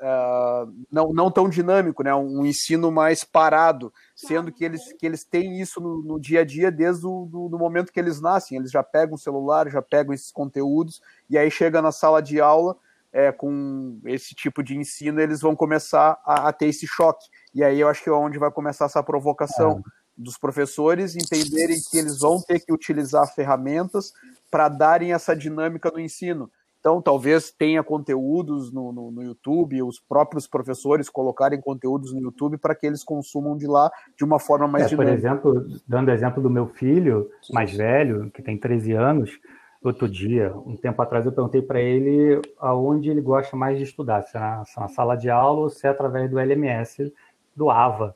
é, 0.00 0.66
não, 0.90 1.12
não 1.12 1.30
tão 1.30 1.48
dinâmico, 1.48 2.02
né? 2.02 2.14
um 2.14 2.44
ensino 2.44 2.90
mais 2.90 3.22
parado, 3.22 3.92
sendo 4.16 4.50
que 4.50 4.64
eles, 4.64 4.92
que 4.94 5.06
eles 5.06 5.24
têm 5.24 5.60
isso 5.60 5.80
no, 5.80 6.02
no 6.02 6.20
dia 6.20 6.40
a 6.40 6.44
dia 6.44 6.70
desde 6.70 7.06
o 7.06 7.26
do, 7.30 7.48
do, 7.48 7.58
momento 7.58 7.92
que 7.92 8.00
eles 8.00 8.20
nascem. 8.20 8.58
Eles 8.58 8.70
já 8.70 8.82
pegam 8.82 9.14
o 9.14 9.18
celular, 9.18 9.70
já 9.70 9.82
pegam 9.82 10.14
esses 10.14 10.32
conteúdos, 10.32 11.00
e 11.28 11.36
aí 11.36 11.50
chega 11.50 11.82
na 11.82 11.92
sala 11.92 12.22
de 12.22 12.40
aula 12.40 12.76
é, 13.12 13.32
com 13.32 14.00
esse 14.04 14.34
tipo 14.34 14.62
de 14.62 14.76
ensino, 14.76 15.20
eles 15.20 15.40
vão 15.40 15.54
começar 15.56 16.20
a, 16.24 16.48
a, 16.48 16.52
ter 16.52 16.66
esse 16.66 16.86
choque. 16.86 17.26
E 17.54 17.62
aí 17.62 17.80
eu 17.80 17.88
acho 17.88 18.02
que 18.02 18.08
é 18.08 18.12
onde 18.12 18.38
vai 18.38 18.50
começar 18.50 18.86
essa 18.86 19.02
provocação. 19.02 19.82
dos 20.16 20.36
professores 20.36 21.14
entenderem 21.14 21.78
que 21.88 21.96
eles 21.96 22.18
vão 22.18 22.42
ter 22.42 22.58
que 22.58 22.72
utilizar 22.72 23.32
ferramentas 23.32 24.12
para 24.50 24.68
darem 24.68 25.12
essa 25.12 25.34
dinâmica 25.36 25.92
no 25.92 26.00
ensino. 26.00 26.50
Então, 26.80 27.02
talvez 27.02 27.50
tenha 27.50 27.82
conteúdos 27.82 28.72
no, 28.72 28.92
no, 28.92 29.10
no, 29.10 29.22
YouTube, 29.22 29.82
os 29.82 29.98
próprios 29.98 30.46
professores 30.46 31.10
colocarem 31.10 31.60
conteúdos 31.60 32.12
no 32.12 32.20
YouTube 32.20 32.56
para 32.56 32.74
que 32.74 32.86
eles 32.86 33.02
consumam 33.02 33.56
de 33.56 33.66
lá 33.66 33.90
de 34.16 34.24
uma 34.24 34.38
forma 34.38 34.68
mais 34.68 34.84
é, 34.84 34.88
dinâmica. 34.88 35.12
Por 35.12 35.18
exemplo, 35.18 35.80
dando 35.86 36.10
exemplo 36.12 36.42
do 36.42 36.48
meu 36.48 36.68
filho 36.68 37.28
mais 37.52 37.76
velho, 37.76 38.30
que 38.30 38.40
tem 38.42 38.56
13 38.56 38.92
anos, 38.92 39.40
outro 39.82 40.08
dia, 40.08 40.54
um 40.54 40.76
tempo 40.76 41.02
atrás, 41.02 41.26
eu 41.26 41.32
perguntei 41.32 41.60
para 41.60 41.80
ele 41.80 42.40
aonde 42.60 43.10
ele 43.10 43.20
gosta 43.20 43.56
mais 43.56 43.76
de 43.76 43.82
estudar, 43.82 44.22
se 44.22 44.36
é 44.36 44.40
na, 44.40 44.64
se 44.64 44.78
é 44.78 44.82
na 44.82 44.88
sala 44.88 45.16
de 45.16 45.28
aula 45.28 45.62
ou 45.62 45.68
se 45.68 45.84
é 45.84 45.90
através 45.90 46.30
do 46.30 46.38
LMS, 46.38 47.12
do 47.56 47.70
AVA, 47.70 48.14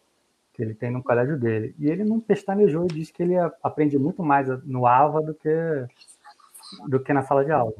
que 0.52 0.62
ele 0.62 0.74
tem 0.74 0.90
no 0.90 1.02
colégio 1.02 1.36
dele. 1.36 1.74
E 1.80 1.90
ele 1.90 2.04
não 2.04 2.20
pestanejou 2.20 2.84
e 2.84 2.94
disse 2.94 3.12
que 3.12 3.24
ele 3.24 3.34
aprende 3.60 3.98
muito 3.98 4.22
mais 4.22 4.46
no 4.64 4.86
AVA 4.86 5.20
do 5.20 5.34
que, 5.34 5.86
do 6.88 7.00
que 7.00 7.12
na 7.12 7.22
sala 7.22 7.44
de 7.44 7.50
aula 7.50 7.74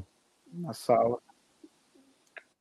na 0.53 0.73
sala. 0.73 1.19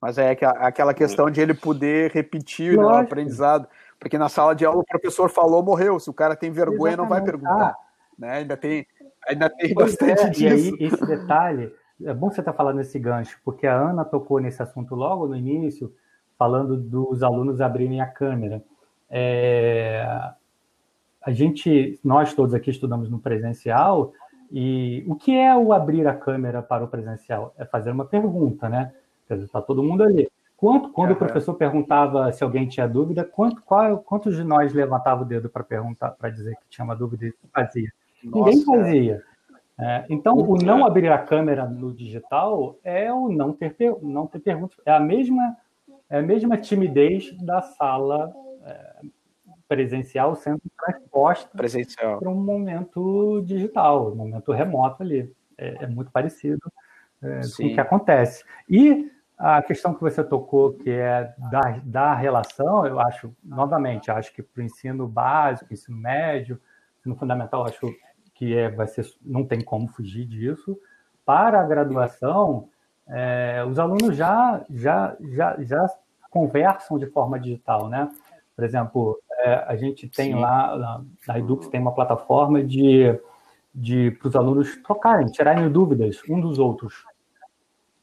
Mas 0.02 0.18
é 0.18 0.32
aquela 0.32 0.94
questão 0.94 1.30
de 1.30 1.42
ele 1.42 1.54
poder 1.54 2.12
repetir 2.12 2.76
né, 2.76 2.84
o 2.84 2.90
aprendizado. 2.90 3.68
Porque 4.00 4.18
na 4.18 4.30
sala 4.30 4.56
de 4.56 4.66
aula 4.66 4.80
o 4.80 4.86
professor 4.86 5.30
falou, 5.30 5.62
morreu. 5.62 6.00
Se 6.00 6.10
o 6.10 6.14
cara 6.14 6.36
tem 6.36 6.50
vergonha, 6.50 6.94
Exatamente. 6.94 6.98
não 6.98 7.08
vai 7.08 7.24
perguntar. 7.24 7.70
Ah. 7.70 7.78
Né? 8.18 8.32
Ainda 8.38 8.58
tem, 8.58 8.88
ainda 9.28 9.50
tem 9.50 9.74
bastante 9.76 10.22
é, 10.24 10.30
disso. 10.30 10.76
E 10.76 10.84
aí, 10.84 10.88
esse 10.88 11.06
detalhe, 11.06 11.72
é 12.04 12.14
bom 12.14 12.32
você 12.32 12.42
estar 12.42 12.52
tá 12.52 12.58
falando 12.58 12.78
nesse 12.78 12.98
gancho, 12.98 13.40
porque 13.46 13.68
a 13.68 13.76
Ana 13.76 14.04
tocou 14.04 14.40
nesse 14.40 14.62
assunto 14.62 14.96
logo 14.96 15.28
no 15.28 15.36
início, 15.36 15.94
falando 16.38 16.76
dos 16.76 17.22
alunos 17.22 17.62
abrirem 17.62 18.02
a 18.02 18.08
câmera. 18.08 18.64
É, 19.08 20.04
a 21.22 21.32
gente, 21.32 22.00
nós 22.04 22.34
todos 22.34 22.56
aqui 22.56 22.72
estudamos 22.72 23.10
no 23.10 23.20
presencial, 23.20 24.14
e 24.52 25.04
o 25.08 25.16
que 25.16 25.36
é 25.36 25.56
o 25.56 25.72
abrir 25.72 26.06
a 26.08 26.14
câmera 26.14 26.62
para 26.62 26.84
o 26.84 26.88
presencial? 26.88 27.54
É 27.58 27.66
fazer 27.66 27.92
uma 27.92 28.06
pergunta, 28.06 28.68
né? 28.68 28.92
Quer 29.28 29.36
dizer, 29.36 29.46
está 29.46 29.62
todo 29.62 29.84
mundo 29.84 30.04
ali. 30.04 30.30
Quanto, 30.58 30.90
quando 30.90 31.10
uhum. 31.10 31.16
o 31.16 31.20
professor 31.20 31.54
perguntava 31.56 32.32
se 32.34 32.44
alguém 32.44 32.68
tinha 32.68 32.88
dúvida, 32.88 33.24
quanto, 33.24 33.62
qual, 33.64 33.98
quantos 34.00 34.36
de 34.36 34.44
nós 34.44 34.74
levantava 34.74 35.24
o 35.24 35.26
dedo 35.26 35.50
para 35.50 35.64
perguntar, 35.64 36.12
para 36.12 36.30
dizer 36.30 36.56
que 36.56 36.70
tinha 36.70 36.86
uma 36.86 36.96
dúvida 36.96 37.26
e 37.26 37.34
fazia? 37.52 37.90
Nossa, 38.24 38.52
Ninguém 38.52 38.66
fazia. 38.66 39.24
É, 39.80 40.06
então, 40.10 40.36
o 40.38 40.58
não 40.58 40.86
abrir 40.86 41.12
a 41.12 41.18
câmera 41.18 41.66
no 41.66 41.92
digital 41.92 42.78
é 42.84 43.12
o 43.12 43.30
não 43.30 43.54
ter, 43.54 43.76
não 44.04 44.28
ter 44.28 44.40
perguntas. 44.40 44.78
É 44.86 44.92
a 44.92 45.00
mesma, 45.00 45.58
é 46.08 46.20
a 46.20 46.22
mesma 46.22 46.58
timidez 46.58 47.36
da 47.42 47.62
sala 47.62 48.32
é, 48.64 48.96
presencial 49.72 50.36
sendo 50.36 50.62
transposta 50.78 51.50
para 52.20 52.30
um 52.30 52.36
momento 52.36 53.42
digital, 53.46 54.12
um 54.12 54.16
momento 54.16 54.52
remoto 54.52 55.02
ali. 55.02 55.34
É, 55.58 55.86
é 55.86 55.88
muito 55.88 56.12
parecido 56.12 56.60
é, 57.22 57.40
com 57.56 57.68
o 57.68 57.74
que 57.74 57.80
acontece. 57.80 58.44
E 58.70 59.10
a 59.38 59.62
questão 59.62 59.94
que 59.94 60.02
você 60.02 60.22
tocou, 60.26 60.74
que 60.74 60.90
é 60.90 61.34
da, 61.50 61.80
da 61.86 62.14
relação, 62.14 62.86
eu 62.86 63.00
acho, 63.00 63.34
novamente, 63.42 64.12
acho 64.12 64.34
que 64.34 64.44
para 64.44 64.60
o 64.60 64.66
ensino 64.66 65.08
básico, 65.08 65.74
ensino 65.74 65.98
médio, 65.98 66.60
ensino 67.00 67.16
fundamental, 67.16 67.66
acho 67.66 67.96
que 68.34 68.54
é, 68.54 68.70
vai 68.70 68.88
ser, 68.88 69.06
não 69.22 69.46
tem 69.46 69.62
como 69.64 69.88
fugir 69.88 70.26
disso. 70.26 70.78
Para 71.26 71.62
a 71.62 71.66
graduação, 71.66 72.68
é, 73.08 73.64
os 73.66 73.80
alunos 73.80 74.18
já, 74.18 74.66
já, 74.70 75.16
já, 75.30 75.56
já 75.62 75.88
conversam 76.30 77.00
de 77.00 77.06
forma 77.06 77.40
digital, 77.40 77.88
né? 77.88 78.10
Por 78.54 78.66
exemplo, 78.66 79.20
é, 79.42 79.66
a 79.68 79.76
gente 79.76 80.08
tem 80.08 80.34
Sim. 80.34 80.40
lá, 80.40 81.04
na 81.28 81.40
Edux 81.40 81.68
tem 81.68 81.82
uma 81.82 81.94
plataforma 81.94 82.64
de, 82.64 83.20
de 83.74 84.12
para 84.12 84.28
os 84.28 84.36
alunos 84.36 84.76
trocarem, 84.78 85.28
tirarem 85.28 85.70
dúvidas 85.70 86.22
um 86.30 86.40
dos 86.40 86.60
outros. 86.60 87.04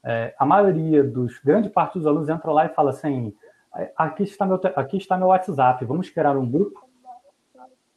É, 0.05 0.35
a 0.39 0.45
maioria 0.45 1.05
dos, 1.05 1.39
grande 1.39 1.69
parte 1.69 1.99
dos 1.99 2.07
alunos 2.07 2.29
entra 2.29 2.51
lá 2.51 2.67
e 2.67 2.71
fala 2.71 2.91
assim, 2.91 3.33
aqui 3.97 4.25
está 4.25 4.45
meu, 4.47 4.61
aqui 4.75 4.97
está 4.97 5.17
meu 5.17 5.29
WhatsApp, 5.29 5.85
vamos 5.85 6.11
criar 6.11 6.37
um 6.37 6.51
grupo 6.51 6.89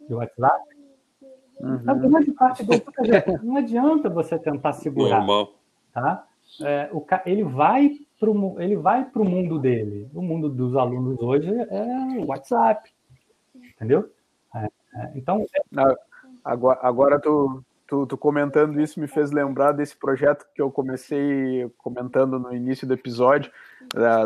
de 0.08 0.14
WhatsApp? 0.14 0.72
Uhum. 1.60 1.80
A 1.88 1.94
grande 1.94 2.32
parte 2.32 2.64
do 2.64 2.74
não 3.44 3.58
adianta 3.58 4.10
você 4.10 4.38
tentar 4.38 4.74
segurar, 4.74 5.20
Normal. 5.20 5.54
tá? 5.94 6.26
É, 6.62 6.90
o, 6.92 7.06
ele 7.26 7.44
vai 7.44 7.92
pro, 8.20 8.60
ele 8.60 8.76
vai 8.76 9.06
para 9.06 9.22
o 9.22 9.26
mundo 9.30 9.58
dele. 9.58 10.10
O 10.14 10.22
mundo 10.22 10.50
dos 10.50 10.76
alunos 10.76 11.20
hoje 11.22 11.50
é 11.50 12.20
o 12.20 12.28
WhatsApp, 12.28 12.92
entendeu? 13.82 14.12
É, 14.56 14.66
é, 14.66 15.12
então. 15.16 15.44
Agora, 16.44 16.80
agora 16.82 17.20
tu, 17.20 17.64
tu, 17.88 18.06
tu, 18.06 18.18
comentando 18.18 18.80
isso 18.80 19.00
me 19.00 19.08
fez 19.08 19.32
lembrar 19.32 19.72
desse 19.72 19.96
projeto 19.96 20.46
que 20.56 20.62
eu 20.62 20.72
comecei 20.72 21.70
comentando 21.78 22.40
no 22.40 22.54
início 22.54 22.88
do 22.88 22.94
episódio, 22.94 23.52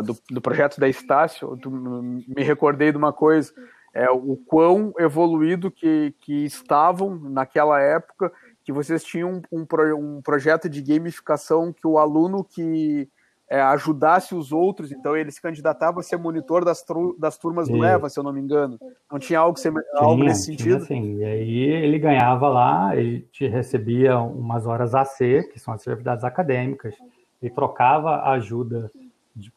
do, 0.04 0.16
do 0.30 0.40
projeto 0.40 0.78
da 0.78 0.88
Estácio. 0.88 1.56
Tu, 1.58 1.70
me 1.70 2.42
recordei 2.42 2.90
de 2.90 2.98
uma 2.98 3.12
coisa. 3.12 3.52
É, 3.92 4.10
o 4.10 4.36
quão 4.36 4.92
evoluído 4.98 5.70
que, 5.70 6.14
que 6.20 6.44
estavam 6.44 7.16
naquela 7.18 7.80
época, 7.80 8.30
que 8.62 8.70
vocês 8.70 9.02
tinham 9.02 9.40
um, 9.50 9.64
um, 9.64 9.66
um 9.96 10.22
projeto 10.22 10.68
de 10.68 10.82
gamificação 10.82 11.72
que 11.72 11.86
o 11.86 11.98
aluno 11.98 12.44
que, 12.44 13.08
é, 13.48 13.60
ajudasse 13.60 14.34
os 14.34 14.50
outros, 14.50 14.90
então 14.90 15.16
ele 15.16 15.30
se 15.30 15.40
candidatava 15.40 16.00
a 16.00 16.02
ser 16.02 16.16
monitor 16.16 16.64
das, 16.64 16.84
das 17.18 17.38
turmas 17.38 17.68
do 17.68 17.84
EVA, 17.84 18.08
se 18.08 18.18
eu 18.18 18.24
não 18.24 18.32
me 18.32 18.40
engano. 18.40 18.78
Não 19.10 19.18
tinha 19.18 19.38
algo, 19.38 19.58
tinha, 19.58 19.72
algo 19.94 20.24
nesse 20.24 20.46
sentido? 20.46 20.84
Sim, 20.84 21.18
e 21.18 21.24
aí 21.24 21.58
ele 21.58 21.98
ganhava 21.98 22.48
lá, 22.48 22.96
ele 22.96 23.20
te 23.30 23.46
recebia 23.46 24.18
umas 24.18 24.66
horas 24.66 24.94
AC, 24.94 25.48
que 25.52 25.60
são 25.60 25.72
as 25.72 25.86
atividades 25.86 26.24
acadêmicas, 26.24 26.94
e 27.40 27.48
trocava 27.48 28.22
ajuda 28.30 28.90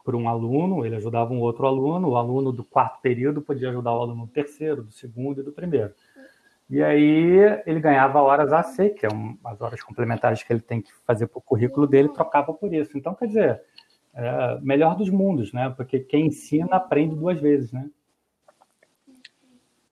por 0.04 0.16
um 0.16 0.28
aluno, 0.28 0.86
ele 0.86 0.98
ajudava 0.98 1.34
um 1.34 1.40
outro 1.40 1.66
aluno, 1.66 2.10
o 2.10 2.16
aluno 2.18 2.52
do 2.52 2.64
quarto 2.64 3.02
período 3.02 3.42
podia 3.42 3.70
ajudar 3.70 3.94
o 3.94 4.02
aluno 4.02 4.26
do 4.26 4.32
terceiro, 4.32 4.84
do 4.84 4.92
segundo 4.92 5.42
e 5.42 5.44
do 5.44 5.52
primeiro. 5.52 5.94
E 6.70 6.84
aí 6.84 7.62
ele 7.66 7.80
ganhava 7.80 8.22
horas 8.22 8.54
AC, 8.54 8.92
que 8.92 9.06
é 9.06 9.10
um, 9.10 9.36
as 9.44 9.60
horas 9.60 9.82
complementares 9.82 10.44
que 10.44 10.54
ele 10.54 10.60
tem 10.60 10.82
que 10.82 10.92
fazer 11.06 11.26
para 11.26 11.40
o 11.40 11.42
currículo 11.42 11.88
dele, 11.88 12.10
trocava 12.10 12.54
por 12.54 12.72
isso. 12.72 12.96
Então, 12.96 13.16
quer 13.16 13.28
dizer, 13.28 13.62
é, 14.20 14.60
melhor 14.62 14.96
dos 14.98 15.10
mundos, 15.10 15.54
né? 15.54 15.70
Porque 15.70 16.00
quem 16.00 16.28
ensina 16.28 16.76
aprende 16.76 17.16
duas 17.16 17.40
vezes, 17.40 17.72
né? 17.72 17.90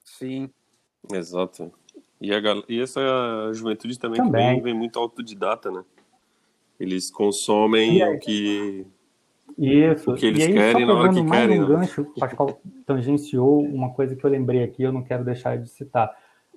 Sim. 0.04 0.50
Exato. 1.14 1.72
E, 2.20 2.34
a, 2.34 2.40
e 2.68 2.82
essa 2.82 3.00
juventude 3.54 3.98
também, 3.98 4.18
também. 4.18 4.56
Vem, 4.56 4.62
vem, 4.62 4.74
muito 4.74 5.00
autodidata, 5.00 5.72
né? 5.72 5.84
Eles 6.80 7.10
consomem 7.10 8.04
o 8.04 8.20
que 8.20 8.86
isso. 9.58 10.12
O 10.12 10.16
que 10.16 10.26
eles 10.26 10.46
aí, 10.46 10.54
querem 10.54 10.86
na 10.86 10.94
hora 10.94 11.14
que 11.14 11.22
mais 11.22 11.42
querem. 11.42 11.64
Um 11.64 11.68
né? 11.68 11.76
gancho, 11.76 12.02
o 12.02 12.20
Pascoal 12.20 12.62
tangenciou 12.86 13.62
uma 13.64 13.94
coisa 13.94 14.16
que 14.16 14.24
eu 14.24 14.30
lembrei 14.30 14.64
aqui, 14.64 14.84
eu 14.84 14.92
não 14.92 15.04
quero 15.04 15.24
deixar 15.24 15.58
de 15.58 15.70
citar. 15.70 16.12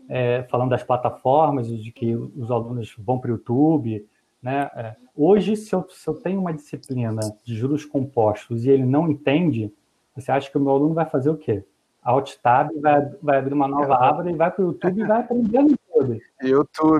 É, 0.08 0.42
falando 0.50 0.70
das 0.70 0.82
plataformas, 0.82 1.68
de 1.68 1.92
que 1.92 2.16
os 2.16 2.50
alunos 2.50 2.92
vão 2.98 3.20
para 3.20 3.30
o 3.30 3.34
YouTube, 3.34 4.04
né? 4.42 4.70
É, 4.74 4.96
hoje, 5.14 5.56
se 5.56 5.74
eu, 5.74 5.86
se 5.88 6.08
eu 6.08 6.14
tenho 6.14 6.40
uma 6.40 6.52
disciplina 6.52 7.20
de 7.44 7.54
juros 7.54 7.84
compostos 7.84 8.64
e 8.64 8.70
ele 8.70 8.84
não 8.84 9.10
entende, 9.10 9.72
você 10.14 10.32
acha 10.32 10.50
que 10.50 10.56
o 10.56 10.60
meu 10.60 10.72
aluno 10.72 10.94
vai 10.94 11.06
fazer 11.06 11.30
o 11.30 11.36
quê? 11.36 11.64
Alt 12.02 12.36
Tab, 12.42 12.70
vai, 12.80 13.06
vai 13.22 13.38
abrir 13.38 13.52
uma 13.52 13.68
nova 13.68 13.94
é. 13.94 14.08
aba 14.08 14.30
e 14.30 14.34
vai 14.34 14.50
para 14.50 14.64
o 14.64 14.68
YouTube 14.68 15.00
e 15.00 15.06
vai 15.06 15.20
aprender 15.20 15.62
no 15.62 15.70
YouTube. 15.70 16.22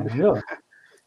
Entendeu? 0.05 0.37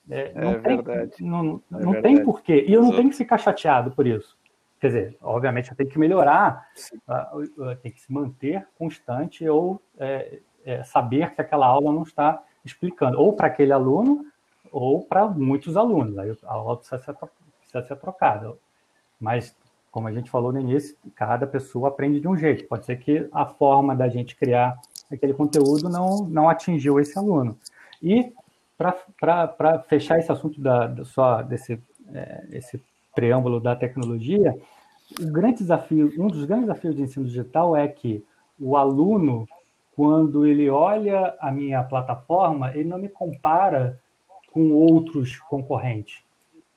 É, 0.10 0.32
é, 0.36 0.42
não 0.44 0.62
tem, 0.62 0.76
verdade. 0.76 1.24
Não, 1.24 1.40
é 1.40 1.84
não 1.84 1.92
verdade. 1.92 2.02
tem 2.02 2.24
porquê. 2.24 2.66
E 2.68 2.74
eu 2.74 2.82
não 2.82 2.92
tenho 2.92 3.10
que 3.10 3.16
ficar 3.16 3.38
chateado 3.38 3.92
por 3.92 4.08
isso. 4.08 4.38
Quer 4.80 4.88
dizer, 4.88 5.18
obviamente 5.22 5.72
eu 5.72 5.78
tenho 5.78 5.90
que 5.90 5.98
melhorar, 5.98 6.68
uh, 7.08 7.76
tem 7.82 7.92
que 7.92 8.02
se 8.02 8.12
manter 8.12 8.68
constante 8.78 9.48
ou 9.48 9.82
é, 9.98 10.40
é, 10.66 10.84
saber 10.84 11.34
que 11.34 11.40
aquela 11.40 11.66
aula 11.66 11.94
não 11.94 12.04
está 12.04 12.44
explicando, 12.66 13.18
ou 13.18 13.34
para 13.34 13.48
aquele 13.48 13.72
aluno, 13.72 14.26
ou 14.74 15.04
para 15.04 15.28
muitos 15.28 15.78
alunos. 15.78 16.18
Aí 16.18 16.36
a 16.44 16.54
aula 16.54 16.78
precisa 16.78 17.02
ser, 17.72 17.96
trocada. 17.96 18.54
Mas, 19.20 19.56
como 19.92 20.08
a 20.08 20.12
gente 20.12 20.30
falou 20.30 20.52
no 20.52 20.60
início, 20.60 20.98
cada 21.16 21.46
pessoa 21.46 21.90
aprende 21.90 22.20
de 22.20 22.28
um 22.28 22.36
jeito. 22.36 22.68
Pode 22.68 22.86
ser 22.86 22.98
que 22.98 23.30
a 23.32 23.46
forma 23.46 23.96
da 23.96 24.10
gente 24.10 24.36
criar 24.36 24.78
aquele 25.12 25.34
conteúdo 25.34 25.88
não, 25.88 26.26
não 26.26 26.50
atingiu 26.50 27.00
esse 27.00 27.18
aluno. 27.18 27.58
E, 28.02 28.34
para 28.76 29.80
fechar 29.88 30.20
esse 30.20 30.32
assunto 30.32 30.60
da, 30.60 30.88
da 30.88 31.06
só 31.06 31.42
desse 31.42 31.80
é, 32.14 32.48
esse 32.52 32.82
preâmbulo 33.16 33.60
da 33.60 33.76
tecnologia, 33.76 34.58
o 35.22 35.32
grande 35.32 35.60
desafio, 35.60 36.12
um 36.18 36.28
dos 36.28 36.46
grandes 36.46 36.68
desafios 36.68 36.96
de 36.96 37.04
ensino 37.04 37.26
digital 37.26 37.76
é 37.76 37.88
que 37.88 38.26
o 38.60 38.76
aluno, 38.76 39.48
quando 39.96 40.46
ele 40.46 40.70
olha 40.70 41.36
a 41.40 41.52
minha 41.52 41.84
plataforma, 41.84 42.72
ele 42.76 42.90
não 42.90 42.98
me 42.98 43.10
compara 43.10 44.00
com 44.54 44.72
outros 44.72 45.40
concorrentes, 45.40 46.24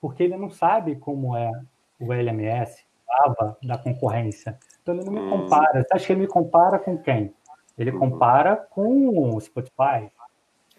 porque 0.01 0.23
ele 0.23 0.37
não 0.37 0.51
sabe 0.51 0.97
como 0.97 1.37
é 1.37 1.53
o 2.01 2.13
LMS, 2.13 2.85
Java 3.07 3.57
da 3.63 3.77
concorrência. 3.77 4.59
Então 4.83 4.95
ele 4.95 5.05
não 5.05 5.13
me 5.13 5.21
hum. 5.21 5.31
compara. 5.31 5.83
Você 5.83 5.95
acha 5.95 6.07
que 6.07 6.13
ele 6.13 6.23
me 6.23 6.27
compara 6.27 6.79
com 6.79 6.97
quem? 6.97 7.35
Ele 7.77 7.93
compara 7.93 8.57
com 8.57 9.35
o 9.35 9.39
Spotify, 9.39 10.11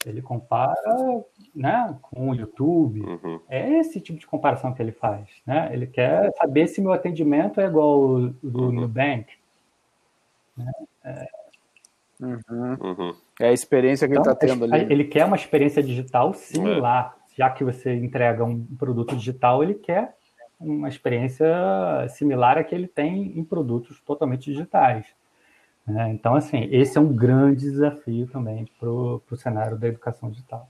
Ele 0.03 0.19
compara 0.21 0.73
né, 1.53 1.95
com 2.01 2.31
o 2.31 2.35
YouTube. 2.35 3.01
Uhum. 3.01 3.39
É 3.47 3.69
esse 3.79 4.01
tipo 4.01 4.17
de 4.17 4.25
comparação 4.25 4.73
que 4.73 4.81
ele 4.81 4.91
faz. 4.91 5.29
Né? 5.45 5.69
Ele 5.71 5.85
quer 5.85 6.33
saber 6.33 6.67
se 6.67 6.81
meu 6.81 6.91
atendimento 6.91 7.61
é 7.61 7.65
igual 7.65 7.91
ao 7.91 8.19
do 8.41 8.63
uhum. 8.63 8.71
Nubank. 8.71 9.31
Né? 10.57 10.71
É... 11.03 11.27
Uhum. 12.19 13.15
É 13.39 13.49
a 13.49 13.53
experiência 13.53 14.07
que 14.07 14.13
então, 14.13 14.23
ele 14.23 14.33
está 14.33 14.47
tendo 14.47 14.65
ali. 14.65 14.91
Ele 14.91 15.03
quer 15.03 15.25
uma 15.25 15.35
experiência 15.35 15.83
digital 15.83 16.33
similar. 16.33 17.15
É. 17.15 17.35
Já 17.37 17.49
que 17.51 17.63
você 17.63 17.93
entrega 17.93 18.43
um 18.43 18.65
produto 18.65 19.15
digital, 19.15 19.61
ele 19.61 19.75
quer 19.75 20.15
uma 20.59 20.89
experiência 20.89 21.47
similar 22.09 22.57
à 22.57 22.63
que 22.63 22.73
ele 22.73 22.87
tem 22.87 23.37
em 23.37 23.43
produtos 23.43 24.01
totalmente 24.01 24.51
digitais. 24.51 25.05
Né? 25.85 26.09
Então, 26.11 26.35
assim, 26.35 26.67
esse 26.71 26.97
é 26.97 27.01
um 27.01 27.13
grande 27.13 27.61
desafio 27.61 28.27
também 28.27 28.67
para 28.79 28.89
o 28.89 29.21
cenário 29.35 29.77
da 29.77 29.87
educação 29.87 30.29
digital. 30.29 30.69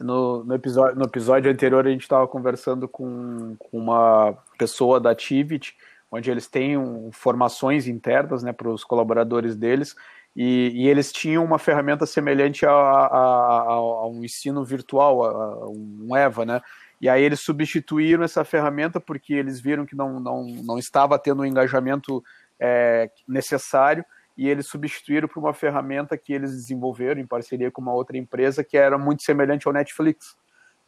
No, 0.00 0.44
no, 0.44 0.54
episódio, 0.54 0.96
no 0.96 1.04
episódio 1.04 1.50
anterior, 1.50 1.86
a 1.86 1.90
gente 1.90 2.02
estava 2.02 2.28
conversando 2.28 2.86
com, 2.86 3.56
com, 3.58 3.78
uma 3.78 4.36
pessoa 4.58 5.00
da 5.00 5.14
Tivit, 5.14 5.74
onde 6.10 6.30
eles 6.30 6.46
têm 6.46 6.76
um, 6.76 7.10
formações 7.10 7.88
internas 7.88 8.42
né, 8.42 8.52
para 8.52 8.68
os 8.68 8.84
colaboradores 8.84 9.56
deles, 9.56 9.96
e, 10.36 10.70
e, 10.74 10.88
eles 10.88 11.10
tinham 11.10 11.42
uma 11.42 11.58
ferramenta 11.58 12.04
semelhante 12.04 12.66
a, 12.66 12.70
a, 12.70 13.62
a 13.72 14.06
um 14.06 14.22
ensino 14.22 14.62
virtual, 14.62 15.24
a, 15.24 15.70
um 15.70 16.14
EVA, 16.14 16.44
né? 16.44 16.60
E 17.00 17.08
aí 17.08 17.22
eles 17.22 17.40
substituíram 17.40 18.22
essa 18.22 18.44
ferramenta 18.44 19.00
porque 19.00 19.32
eles 19.32 19.60
viram 19.60 19.86
que 19.86 19.96
não, 19.96 20.20
não, 20.20 20.44
não 20.44 20.78
estava 20.78 21.18
tendo 21.18 21.42
um 21.42 21.46
engajamento 21.46 22.22
é, 22.60 23.10
necessário 23.26 24.04
e 24.36 24.48
eles 24.48 24.66
substituíram 24.66 25.26
por 25.26 25.40
uma 25.40 25.54
ferramenta 25.54 26.16
que 26.18 26.32
eles 26.32 26.52
desenvolveram 26.52 27.20
em 27.20 27.26
parceria 27.26 27.70
com 27.70 27.80
uma 27.80 27.94
outra 27.94 28.18
empresa 28.18 28.62
que 28.62 28.76
era 28.76 28.98
muito 28.98 29.22
semelhante 29.22 29.66
ao 29.66 29.72
Netflix, 29.72 30.36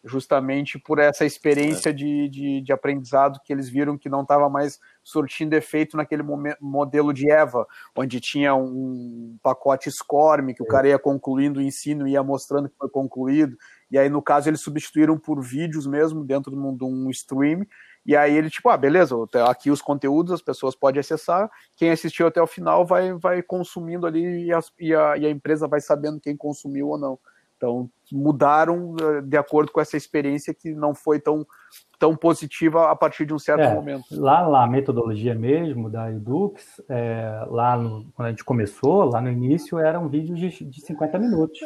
justamente 0.05 0.79
por 0.79 0.99
essa 0.99 1.25
experiência 1.25 1.93
de, 1.93 2.29
de, 2.29 2.61
de, 2.61 2.73
aprendizado 2.73 3.41
que 3.45 3.53
eles 3.53 3.69
viram 3.69 3.99
que 3.99 4.09
não 4.09 4.23
estava 4.23 4.49
mais 4.49 4.79
surtindo 5.03 5.55
efeito 5.55 5.97
naquele 5.97 6.23
modelo 6.61 7.13
de 7.13 7.31
EVA, 7.31 7.67
onde 7.97 8.21
tinha 8.21 8.55
um 8.55 9.37
pacote 9.43 9.91
SCORM, 9.91 10.55
que 10.55 10.63
o 10.63 10.67
é. 10.67 10.69
cara 10.69 10.89
ia 10.89 10.99
concluindo 10.99 11.59
o 11.59 11.63
ensino 11.63 12.07
e 12.07 12.13
ia 12.13 12.23
mostrando 12.23 12.69
que 12.69 12.77
foi 12.77 12.89
concluído, 12.89 13.57
e 13.91 13.99
aí 13.99 14.09
no 14.09 14.23
caso 14.23 14.49
eles 14.49 14.61
substituíram 14.61 15.19
por 15.19 15.43
vídeos 15.43 15.87
mesmo 15.87 16.25
dentro 16.25 16.53
de 16.53 16.59
um, 16.59 16.77
de 16.77 16.85
um 16.85 17.11
stream, 17.11 17.67
e 18.07 18.17
aí 18.17 18.37
ele, 18.37 18.49
tipo, 18.49 18.71
ah, 18.71 18.77
beleza, 18.77 19.15
aqui 19.49 19.71
os 19.71 19.83
conteúdos 19.83 20.33
as 20.33 20.41
pessoas 20.41 20.75
podem 20.75 21.01
acessar, 21.01 21.51
quem 21.77 21.91
assistiu 21.91 22.27
até 22.27 22.41
o 22.41 22.47
final 22.47 22.87
vai, 22.87 23.13
vai 23.15 23.43
consumindo 23.43 24.07
ali 24.07 24.47
e 24.47 24.53
a, 24.53 24.61
e 24.79 24.95
a, 24.95 25.17
e 25.19 25.27
a 25.27 25.31
empresa 25.31 25.67
vai 25.67 25.81
sabendo 25.81 26.21
quem 26.21 26.37
consumiu 26.37 26.89
ou 26.89 26.99
não. 26.99 27.19
Então, 27.59 27.91
mudaram 28.13 28.95
eh, 29.01 29.21
de 29.21 29.37
acordo 29.37 29.73
com 29.73 29.81
essa 29.81 29.97
experiência 29.97 30.55
que 30.55 30.73
não 30.73 30.95
foi 30.95 31.19
tão, 31.19 31.45
tão 31.99 32.17
positiva 32.17 32.89
a 32.89 32.95
partir 32.95 33.27
de 33.27 33.35
um 33.35 33.39
certo 33.39 33.63
é, 33.63 33.75
momento. 33.75 34.05
Lá, 34.13 34.47
lá, 34.47 34.63
a 34.63 34.67
metodologia 34.69 35.35
mesmo 35.35 35.91
da 35.91 36.11
Edux, 36.11 36.81
é, 36.89 37.45
lá 37.49 37.77
no, 37.77 38.07
quando 38.15 38.27
a 38.29 38.31
gente 38.31 38.45
começou, 38.45 39.05
lá 39.05 39.21
no 39.21 39.29
início, 39.29 39.77
eram 39.77 40.09
vídeos 40.09 40.39
de, 40.39 40.65
de 40.65 40.81
50 40.81 41.19
minutos. 41.19 41.59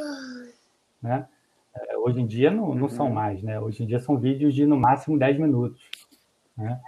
Né? 1.03 1.29
É, 1.77 1.99
hoje 1.99 2.23
em 2.23 2.27
dia 2.27 2.51
não, 2.51 2.75
não 2.75 2.89
são 2.89 3.07
uhum. 3.09 3.13
mais, 3.13 3.43
né? 3.43 3.61
Hoje 3.61 3.83
em 3.83 3.87
dia 3.87 4.01
são 4.01 4.19
vídeos 4.19 4.55
de 4.55 4.65
no 4.65 4.79
máximo 4.79 5.19
10 5.19 5.39
minutos 5.39 5.83
né? 6.57 6.81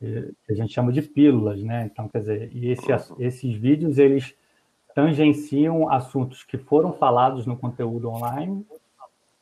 que 0.00 0.52
a 0.52 0.54
gente 0.54 0.72
chama 0.72 0.92
de 0.92 1.02
pílulas, 1.02 1.62
né? 1.62 1.88
Então, 1.90 2.08
quer 2.08 2.20
dizer, 2.20 2.50
e 2.52 2.70
esse, 2.70 2.86
esses 3.18 3.54
vídeos 3.54 3.98
eles 3.98 4.34
tangenciam 4.94 5.90
assuntos 5.90 6.42
que 6.44 6.58
foram 6.58 6.92
falados 6.92 7.46
no 7.46 7.56
conteúdo 7.56 8.08
online 8.08 8.66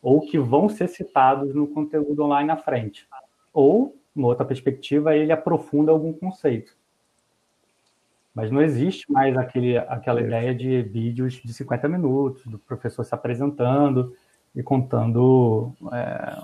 ou 0.02 0.20
que 0.20 0.38
vão 0.38 0.68
ser 0.68 0.88
citados 0.88 1.54
no 1.54 1.66
conteúdo 1.66 2.22
online 2.22 2.46
na 2.46 2.56
frente. 2.56 3.06
Ou, 3.52 3.96
uma 4.14 4.28
outra 4.28 4.44
perspectiva, 4.44 5.16
ele 5.16 5.32
aprofunda 5.32 5.90
algum 5.90 6.12
conceito. 6.12 6.76
Mas 8.34 8.50
não 8.50 8.62
existe 8.62 9.10
mais 9.10 9.36
aquele, 9.36 9.76
aquela 9.76 10.20
ideia 10.20 10.54
de 10.54 10.82
vídeos 10.82 11.34
de 11.34 11.52
50 11.52 11.88
minutos, 11.88 12.46
do 12.46 12.58
professor 12.58 13.04
se 13.04 13.14
apresentando 13.14 14.14
e 14.54 14.62
contando 14.62 15.72
é, 15.92 16.42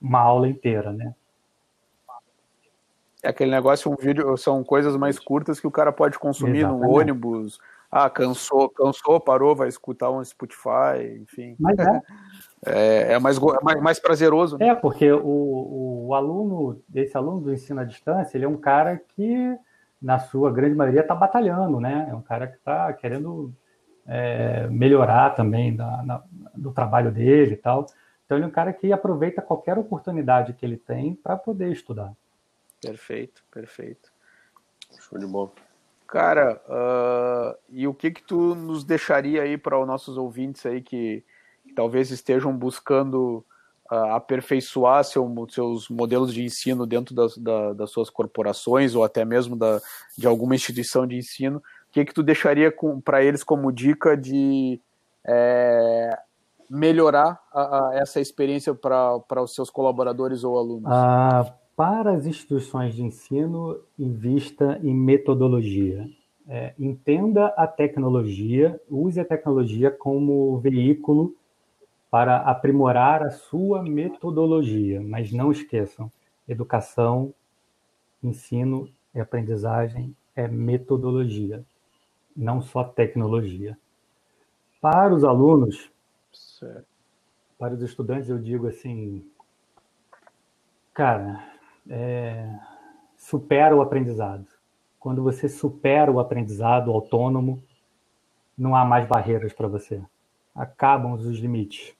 uma 0.00 0.20
aula 0.20 0.48
inteira, 0.48 0.92
né? 0.92 1.14
É 3.22 3.30
aquele 3.30 3.50
negócio, 3.50 3.90
um 3.90 3.96
vídeo, 3.96 4.36
são 4.36 4.62
coisas 4.62 4.96
mais 4.96 5.18
curtas 5.18 5.58
que 5.58 5.66
o 5.66 5.70
cara 5.70 5.90
pode 5.90 6.18
consumir 6.18 6.58
Exatamente. 6.58 6.86
no 6.86 6.98
ônibus. 6.98 7.58
Ah, 7.98 8.10
cansou, 8.10 8.68
cansou, 8.68 9.18
parou, 9.18 9.56
vai 9.56 9.68
escutar 9.68 10.10
um 10.10 10.22
Spotify, 10.22 11.18
enfim. 11.20 11.56
Mas 11.58 11.78
é. 11.78 12.02
É, 12.64 13.12
é 13.12 13.18
mais, 13.18 13.36
é 13.36 13.62
mais, 13.62 13.80
mais 13.80 14.00
prazeroso. 14.00 14.58
Né? 14.58 14.68
É, 14.68 14.74
porque 14.74 15.12
o, 15.12 16.06
o 16.08 16.14
aluno, 16.14 16.82
esse 16.94 17.16
aluno 17.16 17.40
do 17.40 17.52
ensino 17.52 17.80
à 17.80 17.84
distância, 17.84 18.36
ele 18.36 18.44
é 18.44 18.48
um 18.48 18.56
cara 18.56 19.00
que, 19.14 19.56
na 20.02 20.18
sua 20.18 20.50
grande 20.50 20.74
maioria, 20.74 21.02
está 21.02 21.14
batalhando, 21.14 21.78
né? 21.78 22.08
É 22.10 22.14
um 22.14 22.22
cara 22.22 22.46
que 22.48 22.56
está 22.56 22.92
querendo 22.94 23.52
é, 24.06 24.66
melhorar 24.68 25.30
também 25.36 25.76
da, 25.76 26.02
na, 26.02 26.22
do 26.54 26.72
trabalho 26.72 27.12
dele 27.12 27.52
e 27.52 27.56
tal. 27.56 27.86
Então, 28.24 28.36
ele 28.36 28.46
é 28.46 28.48
um 28.48 28.52
cara 28.52 28.72
que 28.72 28.92
aproveita 28.92 29.42
qualquer 29.42 29.78
oportunidade 29.78 30.54
que 30.54 30.64
ele 30.64 30.76
tem 30.76 31.14
para 31.14 31.36
poder 31.36 31.70
estudar. 31.70 32.12
Perfeito, 32.80 33.44
perfeito. 33.50 34.10
Show 34.98 35.18
de 35.18 35.26
bola. 35.26 35.52
Cara, 36.06 36.60
uh, 36.68 37.58
e 37.68 37.88
o 37.88 37.94
que 37.94 38.10
que 38.10 38.22
tu 38.22 38.54
nos 38.54 38.84
deixaria 38.84 39.42
aí 39.42 39.58
para 39.58 39.78
os 39.78 39.86
nossos 39.86 40.16
ouvintes 40.16 40.64
aí 40.64 40.80
que, 40.80 41.24
que 41.66 41.74
talvez 41.74 42.10
estejam 42.10 42.56
buscando 42.56 43.44
uh, 43.90 44.14
aperfeiçoar 44.14 45.02
seu, 45.04 45.28
seus 45.50 45.88
modelos 45.88 46.32
de 46.32 46.44
ensino 46.44 46.86
dentro 46.86 47.14
das, 47.14 47.36
da, 47.36 47.72
das 47.72 47.90
suas 47.90 48.08
corporações 48.08 48.94
ou 48.94 49.02
até 49.02 49.24
mesmo 49.24 49.56
da, 49.56 49.80
de 50.16 50.26
alguma 50.26 50.54
instituição 50.54 51.06
de 51.06 51.16
ensino? 51.16 51.58
O 51.58 51.92
que 51.92 52.04
que 52.04 52.14
tu 52.14 52.22
deixaria 52.22 52.72
para 53.04 53.24
eles 53.24 53.42
como 53.42 53.72
dica 53.72 54.16
de 54.16 54.80
é, 55.26 56.16
melhorar 56.70 57.40
a, 57.52 57.60
a, 57.60 57.94
essa 57.94 58.20
experiência 58.20 58.74
para 58.74 59.42
os 59.42 59.54
seus 59.54 59.70
colaboradores 59.70 60.44
ou 60.44 60.56
alunos? 60.56 60.90
Ah, 60.92 61.52
para 61.76 62.12
as 62.12 62.26
instituições 62.26 62.94
de 62.94 63.02
ensino, 63.04 63.78
invista 63.98 64.80
em 64.82 64.94
metodologia. 64.94 66.08
É, 66.48 66.72
entenda 66.78 67.48
a 67.48 67.66
tecnologia, 67.66 68.80
use 68.88 69.20
a 69.20 69.24
tecnologia 69.24 69.90
como 69.90 70.58
veículo 70.58 71.34
para 72.10 72.38
aprimorar 72.38 73.22
a 73.22 73.30
sua 73.30 73.82
metodologia, 73.82 75.02
mas 75.02 75.32
não 75.32 75.52
esqueçam: 75.52 76.10
educação, 76.48 77.34
ensino 78.22 78.88
e 79.14 79.20
aprendizagem 79.20 80.16
é 80.34 80.48
metodologia, 80.48 81.64
não 82.34 82.62
só 82.62 82.84
tecnologia. 82.84 83.76
Para 84.80 85.12
os 85.12 85.24
alunos, 85.24 85.90
certo. 86.32 86.86
para 87.58 87.74
os 87.74 87.82
estudantes, 87.82 88.30
eu 88.30 88.38
digo 88.38 88.68
assim, 88.68 89.28
cara, 90.94 91.55
é, 91.88 92.48
supera 93.16 93.74
o 93.74 93.80
aprendizado. 93.80 94.46
Quando 94.98 95.22
você 95.22 95.48
supera 95.48 96.10
o 96.10 96.18
aprendizado 96.18 96.90
autônomo, 96.90 97.62
não 98.56 98.74
há 98.74 98.84
mais 98.84 99.06
barreiras 99.06 99.52
para 99.52 99.68
você. 99.68 100.02
Acabam 100.54 101.12
os 101.12 101.38
limites. 101.38 101.94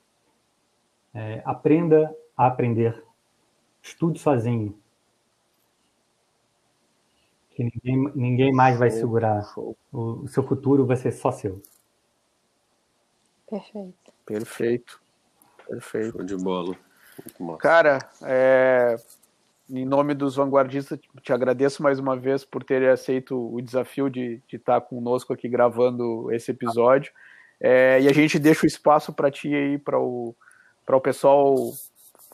É, 1.15 1.43
aprenda 1.45 2.15
a 2.37 2.47
aprender. 2.47 3.03
Estude 3.83 4.19
sozinho. 4.19 4.79
Que 7.51 7.65
ninguém, 7.65 8.13
ninguém 8.15 8.53
mais 8.53 8.79
vai 8.79 8.91
segurar. 8.91 9.51
O, 9.57 9.77
o 9.93 10.29
seu 10.29 10.43
futuro 10.43 10.85
vai 10.85 10.97
ser 10.97 11.13
só 11.13 11.31
seu. 11.31 11.63
Perfeito. 13.49 14.13
Perfeito. 14.27 15.01
Perfeito. 15.67 16.13
Show 16.13 16.25
de 16.25 16.37
bola. 16.37 16.77
Cara, 17.59 17.99
é, 18.23 18.97
em 19.69 19.85
nome 19.85 20.15
dos 20.15 20.37
vanguardistas, 20.37 20.99
te 21.23 21.33
agradeço 21.33 21.83
mais 21.83 21.99
uma 21.99 22.17
vez 22.17 22.45
por 22.45 22.63
ter 22.63 22.89
aceito 22.89 23.55
o 23.55 23.61
desafio 23.61 24.09
de, 24.09 24.41
de 24.47 24.57
estar 24.57 24.81
conosco 24.81 25.33
aqui 25.33 25.49
gravando 25.49 26.33
esse 26.33 26.51
episódio. 26.51 27.13
É, 27.61 28.01
e 28.01 28.09
a 28.09 28.13
gente 28.13 28.39
deixa 28.39 28.65
o 28.65 28.67
espaço 28.67 29.13
para 29.13 29.31
ti 29.31 29.55
aí, 29.55 29.79
para 29.79 29.99
o, 29.99 30.35
o 30.87 31.01
pessoal, 31.01 31.57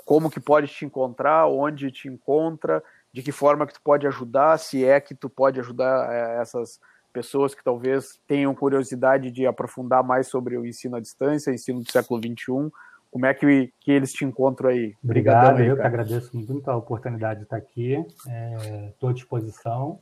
como 0.05 0.31
que 0.31 0.41
pode 0.41 0.69
te 0.69 0.85
encontrar, 0.85 1.47
onde 1.47 1.91
te 1.91 2.09
encontra, 2.09 2.83
de 3.13 3.23
que 3.23 3.33
forma 3.33 3.67
que 3.67 3.75
tu 3.75 3.83
pode 3.83 4.07
ajudar, 4.07 4.59
se 4.59 4.85
é 4.85 5.01
que 5.01 5.15
tu 5.15 5.31
pode 5.31 5.61
ajudar 5.61 6.13
é, 6.13 6.41
essas 6.41 6.81
pessoas 7.13 7.55
que 7.55 7.63
talvez 7.63 8.19
tenham 8.27 8.55
curiosidade 8.55 9.31
de 9.31 9.47
aprofundar 9.47 10.03
mais 10.03 10.27
sobre 10.29 10.57
o 10.57 10.67
ensino 10.67 10.97
à 10.97 11.01
distância, 11.01 11.53
ensino 11.53 11.83
do 11.83 11.91
século 11.91 12.21
XXI, 12.21 12.73
como 13.13 13.27
é 13.27 13.35
que, 13.35 13.73
que 13.79 13.93
eles 13.93 14.11
te 14.11 14.25
encontram 14.25 14.71
aí? 14.71 14.95
Obrigado, 15.05 15.59
aí, 15.59 15.67
eu 15.67 15.77
que 15.77 15.83
agradeço 15.83 16.35
muito 16.35 16.71
a 16.71 16.77
oportunidade 16.77 17.41
de 17.41 17.45
estar 17.45 17.59
aqui. 17.59 18.03
Estou 18.89 19.11
é, 19.11 19.13
à 19.13 19.13
disposição. 19.13 19.99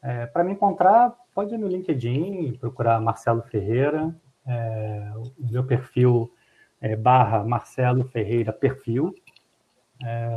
É, 0.00 0.26
Para 0.26 0.44
me 0.44 0.52
encontrar, 0.52 1.12
pode 1.34 1.52
ir 1.52 1.58
no 1.58 1.66
LinkedIn, 1.66 2.56
procurar 2.60 3.00
Marcelo 3.00 3.42
Ferreira. 3.42 4.14
É, 4.46 5.10
o 5.16 5.32
meu 5.50 5.64
perfil 5.64 6.32
é 6.80 6.94
barra 6.94 7.42
Marcelo 7.42 8.04
Ferreira 8.04 8.52
Perfil. 8.52 9.12
É, 10.04 10.36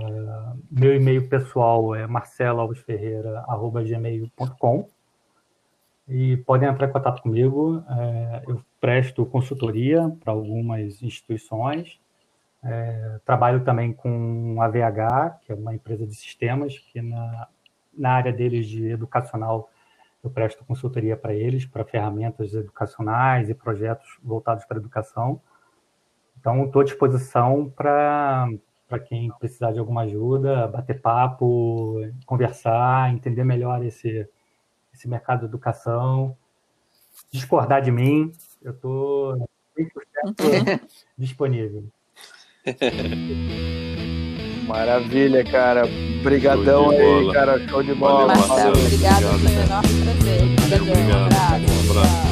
meu 0.71 0.95
e-mail 0.95 1.29
pessoal 1.29 1.93
é 1.93 2.07
marceloalvesferreira.gmail.com 2.07 4.89
e 6.07 6.37
podem 6.37 6.67
entrar 6.67 6.87
em 6.87 6.91
contato 6.91 7.21
comigo. 7.21 7.83
É, 7.87 8.41
eu 8.47 8.59
presto 8.81 9.23
consultoria 9.23 10.09
para 10.23 10.33
algumas 10.33 11.03
instituições. 11.03 11.99
É, 12.63 13.19
trabalho 13.25 13.63
também 13.63 13.93
com 13.93 14.57
a 14.61 14.67
VH, 14.67 15.39
que 15.41 15.51
é 15.51 15.55
uma 15.55 15.75
empresa 15.75 16.05
de 16.05 16.15
sistemas, 16.15 16.77
que 16.77 17.01
na, 17.01 17.47
na 17.97 18.11
área 18.11 18.33
deles 18.33 18.67
de 18.67 18.87
educacional 18.89 19.69
eu 20.23 20.29
presto 20.29 20.65
consultoria 20.65 21.15
para 21.15 21.33
eles, 21.33 21.65
para 21.65 21.85
ferramentas 21.85 22.53
educacionais 22.53 23.49
e 23.49 23.53
projetos 23.53 24.17
voltados 24.23 24.65
para 24.65 24.77
a 24.77 24.79
educação. 24.79 25.41
Então, 26.39 26.65
estou 26.65 26.81
à 26.81 26.85
disposição 26.85 27.69
para 27.69 28.49
quem 29.07 29.31
precisar 29.39 29.71
de 29.71 29.79
alguma 29.79 30.01
ajuda, 30.01 30.67
bater 30.67 31.01
papo, 31.01 31.99
conversar, 32.25 33.13
entender 33.13 33.43
melhor 33.43 33.83
esse, 33.83 34.27
esse 34.93 35.07
mercado 35.07 35.41
de 35.41 35.45
educação, 35.45 36.35
discordar 37.31 37.81
de 37.81 37.91
mim, 37.91 38.31
eu 38.61 38.71
estou 38.73 39.49
100% 39.77 40.81
disponível. 41.17 41.83
Maravilha, 44.67 45.43
cara. 45.45 45.83
Obrigadão 46.19 46.89
aí, 46.89 47.31
cara. 47.33 47.57
Show 47.67 47.81
de 47.83 47.93
bola. 47.93 48.33
Valeu, 48.35 48.47
Marcelo, 48.47 48.77
obrigado, 48.77 49.21
foi 49.21 49.37
o 49.37 49.67
nosso 49.67 49.93
prazer. 50.03 50.41
Valeu, 50.59 50.83
obrigado. 50.83 51.11
Um 51.11 51.25
abraço. 51.25 51.87
Um 51.87 51.91
abraço. 51.91 52.26